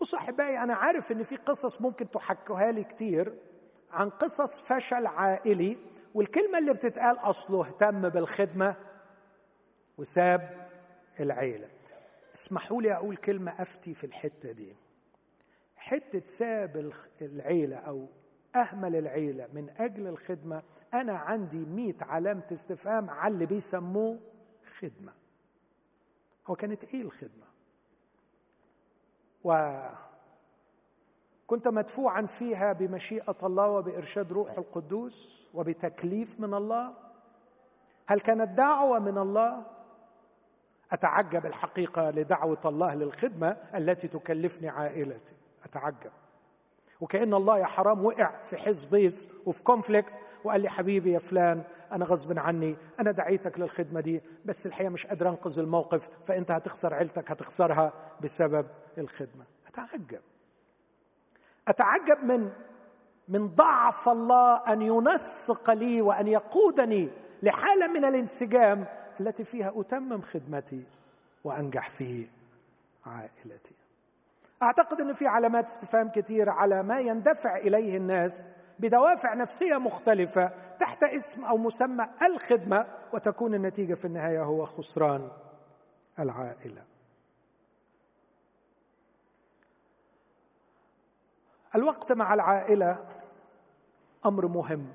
بص 0.00 0.14
احبائي 0.14 0.58
أنا 0.58 0.74
عارف 0.74 1.12
إن 1.12 1.22
في 1.22 1.36
قصص 1.36 1.80
ممكن 1.80 2.10
تحكوها 2.10 2.72
لي 2.72 2.84
كتير 2.84 3.38
عن 3.90 4.10
قصص 4.10 4.60
فشل 4.60 5.06
عائلي 5.06 5.78
والكلمة 6.14 6.58
اللي 6.58 6.72
بتتقال 6.72 7.18
أصله 7.18 7.66
اهتم 7.66 8.08
بالخدمة 8.08 8.76
وساب 9.98 10.68
العيلة. 11.20 11.68
اسمحوا 12.34 12.82
لي 12.82 12.92
أقول 12.92 13.16
كلمة 13.16 13.62
أفتي 13.62 13.94
في 13.94 14.04
الحتة 14.04 14.52
دي. 14.52 14.74
حتة 15.86 16.24
ساب 16.24 16.92
العيلة 17.22 17.76
أو 17.76 18.08
أهمل 18.56 18.96
العيلة 18.96 19.48
من 19.52 19.70
أجل 19.70 20.06
الخدمة 20.06 20.62
أنا 20.94 21.12
عندي 21.12 21.64
مئة 21.64 22.04
علامة 22.04 22.46
استفهام 22.52 23.10
على 23.10 23.34
اللي 23.34 23.46
بيسموه 23.46 24.20
خدمة. 24.78 25.12
هو 26.46 26.56
كانت 26.56 26.84
إيه 26.84 27.02
الخدمة؟ 27.02 27.46
وكنت 31.44 31.68
مدفوعا 31.68 32.26
فيها 32.26 32.72
بمشيئة 32.72 33.36
الله 33.42 33.70
وبإرشاد 33.70 34.32
روح 34.32 34.58
القدوس 34.58 35.46
وبتكليف 35.54 36.40
من 36.40 36.54
الله. 36.54 36.94
هل 38.06 38.20
كانت 38.20 38.48
دعوة 38.58 38.98
من 38.98 39.18
الله؟ 39.18 39.66
أتعجب 40.92 41.46
الحقيقة 41.46 42.10
لدعوة 42.10 42.60
الله 42.64 42.94
للخدمة 42.94 43.48
التي 43.74 44.08
تكلفني 44.08 44.68
عائلتي. 44.68 45.45
أتعجب. 45.64 46.12
وكأن 47.00 47.34
الله 47.34 47.58
يا 47.58 47.64
حرام 47.64 48.04
وقع 48.04 48.42
في 48.42 48.56
حزبيز 48.56 49.28
وفي 49.46 49.62
كونفليكت 49.62 50.12
وقال 50.44 50.60
لي 50.60 50.68
حبيبي 50.68 51.12
يا 51.12 51.18
فلان 51.18 51.62
أنا 51.92 52.04
غصب 52.04 52.38
عني 52.38 52.76
أنا 53.00 53.10
دعيتك 53.10 53.58
للخدمة 53.58 54.00
دي 54.00 54.22
بس 54.44 54.66
الحقيقة 54.66 54.88
مش 54.90 55.06
قادر 55.06 55.28
أنقذ 55.28 55.58
الموقف 55.58 56.08
فأنت 56.24 56.50
هتخسر 56.50 56.94
عيلتك 56.94 57.30
هتخسرها 57.30 57.92
بسبب 58.20 58.66
الخدمة. 58.98 59.44
أتعجب. 59.66 60.20
أتعجب 61.68 62.24
من 62.24 62.52
من 63.28 63.48
ضعف 63.48 64.08
الله 64.08 64.72
أن 64.72 64.82
ينسق 64.82 65.70
لي 65.70 66.02
وأن 66.02 66.28
يقودني 66.28 67.10
لحالة 67.42 67.86
من 67.86 68.04
الانسجام 68.04 68.84
التي 69.20 69.44
فيها 69.44 69.72
أتمم 69.80 70.20
خدمتي 70.20 70.84
وأنجح 71.44 71.88
في 71.90 72.28
عائلتي. 73.06 73.75
أعتقد 74.62 75.00
إن 75.00 75.12
في 75.12 75.26
علامات 75.26 75.66
استفهام 75.66 76.08
كثيره 76.08 76.50
على 76.50 76.82
ما 76.82 77.00
يندفع 77.00 77.56
إليه 77.56 77.96
الناس 77.96 78.46
بدوافع 78.78 79.34
نفسية 79.34 79.76
مختلفة 79.78 80.52
تحت 80.78 81.02
اسم 81.02 81.44
أو 81.44 81.56
مسمى 81.56 82.08
الخدمة 82.22 82.86
وتكون 83.12 83.54
النتيجة 83.54 83.94
في 83.94 84.04
النهاية 84.04 84.42
هو 84.42 84.66
خسران 84.66 85.30
العائلة. 86.18 86.84
الوقت 91.74 92.12
مع 92.12 92.34
العائلة 92.34 93.04
أمر 94.26 94.46
مهم. 94.46 94.86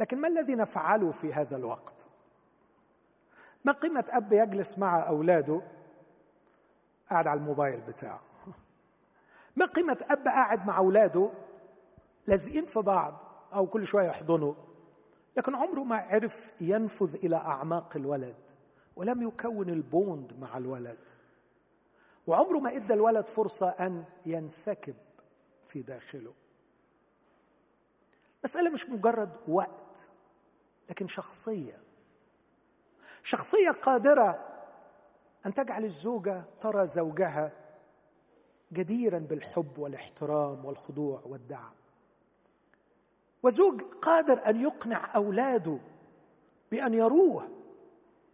لكن 0.00 0.20
ما 0.20 0.28
الذي 0.28 0.54
نفعله 0.54 1.10
في 1.10 1.34
هذا 1.34 1.56
الوقت؟ 1.56 2.06
ما 3.64 3.72
قيمة 3.72 4.04
أب 4.08 4.32
يجلس 4.32 4.78
مع 4.78 5.08
أولاده 5.08 5.62
قاعد 7.10 7.26
على 7.26 7.40
الموبايل 7.40 7.80
بتاعه. 7.80 8.20
ما 9.56 9.66
قيمة 9.66 9.98
أب 10.10 10.24
قاعد 10.28 10.66
مع 10.66 10.78
أولاده 10.78 11.30
لازقين 12.26 12.64
في 12.64 12.80
بعض 12.80 13.14
أو 13.54 13.66
كل 13.66 13.86
شوية 13.86 14.08
يحضنوا 14.08 14.54
لكن 15.36 15.54
عمره 15.54 15.84
ما 15.84 15.96
عرف 15.96 16.52
ينفذ 16.60 17.14
إلى 17.14 17.36
أعماق 17.36 17.96
الولد 17.96 18.36
ولم 18.96 19.22
يكون 19.22 19.70
البوند 19.70 20.38
مع 20.38 20.56
الولد. 20.56 20.98
وعمره 22.26 22.58
ما 22.58 22.76
إدى 22.76 22.94
الولد 22.94 23.26
فرصة 23.26 23.68
أن 23.68 24.04
ينسكب 24.26 24.96
في 25.66 25.82
داخله. 25.82 26.34
مسألة 28.44 28.70
مش 28.70 28.88
مجرد 28.88 29.36
وقت 29.48 30.06
لكن 30.90 31.08
شخصية. 31.08 31.78
شخصية 33.22 33.70
قادرة 33.70 34.49
أن 35.46 35.54
تجعل 35.54 35.84
الزوجة 35.84 36.44
ترى 36.60 36.86
زوجها 36.86 37.52
جديرا 38.72 39.18
بالحب 39.18 39.78
والاحترام 39.78 40.64
والخضوع 40.64 41.22
والدعم. 41.26 41.72
وزوج 43.42 43.82
قادر 43.82 44.46
أن 44.46 44.60
يقنع 44.60 45.14
أولاده 45.14 45.78
بأن 46.70 46.94
يروه. 46.94 47.48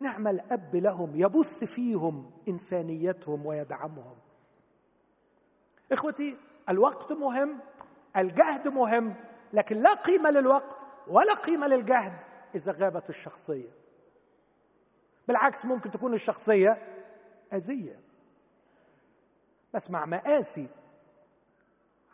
نعم 0.00 0.28
الأب 0.28 0.76
لهم 0.76 1.16
يبث 1.16 1.64
فيهم 1.64 2.30
إنسانيتهم 2.48 3.46
ويدعمهم. 3.46 4.16
إخوتي 5.92 6.36
الوقت 6.68 7.12
مهم 7.12 7.58
الجهد 8.16 8.68
مهم 8.68 9.14
لكن 9.52 9.76
لا 9.76 9.94
قيمة 9.94 10.30
للوقت 10.30 10.86
ولا 11.08 11.34
قيمة 11.34 11.66
للجهد 11.66 12.24
إذا 12.54 12.72
غابت 12.72 13.08
الشخصية. 13.08 13.70
بالعكس 15.28 15.64
ممكن 15.64 15.90
تكون 15.90 16.14
الشخصية 16.14 16.95
اذيه 17.52 18.00
بسمع 19.74 20.04
مآسي 20.06 20.68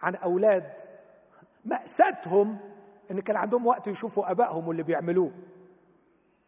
عن 0.02 0.14
أولاد 0.14 0.72
مأساتهم 1.64 2.58
إن 3.10 3.20
كان 3.20 3.36
عندهم 3.36 3.66
وقت 3.66 3.86
يشوفوا 3.86 4.30
أبائهم 4.30 4.68
واللي 4.68 4.82
بيعملوه. 4.82 5.32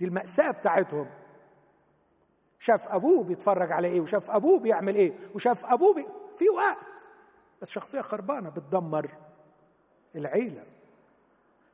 دي 0.00 0.04
المأساة 0.04 0.50
بتاعتهم. 0.50 1.10
شاف 2.58 2.88
أبوه 2.88 3.24
بيتفرج 3.24 3.72
على 3.72 3.88
إيه 3.88 4.00
وشاف 4.00 4.30
أبوه 4.30 4.60
بيعمل 4.60 4.94
إيه 4.94 5.12
وشاف 5.34 5.64
أبوه 5.64 5.94
بي... 5.94 6.06
في 6.38 6.48
وقت. 6.48 6.86
بس 7.62 7.70
شخصية 7.70 8.00
خربانة 8.00 8.50
بتدمر 8.50 9.10
العيلة. 10.16 10.64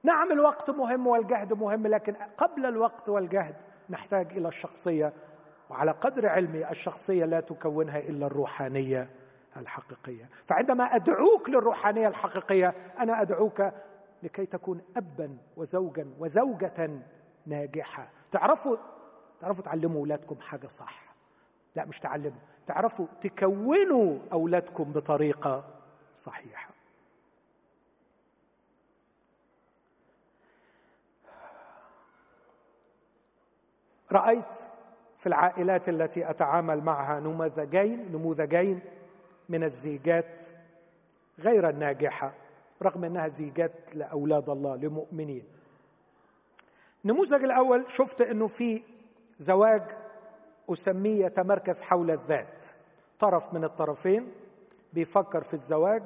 نعم 0.03 0.33
الوقت 0.33 0.71
مهم 0.71 1.07
والجهد 1.07 1.53
مهم 1.53 1.87
لكن 1.87 2.15
قبل 2.15 2.67
الوقت 2.67 3.09
والجهد 3.09 3.57
نحتاج 3.91 4.33
إلى 4.33 4.49
الشخصية 4.49 5.13
وعلى 5.71 5.91
قدر 5.91 6.27
علمي 6.27 6.71
الشخصية 6.71 7.25
لا 7.25 7.41
تكونها 7.41 7.99
إلا 7.99 8.27
الروحانية 8.27 9.11
الحقيقية. 9.57 10.31
فعندما 10.47 10.85
أدعوك 10.85 11.51
للروحانية 11.51 12.09
الحقيقية 12.09 12.75
أنا 12.99 13.23
أدعوك 13.23 13.73
لكي 14.23 14.47
تكون 14.47 14.81
ابا 14.97 15.37
وزوجا 15.57 16.15
وزوجة 16.19 17.03
ناجحة. 17.47 18.13
تعرفوا 18.31 18.77
تعرفوا 19.41 19.65
تعلموا 19.65 20.01
أولادكم 20.01 20.41
حاجة 20.41 20.69
صح. 20.69 21.15
لا 21.77 21.85
مش 21.85 22.01
تعلموا. 22.01 22.41
تعرفوا 22.67 23.07
تكونوا 23.21 24.19
أولادكم 24.33 24.93
بطريقة 24.93 25.75
صحيحة. 26.15 26.71
رأيت 34.13 34.57
في 35.21 35.27
العائلات 35.27 35.89
التي 35.89 36.31
أتعامل 36.31 36.81
معها 36.85 37.21
نموذجين 37.21 38.13
نموذجين 38.13 38.81
من 39.49 39.65
الزيجات 39.65 40.41
غير 41.39 41.69
الناجحة 41.69 42.35
رغم 42.83 43.05
أنها 43.05 43.29
زيجات 43.29 43.95
لأولاد 43.95 44.51
الله 44.51 44.77
لمؤمنين. 44.77 45.45
النموذج 47.05 47.45
الأول 47.45 47.85
شفت 47.89 48.21
إنه 48.21 48.47
في 48.47 48.83
زواج 49.39 49.83
أسميه 50.71 51.27
يتمركز 51.27 51.83
حول 51.83 52.11
الذات. 52.11 52.67
طرف 53.19 53.55
من 53.55 53.65
الطرفين 53.65 54.33
بيفكر 54.93 55.43
في 55.43 55.55
الزواج 55.55 56.03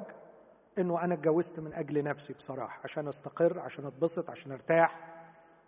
إنه 0.77 1.03
أنا 1.03 1.13
اتجوزت 1.13 1.59
من 1.59 1.73
أجل 1.73 2.03
نفسي 2.03 2.33
بصراحة 2.33 2.79
عشان 2.83 3.07
أستقر 3.07 3.59
عشان 3.59 3.85
أتبسط 3.85 4.29
عشان 4.29 4.51
أرتاح. 4.51 5.14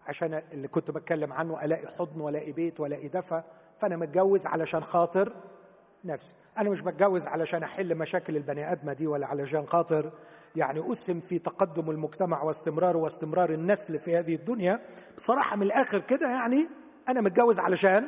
عشان 0.08 0.34
اللي 0.52 0.68
كنت 0.68 0.92
بتكلم 0.92 1.34
عنه 1.34 1.66
ألاقي 1.66 1.88
حضن 1.88 2.22
وألاقي 2.22 2.52
بيت 2.52 2.80
وألاقي 2.80 3.08
دفى 3.08 3.44
فأنا 3.80 3.98
متجوز 3.98 4.46
علشان 4.46 4.84
خاطر 4.84 5.34
نفسي. 6.06 6.34
أنا 6.58 6.70
مش 6.70 6.82
بتجوز 6.82 7.28
علشان 7.28 7.64
أحل 7.64 7.96
مشاكل 7.96 8.38
البني 8.38 8.72
آدمة 8.72 8.94
دي 8.94 9.08
ولا 9.08 9.28
علشان 9.28 9.68
خاطر 9.68 10.12
يعني 10.56 10.92
أسهم 10.92 11.20
في 11.20 11.40
تقدم 11.40 11.90
المجتمع 11.90 12.44
واستمراره 12.44 12.98
واستمرار 12.98 13.50
النسل 13.54 14.00
في 14.00 14.18
هذه 14.18 14.36
الدنيا. 14.36 14.80
بصراحة 15.18 15.56
من 15.56 15.64
الآخر 15.64 16.00
كده 16.00 16.30
يعني 16.30 16.70
أنا 17.10 17.22
متجوز 17.22 17.60
علشان 17.60 18.08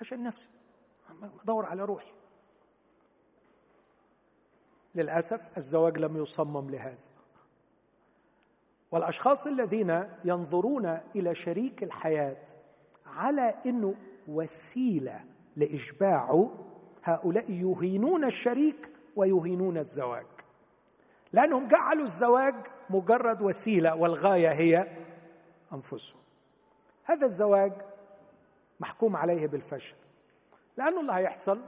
عشان 0.00 0.22
نفسي. 0.22 0.48
بدور 1.42 1.66
على 1.66 1.84
روحي. 1.84 2.12
للأسف 4.94 5.50
الزواج 5.56 5.98
لم 5.98 6.16
يصمم 6.16 6.70
لهذا. 6.70 7.17
والأشخاص 8.90 9.46
الذين 9.46 10.04
ينظرون 10.24 10.98
إلى 11.16 11.34
شريك 11.34 11.82
الحياة 11.82 12.42
على 13.06 13.54
إنه 13.66 13.94
وسيلة 14.28 15.24
لاشباعه 15.56 16.50
هؤلاء 17.04 17.50
يهينون 17.50 18.24
الشريك 18.24 18.90
ويهينون 19.16 19.78
الزواج. 19.78 20.26
لأنهم 21.32 21.68
جعلوا 21.68 22.04
الزواج 22.04 22.54
مجرد 22.90 23.42
وسيلة 23.42 23.94
والغاية 23.96 24.52
هي 24.52 24.88
أنفسهم. 25.72 26.20
هذا 27.04 27.26
الزواج 27.26 27.72
محكوم 28.80 29.16
عليه 29.16 29.46
بالفشل. 29.46 29.96
لأنه 30.76 31.00
اللي 31.00 31.12
هيحصل 31.12 31.60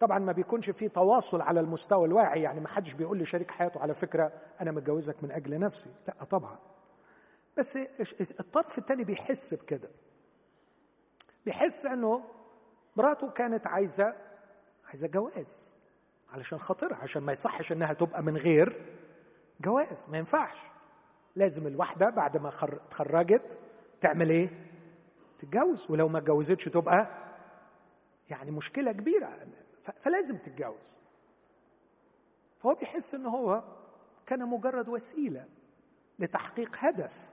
طبعا 0.00 0.18
ما 0.18 0.32
بيكونش 0.32 0.70
فيه 0.70 0.88
تواصل 0.88 1.40
على 1.40 1.60
المستوى 1.60 2.06
الواعي 2.06 2.42
يعني 2.42 2.60
ما 2.60 2.68
حدش 2.68 2.92
بيقول 2.92 3.18
لشريك 3.18 3.50
حياته. 3.50 3.80
على 3.80 3.94
فكرة 3.94 4.32
أنا 4.60 4.70
متجوزك 4.70 5.22
من 5.22 5.30
أجل 5.32 5.58
نفسي. 5.58 5.90
لا 6.08 6.24
طبعا. 6.24 6.58
بس 7.58 7.78
الطرف 8.40 8.78
الثاني 8.78 9.04
بيحس 9.04 9.54
بكده. 9.54 9.90
بيحس 11.44 11.86
إنه 11.86 12.22
مراته 12.96 13.30
كانت 13.30 13.66
عايزه 13.66 14.16
عايزة 14.88 15.08
جواز. 15.08 15.74
علشان 16.32 16.58
خاطرها 16.58 16.96
عشان 16.96 17.22
ما 17.22 17.32
يصحش 17.32 17.72
إنها 17.72 17.92
تبقى 17.92 18.22
من 18.22 18.36
غير 18.36 18.86
جواز. 19.60 20.06
ما 20.08 20.18
ينفعش. 20.18 20.56
لازم 21.36 21.66
الواحدة 21.66 22.10
بعد 22.10 22.36
ما 22.36 22.48
اتخرجت 22.48 23.58
تعمل 24.00 24.30
إيه؟ 24.30 24.50
تتجوز. 25.38 25.86
ولو 25.90 26.08
ما 26.08 26.18
اتجوزتش 26.18 26.64
تبقى 26.64 27.06
يعني 28.30 28.50
مشكلة 28.50 28.92
كبيرة. 28.92 29.28
فلازم 30.00 30.36
تتجوز. 30.36 30.96
فهو 32.58 32.74
بيحس 32.74 33.14
إن 33.14 33.26
هو 33.26 33.64
كان 34.26 34.48
مجرد 34.48 34.88
وسيلة 34.88 35.46
لتحقيق 36.18 36.76
هدف 36.78 37.30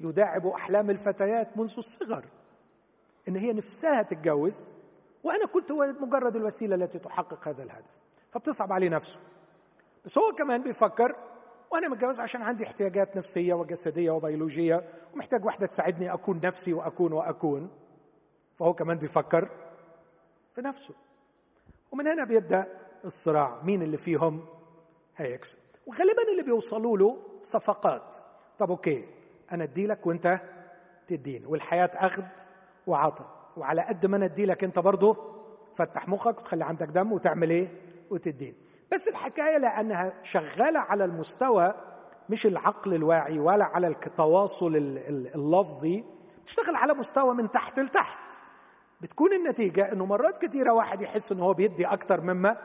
يداعب 0.00 0.46
أحلام 0.46 0.90
الفتيات 0.90 1.56
منذ 1.56 1.74
الصغر 1.78 2.24
إن 3.28 3.36
هي 3.36 3.52
نفسها 3.52 4.02
تتجوز 4.02 4.68
وأنا 5.24 5.46
كنت 5.46 5.72
مجرد 5.72 6.36
الوسيلة 6.36 6.74
التي 6.74 6.98
تحقق 6.98 7.48
هذا 7.48 7.62
الهدف. 7.62 7.90
فبتصعب 8.32 8.72
عليه 8.72 8.88
نفسه. 8.88 9.20
بس 10.04 10.18
هو 10.18 10.32
كمان 10.32 10.62
بيفكر 10.62 11.16
وأنا 11.70 11.88
متجوز 11.88 12.20
عشان 12.20 12.42
عندي 12.42 12.64
احتياجات 12.64 13.16
نفسية 13.16 13.54
وجسدية 13.54 14.10
وبيولوجية 14.10 14.84
ومحتاج 15.14 15.44
واحدة 15.44 15.66
تساعدني 15.66 16.12
أكون 16.12 16.40
نفسي 16.44 16.72
وأكون 16.72 17.12
وأكون. 17.12 17.70
فهو 18.56 18.74
كمان 18.74 18.98
بيفكر 18.98 19.50
في 20.54 20.60
نفسه. 20.60 20.94
ومن 21.92 22.06
هنا 22.06 22.24
بيبدأ 22.24 22.66
الصراع. 23.04 23.62
مين 23.62 23.82
اللي 23.82 23.96
فيهم؟ 23.96 24.46
هيكسب 25.16 25.58
وغالبا 25.86 26.22
اللي 26.32 26.42
بيوصلوا 26.42 26.98
له 26.98 27.18
صفقات. 27.42 28.14
طب 28.58 28.70
أوكي 28.70 29.08
أنا 29.52 29.64
أدي 29.64 29.86
لك 29.86 30.06
وأنت 30.06 30.40
تديني. 31.06 31.46
والحياة 31.46 31.90
أخذ 31.94 32.24
وعطى 32.86 33.24
وعلى 33.56 33.82
قد 33.82 34.06
ما 34.06 34.16
أنا 34.16 34.24
أدي 34.24 34.46
لك 34.46 34.64
أنت 34.64 34.78
برضه 34.78 35.16
تفتح 35.74 36.08
مخك 36.08 36.38
وتخلي 36.38 36.64
عندك 36.64 36.88
دم 36.88 37.12
وتعمل 37.12 37.50
إيه؟ 37.50 37.68
وتدين 38.10 38.54
بس 38.92 39.08
الحكاية 39.08 39.58
لأنها 39.58 40.12
شغالة 40.22 40.80
على 40.80 41.04
المستوى 41.04 41.74
مش 42.28 42.46
العقل 42.46 42.94
الواعي 42.94 43.38
ولا 43.38 43.64
على 43.64 43.86
التواصل 43.88 44.76
اللفظي. 45.34 46.04
تشتغل 46.46 46.76
على 46.76 46.94
مستوى 46.94 47.34
من 47.34 47.50
تحت 47.50 47.78
لتحت. 47.78 48.29
بتكون 49.00 49.32
النتيجة 49.32 49.92
إنه 49.92 50.06
مرات 50.06 50.38
كثيرة 50.38 50.72
واحد 50.72 51.02
يحس 51.02 51.32
إنه 51.32 51.44
هو 51.44 51.54
بيدي 51.54 51.86
أكتر 51.86 52.20
مما 52.20 52.56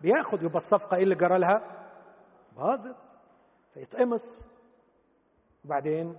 بياخد 0.00 0.42
يبقى 0.42 0.56
الصفقة 0.56 0.96
إيه 0.96 1.02
اللي 1.02 1.14
جرى 1.14 1.38
لها؟ 1.38 1.62
باظت. 2.56 2.96
فيتقمص. 3.74 4.46
وبعدين 5.64 6.16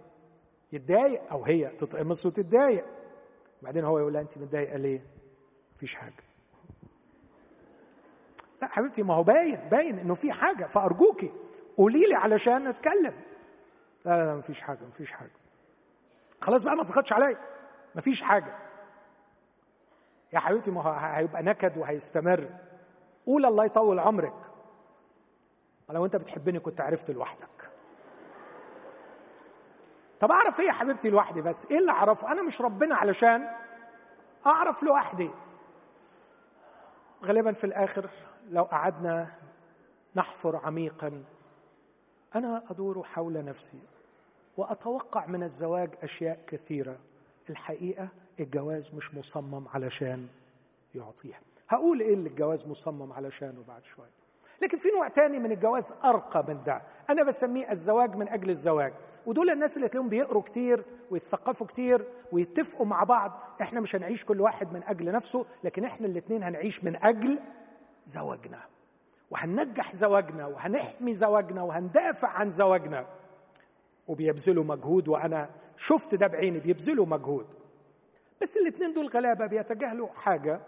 يتضايق 0.72 1.32
أو 1.32 1.43
هي 1.43 1.68
تتقمص 1.68 2.26
وتتضايق. 2.26 2.86
وبعدين 3.62 3.86
هو 3.86 3.99
يقول 3.99 4.14
لها 4.14 4.22
انت 4.22 4.38
متضايقة 4.38 4.78
ليه؟ 4.78 5.06
مفيش 5.76 5.95
حاجة. 5.95 6.24
لا 8.62 8.68
حبيبتي 8.68 9.03
ما 9.03 9.14
هو 9.14 9.24
باين 9.24 9.70
باين 9.70 9.99
إنه 9.99 10.14
في 10.14 10.32
حاجة. 10.32 10.66
فأرجوكي 10.66 11.32
قولي 11.78 12.06
لي 12.08 12.16
علشان 12.16 12.68
نتكلم. 12.70 13.14
لا 14.06 14.12
لا 14.18 14.26
لا 14.26 14.36
مفيش 14.36 14.62
حاجة 14.62 14.86
مفيش 14.86 15.12
حاجة. 15.12 15.32
خلاص 16.41 16.64
بقى 16.64 16.76
ما 16.76 16.84
تضغطش 16.84 17.14
عليا. 17.14 17.38
مفيش 17.95 18.22
حاجة. 18.22 18.64
يا 20.34 20.39
حبيبتي 20.39 20.71
ما 20.71 20.82
هو 20.82 20.91
هيبقى 20.91 21.43
نكد 21.43 21.78
وهيستمر. 21.78 22.49
قول 23.26 23.45
الله 23.45 23.65
يطول 23.65 23.99
عمرك. 23.99 24.34
لو 25.89 26.05
انت 26.05 26.15
بتحبني 26.15 26.59
كنت 26.59 26.82
عرفت 26.82 27.11
لوحدك. 27.11 27.71
طب 30.19 30.32
أعرف 30.32 30.59
إيه 30.59 30.67
يا 30.67 30.71
حبيبتي 30.71 31.09
لوحدي 31.09 31.41
بس؟ 31.41 31.65
إيه 31.65 31.78
اللي 31.78 31.91
أعرفه؟ 31.91 32.32
أنا 32.32 32.41
مش 32.41 32.61
ربنا 32.61 32.95
علشان 32.95 33.55
أعرف 34.45 34.84
لوحدي. 34.84 35.30
غالبا 37.26 37.51
في 37.51 37.63
الآخر 37.63 38.09
لو 38.49 38.63
قعدنا 38.63 39.32
نحفر 40.15 40.55
عميقا 40.55 41.23
أنا 42.36 42.63
أدور 42.69 43.03
حول 43.03 43.45
نفسي 43.45 43.80
وأتوقع 44.57 45.26
من 45.26 45.43
الزواج 45.43 45.95
أشياء 46.03 46.39
كثيرة. 46.47 46.99
الحقيقة 47.49 48.09
الجواز 48.39 48.91
مش 48.93 49.13
مصمم 49.15 49.67
علشان 49.67 50.27
يعطيها. 50.95 51.39
هقول 51.69 51.99
إيه 51.99 52.13
اللي 52.13 52.29
الجواز 52.29 52.67
مصمم 52.67 53.13
علشانه 53.13 53.63
بعد 53.67 53.83
شوية. 53.83 54.09
لكن 54.61 54.77
في 54.77 54.88
نوع 54.95 55.07
تاني 55.07 55.39
من 55.39 55.51
الجواز 55.51 55.93
أرقى 56.05 56.45
من 56.47 56.63
ده. 56.63 56.81
أنا 57.09 57.23
بسميه 57.23 57.71
الزواج 57.71 58.15
من 58.15 58.27
أجل 58.29 58.49
الزواج. 58.49 58.93
ودول 59.25 59.49
الناس 59.49 59.77
اللي 59.77 59.88
تلاقيهم 59.88 60.09
بيقروا 60.09 60.41
كتير 60.41 60.86
ويتثقفوا 61.11 61.67
كتير 61.67 62.07
ويتفقوا 62.31 62.86
مع 62.86 63.03
بعض 63.03 63.31
إحنا 63.61 63.79
مش 63.79 63.95
هنعيش 63.95 64.25
كل 64.25 64.41
واحد 64.41 64.73
من 64.73 64.83
أجل 64.83 65.11
نفسه 65.11 65.45
لكن 65.63 65.83
إحنا 65.83 66.07
الاثنين 66.07 66.43
هنعيش 66.43 66.83
من 66.83 66.95
أجل 67.03 67.39
زواجنا. 68.05 68.59
وهننجح 69.31 69.95
زواجنا 69.95 70.47
وهنحمي 70.47 71.13
زواجنا 71.13 71.63
وهندافع 71.63 72.27
عن 72.27 72.49
زواجنا. 72.49 73.07
وبيبذلوا 74.07 74.63
مجهود 74.63 75.07
وأنا 75.07 75.49
شفت 75.77 76.15
ده 76.15 76.27
بعيني 76.27 76.59
بيبذلوا 76.59 77.05
مجهود. 77.05 77.47
بس 78.45 78.57
الاثنين 78.57 78.93
دول 78.93 79.07
غلابة 79.07 79.45
بيتجاهلوا 79.45 80.07
حاجة. 80.07 80.61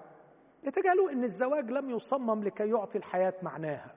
يتجاهلوا 0.64 1.12
إن 1.12 1.24
الزواج 1.24 1.72
لم 1.72 1.90
يصمم 1.90 2.44
لكي 2.44 2.70
يعطي 2.70 2.98
الحياة 2.98 3.34
معناها. 3.42 3.96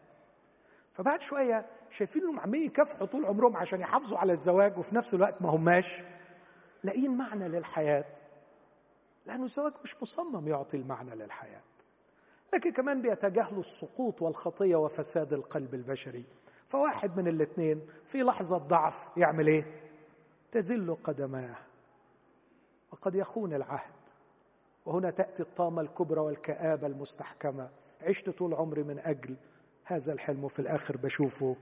فبعد 0.92 1.20
شوية 1.20 1.66
شايفين 1.90 2.22
إنهم 2.22 2.40
عمالين 2.40 2.66
يكافحوا 2.66 3.06
طول 3.06 3.24
عمرهم 3.24 3.56
عشان 3.56 3.80
يحافظوا 3.80 4.18
على 4.18 4.32
الزواج 4.32 4.78
وفي 4.78 4.94
نفس 4.94 5.14
الوقت 5.14 5.42
ما 5.42 5.48
هماش. 5.48 6.02
لاقيين 6.84 7.16
معنى 7.16 7.48
للحياة. 7.48 8.04
لأنه 9.26 9.44
الزواج 9.44 9.72
مش 9.84 10.02
مصمم 10.02 10.48
يعطي 10.48 10.76
المعنى 10.76 11.14
للحياة. 11.14 11.62
لكن 12.54 12.72
كمان 12.72 13.02
بيتجاهلوا 13.02 13.60
السقوط 13.60 14.22
والخطية 14.22 14.76
وفساد 14.76 15.32
القلب 15.32 15.74
البشري. 15.74 16.24
فواحد 16.68 17.16
من 17.16 17.28
الاثنين 17.28 17.86
في 18.06 18.22
لحظة 18.22 18.58
ضعف 18.58 19.08
يعمل 19.16 19.46
إيه؟ 19.46 19.64
تزل 20.52 20.96
قدماه. 21.04 21.69
وقد 22.93 23.14
يخون 23.14 23.55
العهد. 23.55 23.93
وهنا 24.86 25.11
تأتي 25.11 25.43
الطامة 25.43 25.82
الكبرى 25.82 26.20
والكآبة 26.20 26.86
المستحكمة. 26.86 27.70
عشت 28.03 28.30
طول 28.30 28.55
عمري 28.55 28.82
من 28.82 28.99
أجل 28.99 29.36
هذا 29.84 30.12
الحلم 30.12 30.45
وفي 30.45 30.59
الآخر 30.59 30.97
بشوفه 30.97 31.57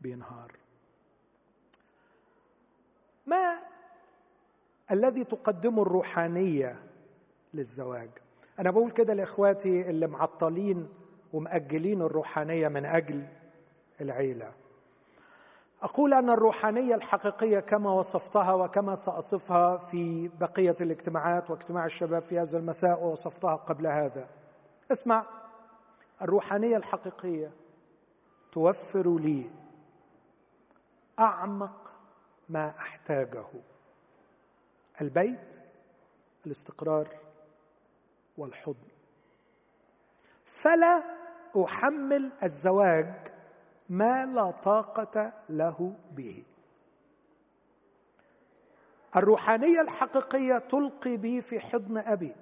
بينهار. 0.00 0.52
ما 3.26 3.58
الذي 4.90 5.24
تقدمه 5.24 5.82
الروحانية 5.82 6.76
للزواج؟ 7.54 8.10
أنا 8.58 8.70
بقول 8.70 8.90
كده 8.90 9.14
لإخواتي 9.14 9.90
اللي 9.90 10.06
معطلين 10.06 10.88
ومأجلين 11.32 12.02
الروحانية 12.02 12.68
من 12.68 12.84
أجل 12.84 13.26
العيلة. 14.00 14.52
أقول 15.82 16.14
أن 16.14 16.30
الروحانية 16.30 16.94
الحقيقية 16.94 17.60
كما 17.60 17.90
وصفتها 17.90 18.52
وكما 18.52 18.94
سأصفها 18.94 19.76
في 19.76 20.28
بقية 20.28 20.76
الاجتماعات 20.80 21.50
واجتماع 21.50 21.84
الشباب 21.84 22.22
في 22.22 22.38
هذا 22.38 22.58
المساء 22.58 23.04
ووصفتها 23.04 23.54
قبل 23.54 23.86
هذا. 23.86 24.28
اسمع 24.92 25.26
الروحانية 26.22 26.76
الحقيقية 26.76 27.52
توفر 28.52 29.18
لي 29.18 29.50
أعمق 31.18 31.92
ما 32.48 32.68
أحتاجه 32.68 33.46
البيت 35.00 35.60
الاستقرار 36.46 37.08
والحضن. 38.38 38.88
فلا 40.44 41.02
أحمل 41.64 42.32
الزواج 42.42 43.37
ما 43.88 44.26
لا 44.26 44.50
طاقة 44.50 45.32
له 45.48 45.94
به. 46.12 46.44
الروحانية 49.16 49.80
الحقيقية 49.80 50.58
تلقي 50.58 51.16
بي 51.16 51.40
في 51.40 51.60
حضن 51.60 51.98
أبي. 51.98 52.36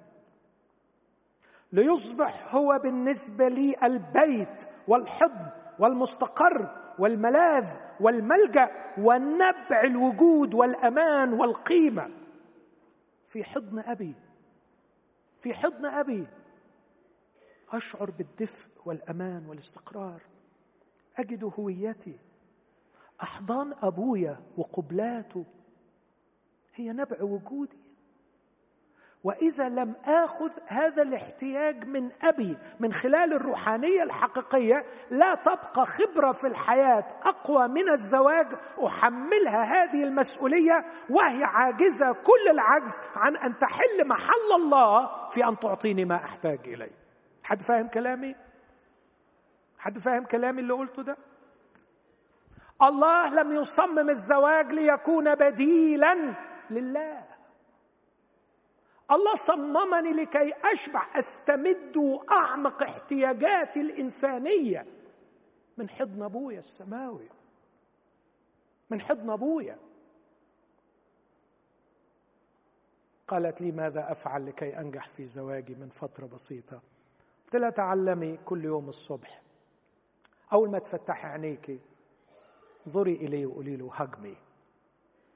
ليصبح 1.71 2.55
هو 2.55 2.79
بالنسبة 2.83 3.47
لي 3.47 3.75
البيت 3.83 4.67
والحضن 4.87 5.47
والمستقر 5.79 6.69
والملاذ 6.99 7.65
والملجأ 7.99 8.93
والنبع 8.97 9.81
الوجود 9.83 10.53
والأمان 10.53 11.33
والقيمة. 11.33 12.09
في 13.27 13.43
حضن 13.43 13.79
أبي 13.79 14.15
في 15.39 15.53
حضن 15.53 15.85
أبي 15.85 16.27
أشعر 17.71 18.11
بالدفء 18.11 18.69
والأمان 18.85 19.45
والاستقرار. 19.49 20.21
أجد 21.17 21.51
هويتي. 21.59 22.19
أحضان 23.23 23.73
ابويا 23.81 24.39
وقبلاته. 24.57 25.45
هي 26.75 26.91
نبع 26.91 27.23
وجودي. 27.23 27.87
وإذا 29.23 29.69
لم 29.69 29.95
آخذ 30.05 30.51
هذا 30.67 31.01
الاحتياج 31.01 31.85
من 31.85 32.11
أبي 32.21 32.57
من 32.79 32.93
خلال 32.93 33.33
الروحانية 33.33 34.03
الحقيقية 34.03 34.85
لا 35.11 35.35
تبقى 35.35 35.85
خبرة 35.85 36.31
في 36.31 36.47
الحياة 36.47 37.07
أقوى 37.23 37.67
من 37.67 37.89
الزواج. 37.89 38.47
أحملها 38.85 39.63
هذه 39.63 40.03
المسؤولية 40.03 40.85
وهي 41.09 41.43
عاجزة 41.43 42.13
كل 42.13 42.51
العجز 42.51 42.99
عن 43.15 43.35
أن 43.35 43.59
تحل 43.59 44.07
محل 44.07 44.51
الله 44.55 45.29
في 45.29 45.47
أن 45.47 45.59
تعطيني 45.59 46.05
ما 46.05 46.15
أحتاج 46.15 46.59
إليه. 46.65 46.97
حد 47.43 47.61
فاهم 47.61 47.87
كلامي؟ 47.87 48.35
حد 49.77 49.99
فاهم 49.99 50.25
كلامي 50.25 50.61
اللي 50.61 50.73
قلته 50.73 51.01
ده؟ 51.01 51.17
الله 52.81 53.29
لم 53.29 53.51
يصمم 53.51 54.09
الزواج 54.09 54.71
ليكون 54.71 55.35
بديلا 55.35 56.35
لله. 56.69 57.27
الله 59.11 59.35
صممني 59.35 60.13
لكي 60.13 60.53
أشبع 60.73 61.19
أستمد 61.19 61.97
اعمق 62.31 62.83
احتياجاتي 62.83 63.81
الإنسانية. 63.81 64.85
من 65.77 65.89
حضن 65.89 66.23
أبويا 66.23 66.59
السماوي. 66.59 67.29
من 68.89 69.01
حضن 69.01 69.29
أبويا. 69.29 69.77
قالت 73.27 73.61
لي 73.61 73.71
ماذا 73.71 74.11
أفعل 74.11 74.45
لكي 74.45 74.79
أنجح 74.79 75.09
في 75.09 75.25
زواجي 75.25 75.75
من 75.75 75.89
فترة 75.89 76.25
بسيطة؟ 76.25 76.81
قلت 77.45 77.55
لها 77.55 77.69
تعلمي 77.69 78.37
كل 78.45 78.65
يوم 78.65 78.89
الصبح 78.89 79.41
أول 80.53 80.69
ما 80.69 80.79
تفتحي 80.79 81.27
عينيكي 81.27 81.79
انظري 82.87 83.13
الي 83.13 83.45
وقولي 83.45 83.77
له 83.77 83.93
هجمي 83.93 84.37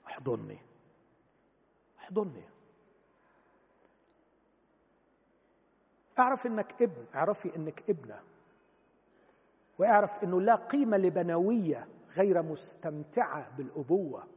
احضني. 0.07 0.57
احضني. 1.99 2.43
اعرف 6.19 6.45
إنك 6.45 6.81
ابن 6.81 7.05
اعرفي 7.15 7.55
إنك 7.55 7.89
ابنة. 7.89 8.19
واعرف 9.79 10.23
إنه 10.23 10.41
لا 10.41 10.55
قيمة 10.55 10.97
لبنوية 10.97 11.87
غير 12.15 12.41
مستمتعة 12.41 13.55
بالأبوة. 13.57 14.27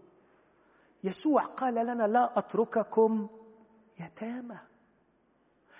يسوع 1.04 1.44
قال 1.44 1.74
لنا 1.74 2.06
لا 2.06 2.38
أترككم 2.38 3.28
يتامى. 4.00 4.58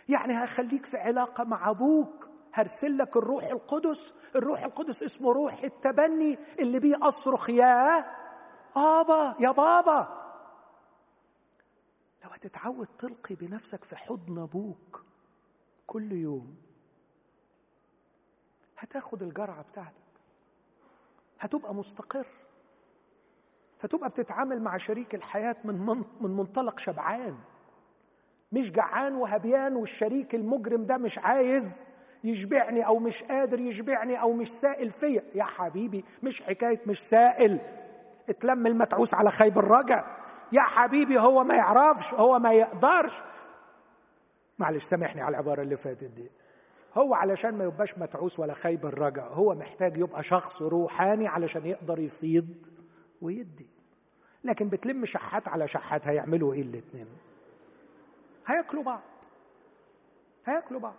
يعني 0.08 0.34
هخليك 0.34 0.86
في 0.86 0.96
علاقة 0.96 1.44
مع 1.44 1.70
أبوك 1.70 2.28
هرسل 2.52 2.98
لك 2.98 3.16
الروح 3.16 3.44
القدس 3.44 4.14
الروح 4.36 4.64
القدس 4.64 5.02
اسمه 5.02 5.32
روح 5.32 5.62
التبني 5.64 6.38
اللي 6.58 6.78
بيه 6.78 7.08
أصرخ 7.08 7.50
يا 7.50 8.04
بابا 8.76 9.36
يا 9.40 9.50
بابا. 9.50 10.24
لو 12.24 12.30
هتتعود 12.30 12.86
تلقي 12.98 13.34
بنفسك 13.34 13.84
في 13.84 13.96
حضن 13.96 14.38
أبوك 14.38 15.04
كل 15.86 16.12
يوم 16.12 16.56
هتاخد 18.78 19.22
الجرعة 19.22 19.62
بتاعتك. 19.62 20.04
هتبقى 21.40 21.74
مستقر. 21.74 22.26
فتبقى 23.78 24.08
بتتعامل 24.08 24.62
مع 24.62 24.76
شريك 24.76 25.14
الحياة 25.14 25.56
من 25.64 26.04
من 26.20 26.30
منطلق 26.30 26.78
شبعان. 26.78 27.38
مش 28.52 28.70
جعان 28.72 29.14
وهبيان 29.14 29.76
والشريك 29.76 30.34
المجرم 30.34 30.86
ده 30.86 30.96
مش 30.96 31.18
عايز 31.18 31.80
يشبعني 32.24 32.86
أو 32.86 32.98
مش 32.98 33.22
قادر 33.22 33.60
يشبعني 33.60 34.20
أو 34.20 34.32
مش 34.32 34.48
سائل 34.52 34.90
فيا. 34.90 35.22
يا 35.34 35.44
حبيبي 35.44 36.04
مش 36.22 36.42
حكاية 36.42 36.80
مش 36.86 37.02
سائل. 37.02 37.58
اتلم 38.28 38.66
المتعوس 38.66 39.14
على 39.14 39.30
خيب 39.30 39.58
الرجا 39.58 40.04
يا 40.52 40.60
حبيبي 40.62 41.18
هو 41.18 41.44
ما 41.44 41.54
يعرفش 41.54 42.14
هو 42.14 42.38
ما 42.38 42.52
يقدرش. 42.52 43.12
معلش 44.58 44.84
سامحني 44.84 45.20
على 45.22 45.30
العبارة 45.30 45.62
اللي 45.62 45.76
فاتت 45.76 46.04
دي. 46.10 46.30
هو 46.94 47.14
علشان 47.14 47.58
ما 47.58 47.64
يبقاش 47.64 47.98
متعوس 47.98 48.38
ولا 48.38 48.54
خيب 48.54 48.86
الرجا 48.86 49.22
هو 49.22 49.54
محتاج 49.54 49.96
يبقى 49.96 50.22
شخص 50.22 50.62
روحاني 50.62 51.26
علشان 51.26 51.66
يقدر 51.66 51.98
يفيض 51.98 52.48
ويدي. 53.22 53.70
لكن 54.44 54.68
بتلم 54.68 55.04
شحات 55.04 55.48
على 55.48 55.68
شحات 55.68 56.06
هيعملوا 56.06 56.54
إيه 56.54 56.62
الاتنين؟ 56.62 57.06
هياكلوا 58.46 58.82
بعض. 58.82 59.02
هياكلوا 60.46 60.80
بعض. 60.80 60.94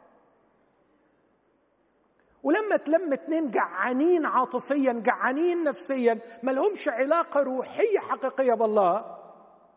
ولما 2.46 2.78
تلم 2.78 3.14
اتنين 3.14 3.52
جعانين 3.52 4.26
عاطفيا 4.26 4.94
جعانين 4.94 5.64
نفسيا 5.64 6.20
ما 6.44 6.52
لهمش 6.52 6.88
علاقة 6.88 7.44
روحية 7.44 8.00
حقيقية 8.00 8.54
بالله 8.54 9.18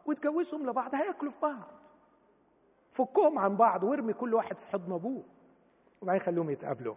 وتجوزهم 0.07 0.71
لبعض 0.71 0.95
هياكلوا 0.95 1.33
في 1.33 1.39
بعض. 1.43 1.69
فكهم 2.91 3.39
عن 3.39 3.57
بعض 3.57 3.83
وارمي 3.83 4.13
كل 4.13 4.35
واحد 4.35 4.59
في 4.59 4.69
حضن 4.69 4.93
أبوه. 4.93 5.25
وبعدين 6.03 6.23
خليهم 6.23 6.51
يتقابلوا. 6.51 6.95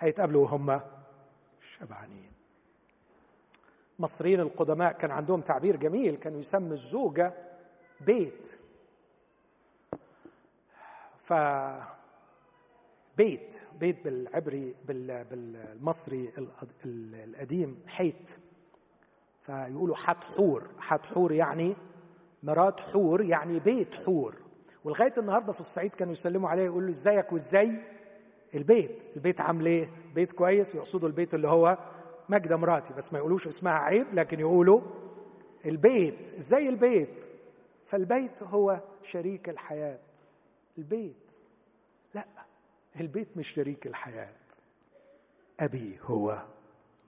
هيتقابلوا 0.00 0.42
وهم 0.44 0.80
شبعانين. 1.78 2.32
المصريين 3.98 4.40
القدماء 4.40 4.92
كان 4.92 5.10
عندهم 5.10 5.40
تعبير 5.40 5.76
جميل 5.76 6.16
كانوا 6.16 6.40
يسموا 6.40 6.72
الزوجة 6.72 7.34
بيت. 8.00 8.58
ف 11.24 11.32
بيت 13.16 13.60
بيت 13.80 14.04
بالعبري 14.04 14.74
بالمصري 14.88 16.32
القديم 16.84 17.78
حيت. 17.86 18.36
فيقولوا 19.42 19.96
حت 19.96 20.24
حور. 20.24 20.70
حت 20.78 21.06
حور 21.06 21.32
يعني 21.32 21.76
مرات 22.42 22.80
حور 22.80 23.22
يعني 23.22 23.58
بيت 23.60 23.94
حور. 23.94 24.36
ولغاية 24.84 25.12
النهارده 25.18 25.52
في 25.52 25.60
الصعيد 25.60 25.94
كانوا 25.94 26.12
يسلموا 26.12 26.48
عليه 26.48 26.62
يقولوا 26.64 26.90
إزيك 26.90 27.32
وإزاي؟ 27.32 27.80
البيت. 28.54 29.02
البيت 29.16 29.40
عامل 29.40 29.66
إيه؟ 29.66 29.90
بيت 30.14 30.32
كويس. 30.32 30.74
يقصدوا 30.74 31.08
البيت 31.08 31.34
اللي 31.34 31.48
هو 31.48 31.78
مجدة 32.28 32.56
مراتي. 32.56 32.94
بس 32.94 33.12
ما 33.12 33.18
يقولوش 33.18 33.46
اسمها 33.46 33.72
عيب 33.72 34.06
لكن 34.14 34.40
يقولوا 34.40 34.80
البيت. 35.66 36.34
إزاي 36.34 36.68
البيت؟ 36.68 37.22
فالبيت 37.86 38.42
هو 38.42 38.80
شريك 39.02 39.48
الحياة. 39.48 40.00
البيت. 40.78 41.25
البيت 43.00 43.36
مش 43.36 43.48
شريك 43.48 43.86
الحياة. 43.86 44.34
أبي 45.60 45.98
هو 46.02 46.46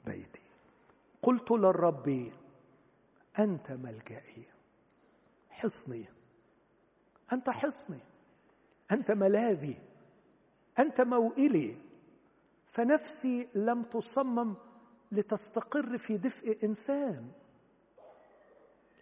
بيتي. 0.06 0.42
قلت 1.22 1.50
للرب 1.50 2.32
أنت 3.38 3.72
ملجئي. 3.72 4.46
حصني. 5.50 6.04
أنت 7.32 7.50
حصني. 7.50 8.00
أنت 8.92 9.10
ملاذي. 9.10 9.76
أنت 10.78 11.00
موئلي. 11.00 11.76
فنفسي 12.66 13.48
لم 13.54 13.82
تصمم 13.82 14.54
لتستقر 15.12 15.98
في 15.98 16.16
دفء 16.16 16.64
إنسان. 16.64 17.32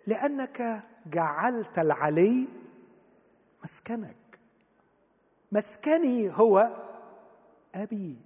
لأنك 0.07 0.87
جعلت 1.07 1.79
العلي 1.79 2.49
مسكنك. 3.65 4.26
مسكني 5.52 6.39
هو 6.39 6.77
أبي. 7.74 8.16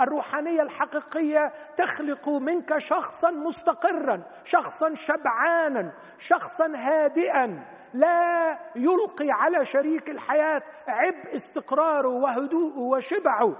الروحانية 0.00 0.62
الحقيقية 0.62 1.52
تخلق 1.76 2.28
منك 2.28 2.78
شخصا 2.78 3.30
مستقرا 3.30 4.22
شخصا 4.44 4.94
شبعانا 4.94 5.92
شخصا 6.18 6.76
هادئا. 6.76 7.66
لا 7.94 8.58
يلقي 8.76 9.30
على 9.30 9.64
شريك 9.64 10.10
الحياة 10.10 10.62
عبء 10.86 11.36
استقراره 11.36 12.08
وهدوءه 12.08 12.78
وشبعه 12.78 13.56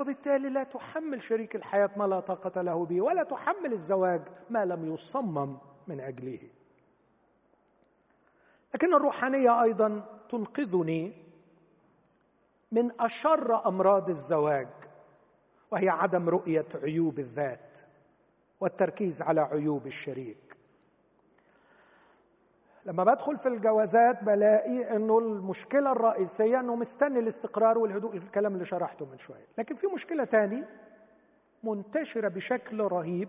وبالتالي 0.00 0.48
لا 0.48 0.62
تحمل 0.62 1.22
شريك 1.22 1.56
الحياة 1.56 1.90
ما 1.96 2.04
لا 2.04 2.20
طاقة 2.20 2.62
له 2.62 2.86
به 2.86 3.00
ولا 3.00 3.22
تحمل 3.22 3.72
الزواج 3.72 4.22
ما 4.50 4.64
لم 4.64 4.94
يصمم 4.94 5.58
من 5.88 6.00
أجله. 6.00 6.40
لكن 8.74 8.94
الروحانية 8.94 9.62
أيضا 9.62 10.19
تنقذني 10.30 11.12
من 12.72 13.00
أشر 13.00 13.68
أمراض 13.68 14.08
الزواج 14.10 14.68
وهي 15.70 15.88
عدم 15.88 16.28
رؤية 16.28 16.66
عيوب 16.82 17.18
الذات 17.18 17.78
والتركيز 18.60 19.22
على 19.22 19.40
عيوب 19.40 19.86
الشريك. 19.86 20.56
لما 22.86 23.04
بدخل 23.04 23.36
في 23.36 23.48
الجوازات 23.48 24.22
بلاقي 24.24 24.96
إنه 24.96 25.18
المشكلة 25.18 25.92
الرئيسية 25.92 26.60
إنه 26.60 26.76
مستني 26.76 27.18
الاستقرار 27.18 27.78
والهدوء 27.78 28.16
الكلام 28.16 28.54
اللي 28.54 28.64
شرحته 28.64 29.06
من 29.06 29.18
شوية. 29.18 29.46
لكن 29.58 29.74
في 29.74 29.86
مشكلة 29.86 30.24
تاني 30.24 30.64
منتشرة 31.64 32.28
بشكل 32.28 32.80
رهيب 32.80 33.28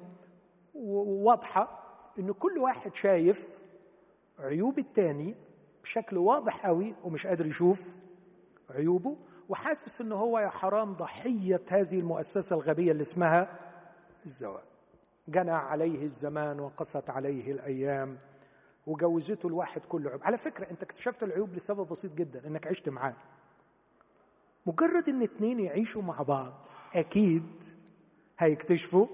وواضحة 0.75 1.83
إن 2.19 2.31
كل 2.31 2.57
واحد 2.57 2.95
شايف 2.95 3.59
عيوب 4.39 4.79
التاني 4.79 5.35
بشكل 5.83 6.17
واضح 6.17 6.65
قوي 6.65 6.95
ومش 7.03 7.27
قادر 7.27 7.45
يشوف 7.47 7.95
عيوبه 8.69 9.17
وحاسس 9.49 10.01
إن 10.01 10.11
هو 10.11 10.39
يا 10.39 10.49
حرام 10.49 10.93
ضحية 10.93 11.61
هذه 11.69 11.99
المؤسسة 11.99 12.55
الغبية 12.55 12.91
اللي 12.91 13.01
اسمها 13.01 13.59
الزواج. 14.25 14.63
جنى 15.27 15.51
عليه 15.51 16.03
الزمان 16.03 16.59
وقست 16.59 17.09
عليه 17.09 17.51
الأيام 17.51 18.17
وجوزته 18.87 19.47
الواحد 19.47 19.85
كل 19.85 20.07
عيوب. 20.07 20.23
على 20.23 20.37
فكرة 20.37 20.71
أنت 20.71 20.83
اكتشفت 20.83 21.23
العيوب 21.23 21.53
لسبب 21.53 21.87
بسيط 21.87 22.13
جدا 22.13 22.47
إنك 22.47 22.67
عشت 22.67 22.89
معاه. 22.89 23.15
مجرد 24.65 25.09
إن 25.09 25.21
اتنين 25.21 25.59
يعيشوا 25.59 26.01
مع 26.01 26.21
بعض 26.21 26.53
أكيد 26.95 27.63
هيكتشفوا 28.39 29.07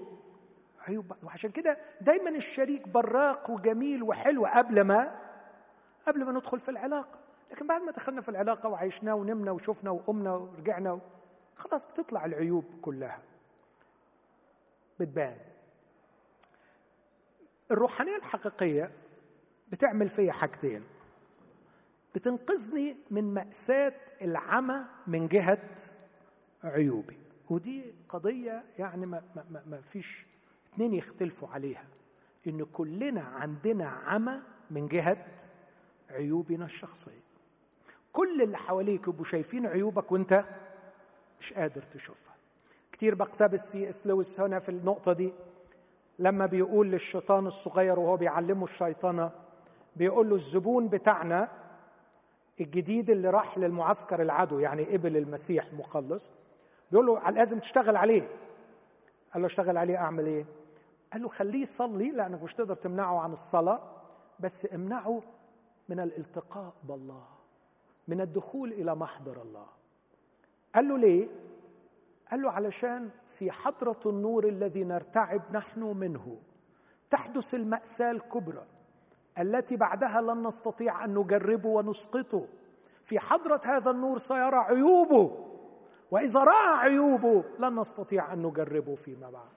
عيوب. 0.80 1.12
وعشان 1.22 1.50
كده 1.50 1.78
دايما 2.00 2.30
الشريك 2.30 2.88
براق 2.88 3.50
وجميل 3.50 4.02
وحلو 4.02 4.46
قبل 4.46 4.80
ما 4.80 5.27
قبل 6.08 6.24
ما 6.24 6.32
ندخل 6.32 6.58
في 6.58 6.68
العلاقة. 6.70 7.18
لكن 7.50 7.66
بعد 7.66 7.82
ما 7.82 7.92
دخلنا 7.92 8.20
في 8.20 8.28
العلاقة 8.28 8.68
وعيشنا 8.68 9.14
ونمنا 9.14 9.50
وشفنا 9.50 9.90
وقمنا 9.90 10.32
ورجعنا 10.32 11.00
خلاص 11.56 11.86
بتطلع 11.86 12.24
العيوب 12.24 12.64
كلها. 12.82 13.22
بتبان. 15.00 15.38
الروحانية 17.70 18.16
الحقيقية 18.16 18.92
بتعمل 19.68 20.08
فيا 20.08 20.32
حاجتين. 20.32 20.84
بتنقذني 22.14 22.96
من 23.10 23.34
مأساة 23.34 24.00
العمى 24.22 24.84
من 25.06 25.28
جهة 25.28 25.68
عيوبي. 26.64 27.18
ودي 27.50 27.94
قضية 28.08 28.64
يعني 28.78 29.06
ما, 29.06 29.22
ما, 29.36 29.62
ما 29.66 29.80
فيش 29.80 30.26
اتنين 30.72 30.94
يختلفوا 30.94 31.48
عليها. 31.48 31.84
إن 32.46 32.64
كلنا 32.64 33.22
عندنا 33.22 33.88
عمى 33.88 34.42
من 34.70 34.86
جهة 34.86 35.26
عيوبنا 36.10 36.64
الشخصية. 36.64 37.28
كل 38.12 38.42
اللي 38.42 38.56
حواليك 38.56 39.08
يبقوا 39.08 39.24
شايفين 39.24 39.66
عيوبك 39.66 40.12
وانت 40.12 40.44
مش 41.40 41.52
قادر 41.52 41.82
تشوفها. 41.94 42.34
كتير 42.92 43.14
بقتبس 43.14 43.60
سي 43.60 43.88
إس 43.88 44.06
لويس 44.06 44.40
هنا 44.40 44.58
في 44.58 44.68
النقطة 44.68 45.12
دي 45.12 45.32
لما 46.18 46.46
بيقول 46.46 46.90
للشيطان 46.90 47.46
الصغير 47.46 47.98
وهو 47.98 48.16
بيعلمه 48.16 48.64
الشيطنة 48.64 49.30
بيقول 49.96 50.28
له 50.28 50.34
الزبون 50.34 50.88
بتاعنا 50.88 51.48
الجديد 52.60 53.10
اللي 53.10 53.30
راح 53.30 53.58
للمعسكر 53.58 54.22
العدو 54.22 54.58
يعني 54.58 54.84
قبل 54.84 55.16
المسيح 55.16 55.72
مخلص 55.72 56.30
بيقول 56.90 57.06
له 57.06 57.30
لازم 57.30 57.58
تشتغل 57.58 57.96
عليه. 57.96 58.28
قال 59.32 59.42
له 59.42 59.46
أشتغل 59.46 59.76
عليه؟ 59.76 59.96
أعمل 59.96 60.26
إيه؟ 60.26 60.46
قال 61.12 61.22
له 61.22 61.28
خليه 61.28 61.62
يصلي 61.62 62.10
لأنك 62.10 62.42
مش 62.42 62.54
تقدر 62.54 62.74
تمنعه 62.74 63.20
عن 63.20 63.32
الصلاة 63.32 63.80
بس 64.40 64.74
امنعه 64.74 65.22
من 65.88 66.00
الالتقاء 66.00 66.74
بالله 66.84 67.24
من 68.08 68.20
الدخول 68.20 68.72
إلى 68.72 68.94
محضر 68.94 69.42
الله. 69.42 69.66
قال 70.74 70.88
له 70.88 70.98
ليه؟ 70.98 71.28
قال 72.30 72.42
له 72.42 72.50
علشان 72.50 73.10
في 73.26 73.50
حضرة 73.50 74.00
النور 74.06 74.48
الذي 74.48 74.84
نرتعب 74.84 75.42
نحن 75.52 75.80
منه. 75.80 76.38
تحدث 77.10 77.54
المأساة 77.54 78.10
الكبرى 78.10 78.66
التي 79.38 79.76
بعدها 79.76 80.20
لن 80.20 80.46
نستطيع 80.46 81.04
أن 81.04 81.14
نجربه 81.14 81.68
ونسقطه. 81.68 82.48
في 83.02 83.18
حضرة 83.18 83.60
هذا 83.64 83.90
النور 83.90 84.18
سيرى 84.18 84.56
عيوبه 84.56 85.44
وإذا 86.10 86.40
رأى 86.44 86.78
عيوبه 86.78 87.44
لن 87.58 87.80
نستطيع 87.80 88.32
أن 88.32 88.42
نجربه 88.42 88.94
فيما 88.94 89.30
بعد. 89.30 89.48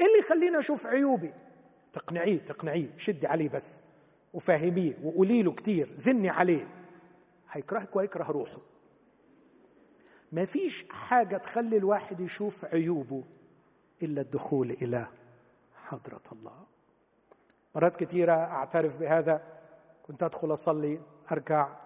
إيه 0.00 0.06
اللي 0.06 0.18
يخليني 0.18 0.58
أشوف 0.58 0.86
عيوبي؟ 0.86 1.34
تقنعيه 1.92 2.38
تقنعيه 2.38 2.96
شدي 2.96 3.26
عليه 3.26 3.48
بس. 3.48 3.80
وفهميه 4.32 4.98
وقولي 5.04 5.42
له 5.42 5.52
كتير 5.52 5.94
زني 5.96 6.28
عليه. 6.28 6.68
هيكرهك 7.50 7.96
ويكره 7.96 8.24
روحه. 8.24 8.58
ما 10.32 10.44
فيش 10.44 10.84
حاجة 10.90 11.36
تخلي 11.36 11.76
الواحد 11.76 12.20
يشوف 12.20 12.64
عيوبه 12.64 13.24
إلا 14.02 14.20
الدخول 14.20 14.70
إلى 14.70 15.08
حضرة 15.74 16.22
الله. 16.32 16.66
مرات 17.74 17.96
كثيرة 17.96 18.32
أعترف 18.32 18.98
بهذا 19.00 19.42
كنت 20.02 20.22
أدخل 20.22 20.52
أصلي 20.52 21.00
أركع 21.32 21.76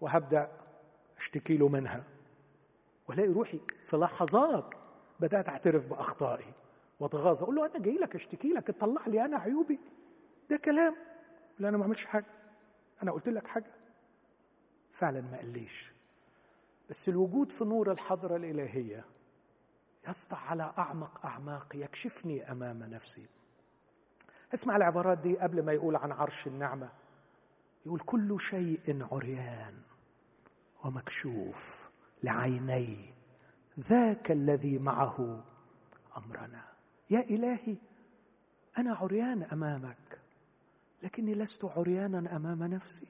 وهبدأ 0.00 0.50
أشتكي 1.18 1.56
له 1.56 1.68
منها. 1.68 2.04
وألاقي 3.08 3.32
روحي 3.32 3.60
في 3.84 3.96
لحظات 3.96 4.74
بدأت 5.20 5.48
أعترف 5.48 5.86
بأخطائي 5.86 6.52
وأتغاظ 7.00 7.42
أقول 7.42 7.54
له 7.54 7.66
أنا 7.66 7.78
جاي 7.78 7.94
لك 7.94 8.14
أشتكي 8.14 8.48
لك 8.48 8.66
تطلع 8.66 9.02
لي 9.06 9.24
أنا 9.24 9.38
عيوبي. 9.38 9.80
ده 10.50 10.56
كلام. 10.56 11.05
لا 11.58 11.68
أنا 11.68 11.76
ما 11.76 11.84
عملتش 11.84 12.04
حاجة. 12.04 12.26
أنا 13.02 13.12
قلت 13.12 13.28
لك 13.28 13.46
حاجة. 13.46 13.72
فعلا 14.90 15.20
ما 15.20 15.36
قاليش 15.36 15.92
بس 16.90 17.08
الوجود 17.08 17.52
في 17.52 17.64
نور 17.64 17.92
الحضرة 17.92 18.36
الإلهية 18.36 19.04
يسطع 20.08 20.36
على 20.36 20.72
أعمق 20.78 21.26
أعماق 21.26 21.76
يكشفني 21.76 22.50
أمام 22.52 22.82
نفسي. 22.82 23.26
اسمع 24.54 24.76
العبارات 24.76 25.18
دي 25.18 25.38
قبل 25.38 25.64
ما 25.64 25.72
يقول 25.72 25.96
عن 25.96 26.12
عرش 26.12 26.46
النعمة. 26.46 26.92
يقول 27.86 28.00
كل 28.00 28.40
شيء 28.40 29.06
عريان 29.12 29.82
ومكشوف 30.84 31.88
لعيني. 32.22 33.14
ذاك 33.80 34.30
الذي 34.30 34.78
معه 34.78 35.44
أمرنا. 36.16 36.64
يا 37.10 37.20
إلهي 37.20 37.76
أنا 38.78 38.94
عريان 38.94 39.42
أمامك. 39.42 40.20
لكني 41.02 41.34
لست 41.34 41.64
عريانا 41.64 42.36
أمام 42.36 42.64
نفسي. 42.64 43.06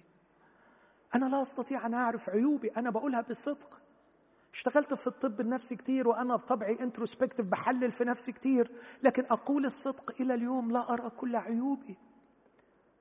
أنا 1.14 1.24
لا 1.26 1.42
أستطيع 1.42 1.86
أن 1.86 1.94
أعرف 1.94 2.30
عيوبي. 2.30 2.68
أنا 2.68 2.90
بقولها 2.90 3.20
بصدق. 3.20 3.80
اشتغلت 4.54 4.94
في 4.94 5.06
الطب 5.06 5.40
النفسي 5.40 5.76
كتير 5.76 6.08
وأنا 6.08 6.36
بطبعي 6.36 6.80
انتروسبكتيف 6.80 7.46
بحلل 7.46 7.92
في 7.92 8.04
نفسي 8.04 8.32
كتير. 8.32 8.70
لكن 9.02 9.24
أقول 9.24 9.64
الصدق 9.64 10.20
إلى 10.20 10.34
اليوم 10.34 10.72
لا 10.72 10.92
أرى 10.92 11.10
كل 11.10 11.36
عيوبي. 11.36 11.96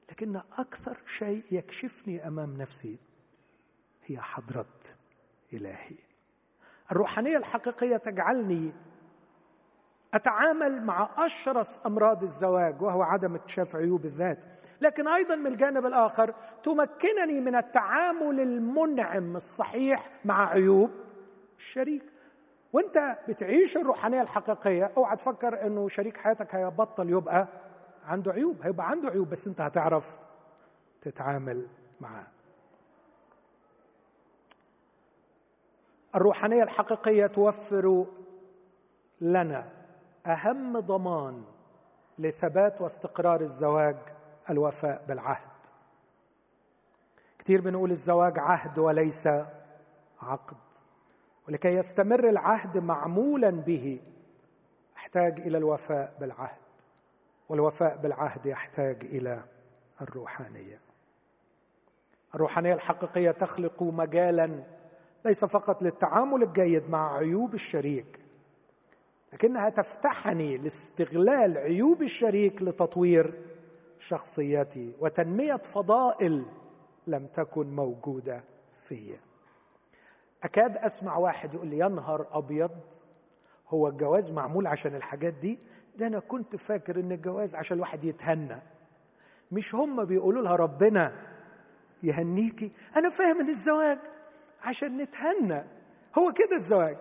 لكن 0.09 0.35
أكثر 0.35 0.97
شيء 1.05 1.43
يكشفني 1.51 2.27
أمام 2.27 2.57
نفسي 2.57 2.99
هي 4.05 4.17
حضرة 4.17 4.73
إلهي. 5.53 5.97
الروحانية 6.91 7.37
الحقيقية 7.37 7.97
تجعلني 7.97 8.73
أتعامل 10.15 10.83
مع 10.83 11.09
أشرس 11.17 11.79
أمراض 11.85 12.23
الزواج 12.23 12.81
وهو 12.81 13.01
عدم 13.01 13.35
اكتشاف 13.35 13.75
عيوب 13.75 14.05
الذات 14.05 14.39
لكن 14.81 15.07
أيضا 15.07 15.35
من 15.35 15.47
الجانب 15.47 15.85
الآخر 15.85 16.33
تمكنني 16.63 17.41
من 17.41 17.55
التعامل 17.55 18.39
المنعم 18.39 19.35
الصحيح 19.35 20.09
مع 20.25 20.49
عيوب 20.49 20.91
الشريك. 21.57 22.03
وأنت 22.73 23.17
بتعيش 23.27 23.77
الروحانية 23.77 24.21
الحقيقية 24.21 24.91
أوعى 24.97 25.15
تفكر 25.15 25.65
إنه 25.67 25.87
شريك 25.89 26.17
حياتك 26.17 26.55
هيبطل 26.55 27.09
يبقى 27.09 27.47
عنده 28.05 28.31
عيوب 28.31 28.61
هيبقى 28.61 28.89
عنده 28.89 29.09
عيوب 29.09 29.29
بس 29.29 29.47
أنت 29.47 29.61
هتعرف 29.61 30.17
تتعامل 31.01 31.67
معاه. 32.01 32.27
الروحانية 36.15 36.63
الحقيقية 36.63 37.27
توفر 37.27 38.05
لنا 39.21 39.74
أهم 40.25 40.79
ضمان 40.79 41.43
لثبات 42.19 42.81
واستقرار 42.81 43.41
الزواج 43.41 43.97
الوفاء 44.49 45.05
بالعهد. 45.07 45.49
كثير 47.39 47.61
بنقول 47.61 47.91
الزواج 47.91 48.39
عهد 48.39 48.79
وليس 48.79 49.27
عقد 50.21 50.57
ولكي 51.47 51.75
يستمر 51.75 52.29
العهد 52.29 52.77
معمولا 52.77 53.49
به 53.49 54.01
احتاج 54.97 55.39
إلى 55.39 55.57
الوفاء 55.57 56.13
بالعهد 56.19 56.57
والوفاء 57.49 57.97
بالعهد 57.97 58.45
يحتاج 58.45 59.03
إلى 59.03 59.43
الروحانية. 60.01 60.81
الروحانية 62.35 62.73
الحقيقية 62.73 63.31
تخلق 63.31 63.83
مجالا 63.83 64.63
ليس 65.25 65.45
فقط 65.45 65.83
للتعامل 65.83 66.43
الجيد 66.43 66.89
مع 66.89 67.17
عيوب 67.17 67.53
الشريك 67.53 68.24
لكنها 69.35 69.69
تفتحني 69.69 70.57
لاستغلال 70.57 71.57
عيوب 71.57 72.01
الشريك 72.01 72.61
لتطوير 72.61 73.33
شخصيتي 73.99 74.93
وتنمية 74.99 75.55
فضائل 75.55 76.45
لم 77.07 77.27
تكن 77.27 77.75
موجودة 77.75 78.43
فيا. 78.73 79.19
أكاد 80.43 80.77
أسمع 80.77 81.17
واحد 81.17 81.53
يقول 81.53 81.67
لي 81.67 81.77
يا 81.77 81.87
نهار 81.87 82.27
أبيض 82.31 82.71
هو 83.69 83.87
الجواز 83.87 84.31
معمول 84.31 84.67
عشان 84.67 84.95
الحاجات 84.95 85.33
دي؟ 85.33 85.59
ده 85.97 86.07
أنا 86.07 86.19
كنت 86.19 86.55
فاكر 86.55 86.99
إن 86.99 87.11
الجواز 87.11 87.55
عشان 87.55 87.75
الواحد 87.77 88.03
يتهنى. 88.03 88.61
مش 89.51 89.75
هم 89.75 90.05
بيقولوا 90.05 90.41
لها 90.43 90.55
ربنا 90.55 91.13
يهنيكي؟ 92.03 92.71
أنا 92.95 93.09
فاهم 93.09 93.39
إن 93.39 93.49
الزواج 93.49 93.99
عشان 94.61 94.97
نتهنى. 94.97 95.63
هو 96.17 96.33
كده 96.33 96.55
الزواج. 96.55 96.97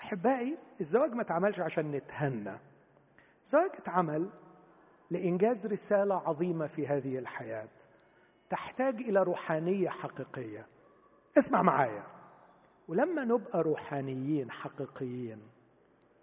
أحبائي 0.00 0.58
الزواج 0.80 1.12
ما 1.12 1.22
اتعملش 1.22 1.60
عشان 1.60 1.90
نتهنى. 1.90 2.58
الزواج 3.44 3.70
اتعمل 3.74 4.30
لإنجاز 5.10 5.66
رسالة 5.66 6.14
عظيمة 6.14 6.66
في 6.66 6.86
هذه 6.86 7.18
الحياة 7.18 7.68
تحتاج 8.50 9.00
إلى 9.00 9.22
روحانية 9.22 9.88
حقيقية. 9.88 10.66
اسمع 11.38 11.62
معايا. 11.62 12.06
ولما 12.88 13.24
نبقى 13.24 13.62
روحانيين 13.62 14.50
حقيقيين 14.50 15.42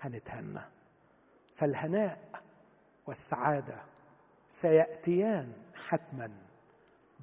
هنتهنى. 0.02 0.62
فالهناء 1.54 2.42
والسعادة 3.08 3.84
سيأتيان 4.50 5.54
حتما 5.76 6.32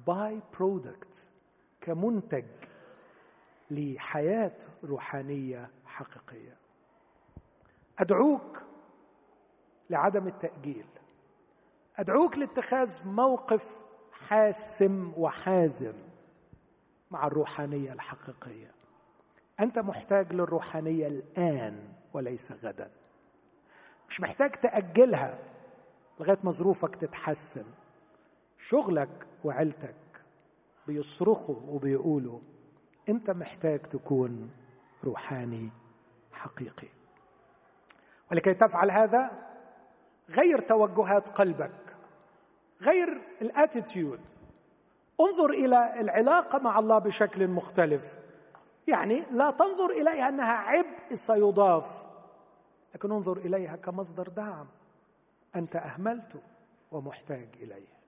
by-product 0.07 1.27
كمنتج 1.81 2.45
لحياة 3.71 4.57
روحانية 4.83 5.69
حقيقية. 5.99 6.57
أدعوك 7.99 8.59
لعدم 9.89 10.27
التأجيل. 10.27 10.85
أدعوك 11.97 12.37
لاتخاذ 12.37 13.07
موقف 13.07 13.77
حاسم 14.11 15.13
وحازم 15.17 15.93
مع 17.11 17.27
الروحانية 17.27 17.93
الحقيقية. 17.93 18.71
أنت 19.59 19.79
محتاج 19.79 20.33
للروحانية 20.33 21.07
الآن 21.07 21.93
وليس 22.13 22.51
غدا. 22.51 22.91
مش 24.09 24.21
محتاج 24.21 24.51
تأجلها 24.51 25.39
لغاية 26.19 26.39
ما 26.43 26.51
ظروفك 26.51 26.95
تتحسن. 26.95 27.65
شغلك 28.57 29.27
وعيلتك 29.43 29.95
بيصرخوا 30.87 31.55
وبيقولوا 31.67 32.39
أنت 33.09 33.31
محتاج 33.31 33.79
تكون 33.79 34.51
روحاني 35.03 35.69
حقيقي. 36.39 36.87
ولكي 38.31 38.53
تفعل 38.53 38.91
هذا 38.91 39.49
غير 40.29 40.59
توجهات 40.59 41.29
قلبك 41.29 41.95
غير 42.81 43.21
الأتيتيود. 43.41 44.19
انظر 45.21 45.49
إلى 45.49 46.01
العلاقة 46.01 46.59
مع 46.59 46.79
الله 46.79 46.99
بشكل 46.99 47.47
مختلف. 47.47 48.17
يعني 48.87 49.25
لا 49.31 49.51
تنظر 49.51 49.89
إليها 49.89 50.29
أنها 50.29 50.53
عبء 50.53 51.15
سيضاف 51.15 52.07
لكن 52.95 53.11
انظر 53.11 53.37
إليها 53.37 53.75
كمصدر 53.75 54.27
دعم. 54.27 54.67
أنت 55.55 55.75
اهملته 55.75 56.39
ومحتاج 56.91 57.47
إليه. 57.61 57.99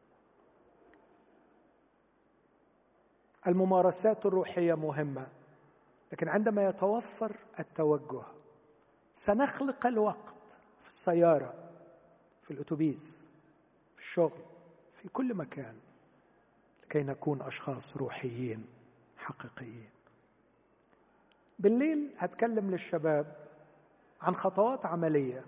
الممارسات 3.48 4.26
الروحية 4.26 4.74
مهمة. 4.74 5.28
لكن 6.12 6.28
عندما 6.30 6.66
يتوفر 6.70 7.36
التوجه 7.60 8.24
سنخلق 9.14 9.86
الوقت 9.88 10.58
في 10.84 10.90
السيارة 10.90 11.54
في 12.44 12.52
الأتوبيس 12.52 13.22
في 13.96 14.02
الشغل 14.02 14.42
في 14.94 15.10
كل 15.10 15.34
مكان 15.34 15.76
لكي 16.84 17.04
نكون 17.04 17.42
أشخاص 17.42 17.98
روحيين 17.98 18.66
حقيقيين. 19.18 19.90
بالليل 21.60 22.14
هتكلم 22.18 22.72
للشباب 22.72 23.48
عن 24.22 24.36
خطوات 24.36 24.86
عملية 24.86 25.46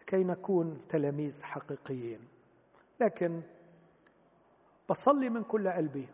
لكي 0.00 0.24
نكون 0.24 0.80
تلاميذ 0.88 1.42
حقيقيين. 1.42 2.20
لكن 3.00 3.42
بصلي 4.90 5.28
من 5.28 5.42
كل 5.44 5.68
قلبي 5.68 6.08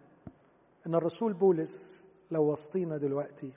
إن 0.86 0.94
الرسول 0.94 1.32
بولس 1.32 2.01
لو 2.32 2.52
وسطينا 2.52 2.96
دلوقتي 2.96 3.52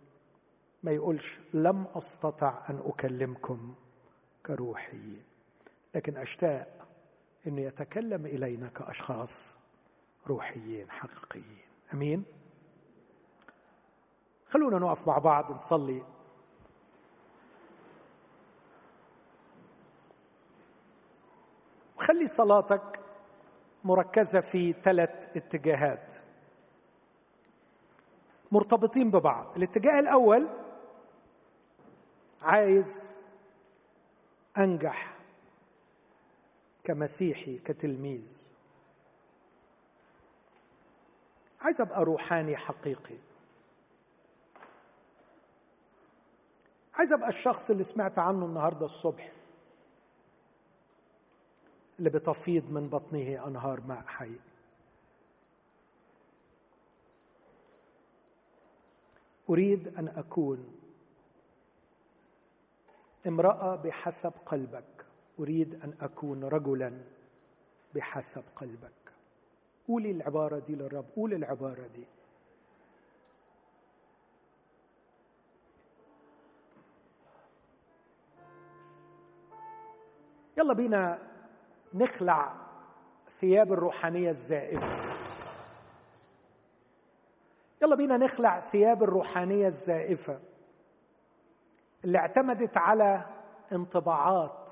ما 0.84 0.91
يقولش 0.91 1.39
لم 1.53 1.88
أستطع 1.95 2.64
أن 2.69 2.77
أكلمكم 2.85 3.76
كروحيين 4.45 5.23
لكن 5.95 6.18
أشتاق 6.18 6.88
إنه 7.47 7.61
يتكلم 7.61 8.26
إلينا 8.26 8.68
كأشخاص 8.68 9.57
روحيين 10.27 10.91
حقيقيين. 10.91 11.65
أمين؟ 11.93 12.23
خلونا 14.49 14.80
نقف 14.80 15.07
مع 15.07 15.18
بعض 15.18 15.52
نصلي. 15.52 16.03
وخلي 21.97 22.27
صلاتك 22.27 22.99
مركزة 23.84 24.41
في 24.41 24.73
ثلاث 24.73 25.38
اتجاهات. 25.38 26.24
مرتبطين 28.56 29.11
ببعض. 29.11 29.56
الاتجاه 29.56 29.99
الأول 29.99 30.49
عايز 32.41 33.15
أنجح 34.57 35.18
كمسيحي 36.84 37.57
كتلميذ. 37.57 38.49
عايز 41.61 41.82
أبقى 41.82 42.03
روحاني 42.03 42.57
حقيقي. 42.57 43.18
عايز 46.94 47.14
أبقى 47.14 47.30
الشخص 47.30 47.69
اللي 47.69 47.84
سمعت 47.84 48.19
عنه 48.19 48.45
النهارده 48.45 48.86
الصبح. 48.86 49.32
اللي 51.99 52.10
بتفيض 52.10 52.72
من 52.72 52.90
بطنه 52.90 53.48
أنهار 53.48 53.82
ماء 53.82 54.03
حي. 54.07 54.36
أريد 59.49 59.88
أن 59.97 60.07
أكون. 60.07 60.72
امرأة 63.27 63.76
بحسب 63.76 64.34
قلبك. 64.45 65.05
أريد 65.39 65.84
أن 65.84 65.93
أكون 66.01 66.43
رجلا 66.43 67.01
بحسب 67.95 68.43
قلبك. 68.55 68.91
قولي 69.88 70.11
العبارة 70.11 70.59
دي 70.59 70.76
للرب. 70.76 71.05
قول 71.15 71.34
العبارة 71.34 71.88
دي. 71.88 72.07
يلا 80.57 80.73
بينا 80.73 81.31
نخلع 81.93 82.55
ثياب 83.39 83.73
الروحانية 83.73 84.30
الزائفة. 84.30 85.24
يلا 87.86 87.95
بينا 87.95 88.18
نخلع 88.18 88.60
ثياب 88.60 89.03
الروحانية 89.03 89.68
الزائفة 89.68 90.40
اللي 92.03 92.18
اعتمدت 92.18 92.78
على 92.78 93.26
انطباعات 93.72 94.72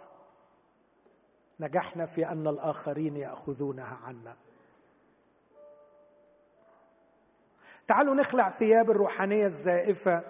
نجحنا 1.59 2.05
في 2.05 2.27
أن 2.27 2.47
الآخرين 2.47 3.17
يأخذونها 3.17 3.99
عنا. 4.03 4.37
تعالوا 7.87 8.15
نخلع 8.15 8.49
ثياب 8.49 8.91
الروحانية 8.91 9.45
الزائفة 9.45 10.23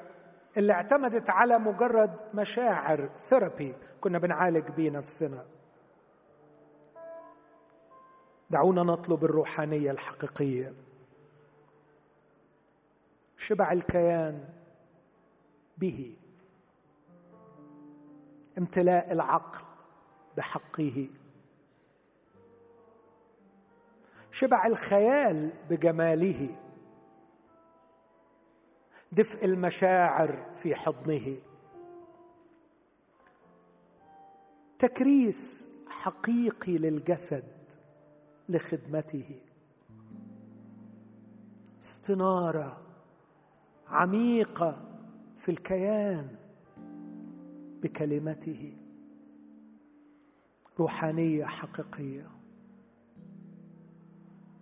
اللي 0.58 0.74
اعتمدت 0.74 1.30
على 1.30 1.60
مجرد 1.60 2.20
مشاعر 2.34 3.10
ثيرابي. 3.30 3.76
كنا 4.02 4.18
بنعالج 4.18 4.70
بيه 4.70 4.90
نفسنا. 4.90 5.46
دعونا 8.50 8.84
نطلب 8.84 9.24
الروحانية 9.24 9.92
الحقيقية. 9.92 10.83
شبع 13.44 13.72
الكيان 13.72 14.49
به 15.78 16.15
امتلاء 18.57 19.14
العقل 19.14 19.65
بحقه. 20.38 21.10
شبع 24.32 24.68
الخيال 24.68 25.52
بجماله. 25.70 26.60
دفء 29.11 29.45
المشاعر 29.45 30.45
في 30.57 30.76
حضنه. 30.76 31.38
تكريس 34.80 35.68
حقيقي 35.88 36.78
للجسد 36.78 37.53
لخدمته. 38.49 39.41
استنارة 41.84 42.83
عميقه 43.94 44.99
في 45.38 45.52
الكيان 45.52 46.36
بكلمته. 47.82 48.78
روحانية 50.80 51.45
حقيقية. 51.45 52.32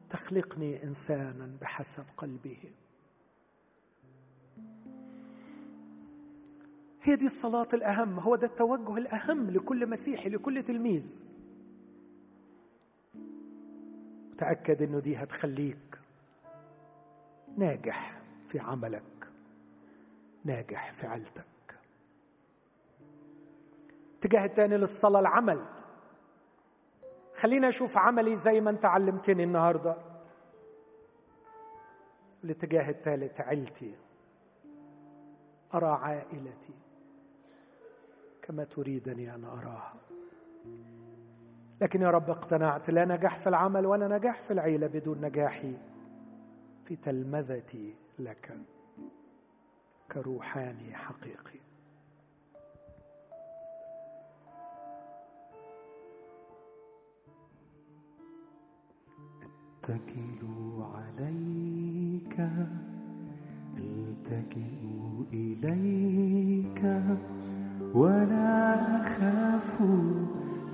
تخلقني 0.10 0.84
إنسانا 0.84 1.58
بحسب 1.62 2.04
قلبه. 2.18 2.58
هي 7.02 7.16
دي 7.16 7.26
الصلاة 7.26 7.68
الأهم. 7.74 8.20
هو 8.20 8.36
ده 8.36 8.48
التوجه 8.48 8.98
الأهم 8.98 9.52
لكل 9.52 9.90
مسيحي 9.90 10.30
لكل 10.30 10.64
تلميذ. 10.64 11.26
تأكد 14.38 14.82
أنه 14.82 15.00
دي 15.00 15.16
هتخليك 15.16 16.00
ناجح 17.58 18.22
في 18.48 18.60
عملك. 18.60 19.11
ناجح 20.46 20.92
في 20.92 21.08
عيلتك 21.08 21.46
الاتجاه 24.22 24.46
الثاني 24.46 24.78
للصلاة 24.78 25.20
العمل. 25.20 25.66
خليني 27.36 27.70
أشوف 27.70 27.98
عملي 27.98 28.36
زي 28.36 28.62
ما 28.62 28.70
أنت 28.70 28.86
علمتني 28.86 29.44
النهاردة. 29.44 29.98
الاتجاه 32.44 32.90
الثالث 32.90 33.42
عيلتي 33.42 33.96
أرى 35.74 35.88
عائلتي 35.88 36.74
كما 38.42 38.64
تريدني 38.64 39.36
أن 39.36 39.46
أراها. 39.46 39.96
لكن 41.82 42.02
يا 42.02 42.12
رب 42.12 42.30
اقتنعت 42.30 42.90
لا 42.90 43.06
نجاح 43.06 43.38
في 43.38 43.48
العمل 43.50 43.86
ولا 43.86 44.18
نجاح 44.18 44.42
في 44.42 44.52
العيلة 44.52 44.88
بدون 44.88 45.22
نجاحي 45.22 45.78
في 46.86 46.96
تلمذتي 46.96 47.96
لك. 48.20 48.62
كروحاني 50.12 50.94
حقيقي. 50.94 51.60
أتكل 59.84 60.42
عليك 60.80 62.40
التجئ 63.78 64.82
إليك 65.34 66.82
ولا 67.94 68.76
أخاف 69.02 69.82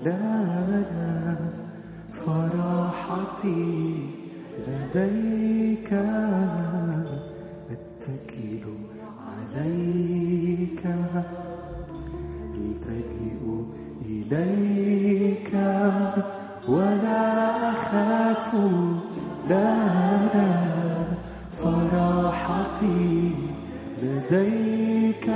لا 0.03 0.21
لا 0.81 1.37
فرحتي 2.11 3.65
لديك. 4.67 5.93
عليك 9.67 10.83
التجئ 12.53 13.41
إليك. 14.05 15.51
ولا 16.69 17.23
أخاف. 17.69 18.55
لا 19.49 19.75
لا 20.33 20.53
فرحتي 21.63 23.31
لديك. 24.03 25.27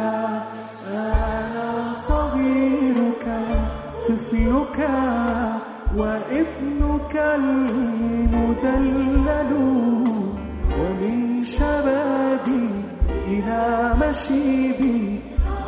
طفلك 4.10 4.80
وابنك 5.98 7.16
المدلل. 7.16 9.21
إلى 13.42 13.94
مشيبي 14.02 15.20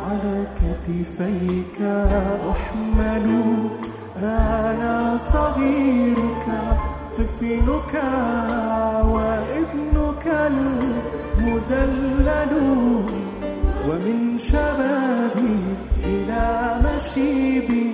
على 0.06 0.46
كتفيك 0.58 1.78
أحمل 2.50 3.26
أنا 4.22 5.18
صغيرك 5.32 6.46
طفلك 7.18 7.94
وابنك 9.04 10.26
المدلل 11.36 12.52
ومن 13.88 14.38
شبابي 14.38 15.58
إلى 16.04 16.46
مشيبي 16.84 17.90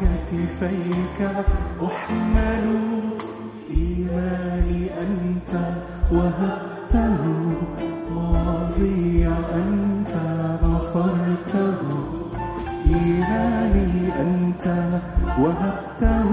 كتفيك 0.00 1.18
أحمل 1.82 2.66
إيماني 3.70 4.90
أنت 5.00 5.52
وهبته. 6.12 7.85
وهبته 15.38 16.24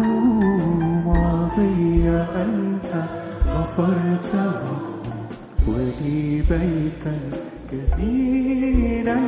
ماضي 1.06 2.10
أنت 2.36 2.92
غفرته 3.48 4.52
ولي 5.68 6.42
بيتا 6.50 7.16
كبيرا 7.72 9.20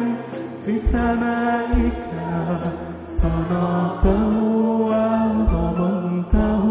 في 0.65 0.77
سمائك 0.77 2.03
صنعته 3.07 4.23
وضمنته 4.89 6.63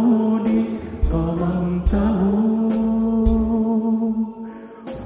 لي 0.45 0.65
ضمنته 1.13 2.21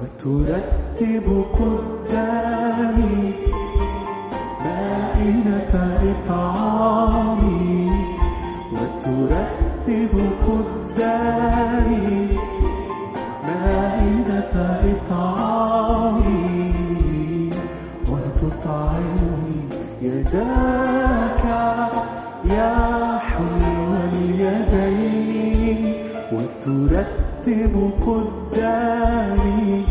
وترتب 0.00 1.26
قدامي 1.52 1.87
وترتب 9.88 10.14
قدامي 10.48 12.28
مائدة 13.44 14.54
إطعامي 14.92 16.50
وتطعمني 18.10 19.60
يداي 20.02 21.38
يا 22.44 23.18
حلو 23.18 23.94
اليدين 24.12 25.80
وترتب 26.32 27.74
قدامي 28.06 29.84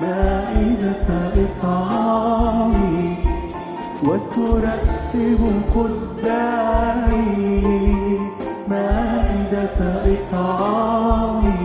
مائدة 0.00 1.08
إطعامي 1.44 3.16
وترتب 4.02 5.40
قدامي 5.74 6.78
إطعامي 10.14 11.58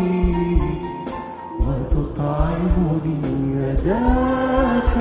وتطعمني 1.67 3.19
يداك 3.55 4.97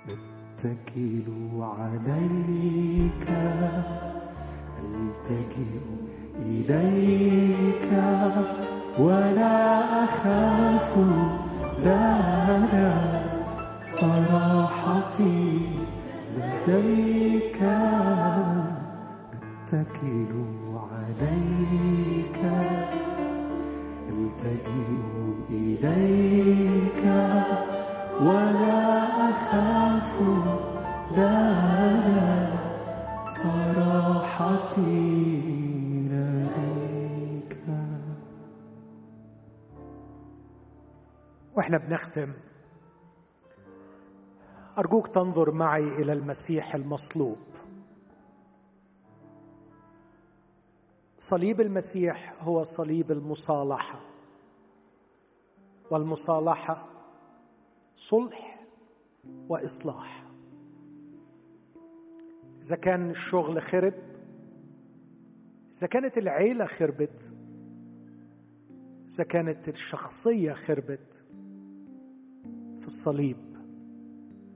أتكل 0.08 1.28
عليك 1.62 3.28
ألتجئ 4.80 5.80
إليك 6.40 7.90
ولا 9.00 9.80
أخاف 10.04 10.98
لا 11.84 12.20
لا 12.74 12.94
فراحتي 14.00 15.60
لديك 16.38 17.15
أتكل 19.76 20.32
عليك 20.92 22.40
ألتجئ 24.10 24.88
إليك. 25.50 27.04
ولا 28.22 29.04
أخاف 29.30 30.14
لا 31.18 31.36
فراحتي 33.36 35.02
لديك. 36.12 37.58
وإحنا 41.56 41.78
بنختم. 41.78 42.30
أرجوك 44.78 45.08
تنظر 45.08 45.52
معي 45.52 45.88
إلى 46.02 46.14
المسيح 46.14 46.76
المصلوب. 46.76 47.45
صليب 51.26 51.62
المسيح 51.62 52.44
هو 52.44 52.64
صليب 52.64 53.12
المصالحة. 53.12 54.00
والمصالحة 55.92 56.88
صلح 57.96 58.66
وإصلاح. 59.50 60.28
إذا 62.62 62.76
كان 62.76 63.10
الشغل 63.10 63.62
خرب 63.62 63.94
إذا 65.76 65.88
كانت 65.88 66.18
العيلة 66.18 66.66
خربت 66.66 67.34
إذا 69.10 69.24
كانت 69.24 69.68
الشخصية 69.68 70.54
خربت 70.54 71.26
في 72.80 72.88
الصليب 72.88 73.58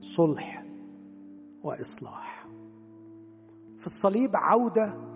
صلح 0.00 0.66
وإصلاح. 1.62 2.48
في 3.78 3.86
الصليب 3.86 4.36
عودة 4.36 5.09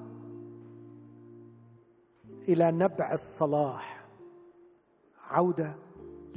إلى 2.48 2.72
نبع 2.72 3.12
الصلاح. 3.12 4.06
عودة 5.30 5.76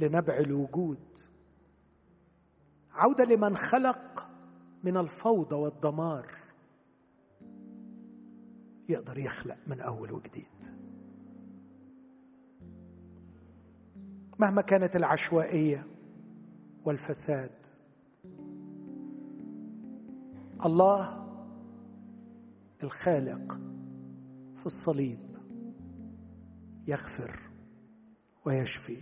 لنبع 0.00 0.38
الوجود. 0.38 0.98
عودة 2.92 3.24
لمن 3.24 3.56
خلق 3.56 4.28
من 4.84 4.96
الفوضى 4.96 5.56
والدمار. 5.56 6.26
يقدر 8.88 9.18
يخلق 9.18 9.58
من 9.66 9.80
أول 9.80 10.12
وجديد. 10.12 10.78
مهما 14.38 14.62
كانت 14.62 14.96
العشوائية 14.96 15.86
والفساد 16.84 17.50
الله 20.64 21.28
الخالق 22.82 23.52
في 24.56 24.66
الصليب. 24.66 25.27
يغفر 26.88 27.50
ويشفي. 28.44 28.98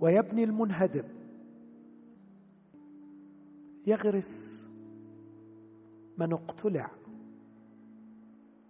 ويبني 0.00 0.44
المنهدم. 0.44 1.08
يغرس 3.86 4.66
من 6.18 6.32
اقتلع 6.32 6.90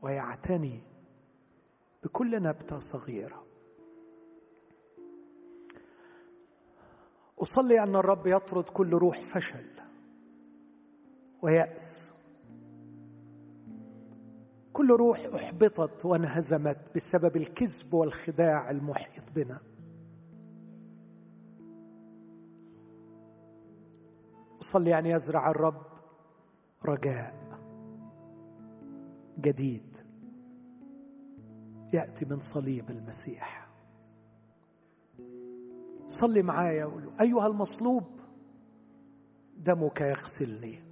ويعتني 0.03 0.83
بكل 2.03 2.43
نبتة 2.43 2.79
صغيرة. 2.79 3.47
أصلي 7.39 7.83
أن 7.83 7.97
الرب 7.97 8.27
يطرد 8.27 8.65
كل 8.65 8.91
روح 8.91 9.19
فشل 9.19 9.71
ويأس 11.43 12.13
كل 14.81 14.91
روح 14.91 15.19
احبطت 15.35 16.05
وانهزمت 16.05 16.79
بسبب 16.97 17.37
الكذب 17.37 17.95
والخداع 17.95 18.71
المحيط 18.71 19.25
بنا. 19.35 19.61
أصلي 24.61 24.99
أن 24.99 25.07
يزرع 25.07 25.51
الرب 25.51 25.83
رجاء 26.85 27.61
جديد. 29.39 29.97
يأتي 31.93 32.25
من 32.25 32.41
صليب 32.41 32.91
المسيح. 32.91 33.69
صلي 36.09 36.43
معايا 36.43 36.85
وقول 36.85 37.11
أيها 37.21 37.47
المصلوب 37.47 38.21
دمك 39.57 40.01
يغسلني. 40.01 40.90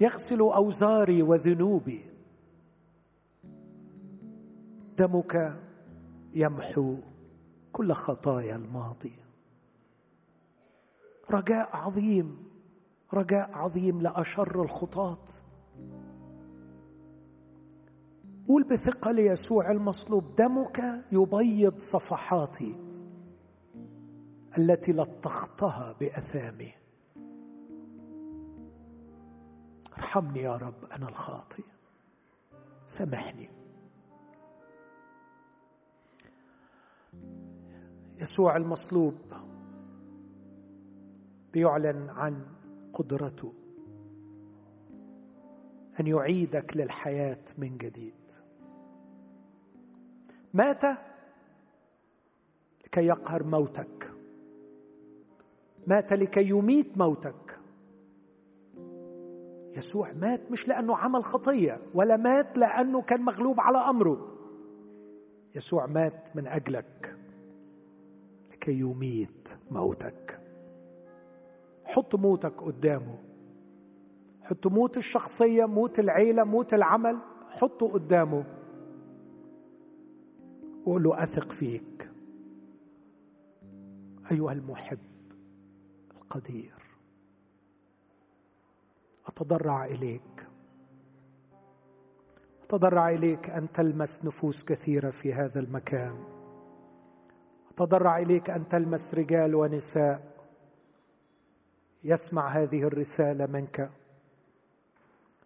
يغسل 0.00 0.40
أوزاري 0.40 1.22
وذنوبي. 1.22 2.04
دمك 4.98 5.60
يمحو 6.34 6.96
كل 7.72 7.92
خطايا 7.92 8.56
الماضي. 8.56 9.16
رجاء 11.30 11.76
عظيم 11.76 12.48
رجاء 13.14 13.50
عظيم 13.52 14.02
لاشر 14.02 14.62
الخطاة. 14.62 15.24
قول 18.48 18.64
بثقة 18.64 19.10
ليسوع 19.10 19.70
المصلوب 19.70 20.36
دمك 20.36 21.04
يبيض 21.12 21.78
صفحاتي 21.78 22.76
التي 24.58 24.92
لطختها 24.92 25.96
بأثامي. 26.00 26.77
ارحمني 29.98 30.40
يا 30.40 30.56
رب 30.56 30.84
أنا 30.84 31.08
الخاطئ. 31.08 31.64
سامحني. 32.86 33.50
يسوع 38.18 38.56
المصلوب 38.56 39.14
بيعلن 41.52 42.10
عن 42.10 42.46
قدرته 42.92 43.52
أن 46.00 46.06
يعيدك 46.06 46.76
للحياة 46.76 47.44
من 47.58 47.78
جديد. 47.78 48.32
مات 50.54 50.82
لكي 52.84 53.06
يقهر 53.06 53.44
موتك. 53.44 54.12
مات 55.86 56.12
لكي 56.12 56.48
يميت 56.48 56.98
موتك. 56.98 57.47
يسوع 59.78 60.12
مات 60.12 60.50
مش 60.50 60.68
لأنه 60.68 60.96
عمل 60.96 61.24
خطية 61.24 61.80
ولا 61.94 62.16
مات 62.16 62.58
لأنه 62.58 63.02
كان 63.02 63.20
مغلوب 63.22 63.60
على 63.60 63.78
أمره. 63.78 64.38
يسوع 65.54 65.86
مات 65.86 66.36
من 66.36 66.46
أجلك 66.46 67.18
لكي 68.52 68.80
يميت 68.80 69.48
موتك. 69.70 70.40
حط 71.84 72.14
موتك 72.14 72.62
قدامه. 72.62 73.18
حط 74.42 74.66
موت 74.66 74.96
الشخصية 74.96 75.64
موت 75.64 75.98
العيلة 75.98 76.44
موت 76.44 76.74
العمل. 76.74 77.18
حطه 77.50 77.92
قدامه. 77.92 78.44
وقول 80.86 81.02
له 81.02 81.22
أثق 81.22 81.52
فيك. 81.52 82.10
أيها 84.30 84.52
المحب 84.52 84.98
القدير. 86.16 86.77
أتضرع 89.28 89.84
إليك. 89.84 90.46
أتضرع 92.62 93.10
إليك 93.10 93.50
أن 93.50 93.72
تلمس 93.72 94.24
نفوس 94.24 94.64
كثيرة 94.64 95.10
في 95.10 95.34
هذا 95.34 95.60
المكان. 95.60 96.24
أتضرع 97.70 98.18
إليك 98.18 98.50
أن 98.50 98.68
تلمس 98.68 99.14
رجال 99.14 99.54
ونساء. 99.54 100.22
يسمع 102.04 102.48
هذه 102.48 102.82
الرسالة 102.82 103.46
منك. 103.46 103.90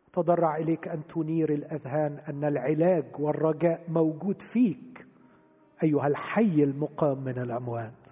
أتضرع 0.08 0.56
إليك 0.56 0.88
أن 0.88 1.06
تنير 1.06 1.52
الأذهان 1.52 2.18
أن 2.18 2.44
العلاج 2.44 3.04
والرجاء 3.18 3.84
موجود 3.88 4.42
فيك. 4.42 5.06
أيها 5.82 6.06
الحي 6.06 6.62
المقام 6.62 7.24
من 7.24 7.38
الأموات. 7.38 8.08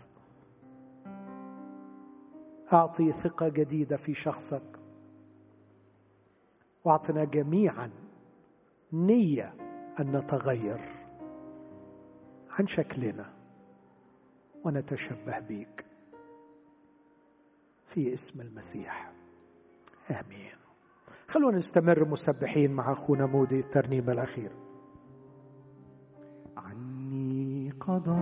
أعطي 2.73 3.13
ثقة 3.13 3.49
جديدة 3.49 3.97
في 3.97 4.15
شخصك. 4.15 4.80
واعطنا 6.85 7.25
جميعا 7.25 7.91
نية 8.93 9.55
أن 10.01 10.17
نتغير 10.17 10.81
عن 12.51 12.67
شكلنا 12.67 13.35
ونتشبه 14.65 15.39
بيك. 15.39 15.87
في 17.87 18.15
اسم 18.15 18.41
المسيح. 18.41 19.13
آمين. 20.11 20.61
خلونا 21.29 21.57
نستمر 21.57 22.09
مسبحين 22.09 22.73
مع 22.73 22.93
أخونا 22.93 23.27
مودي 23.27 23.61
الترنيمه 23.61 24.13
الاخيره 24.13 24.55
عني 26.57 27.71
قضى 27.81 28.21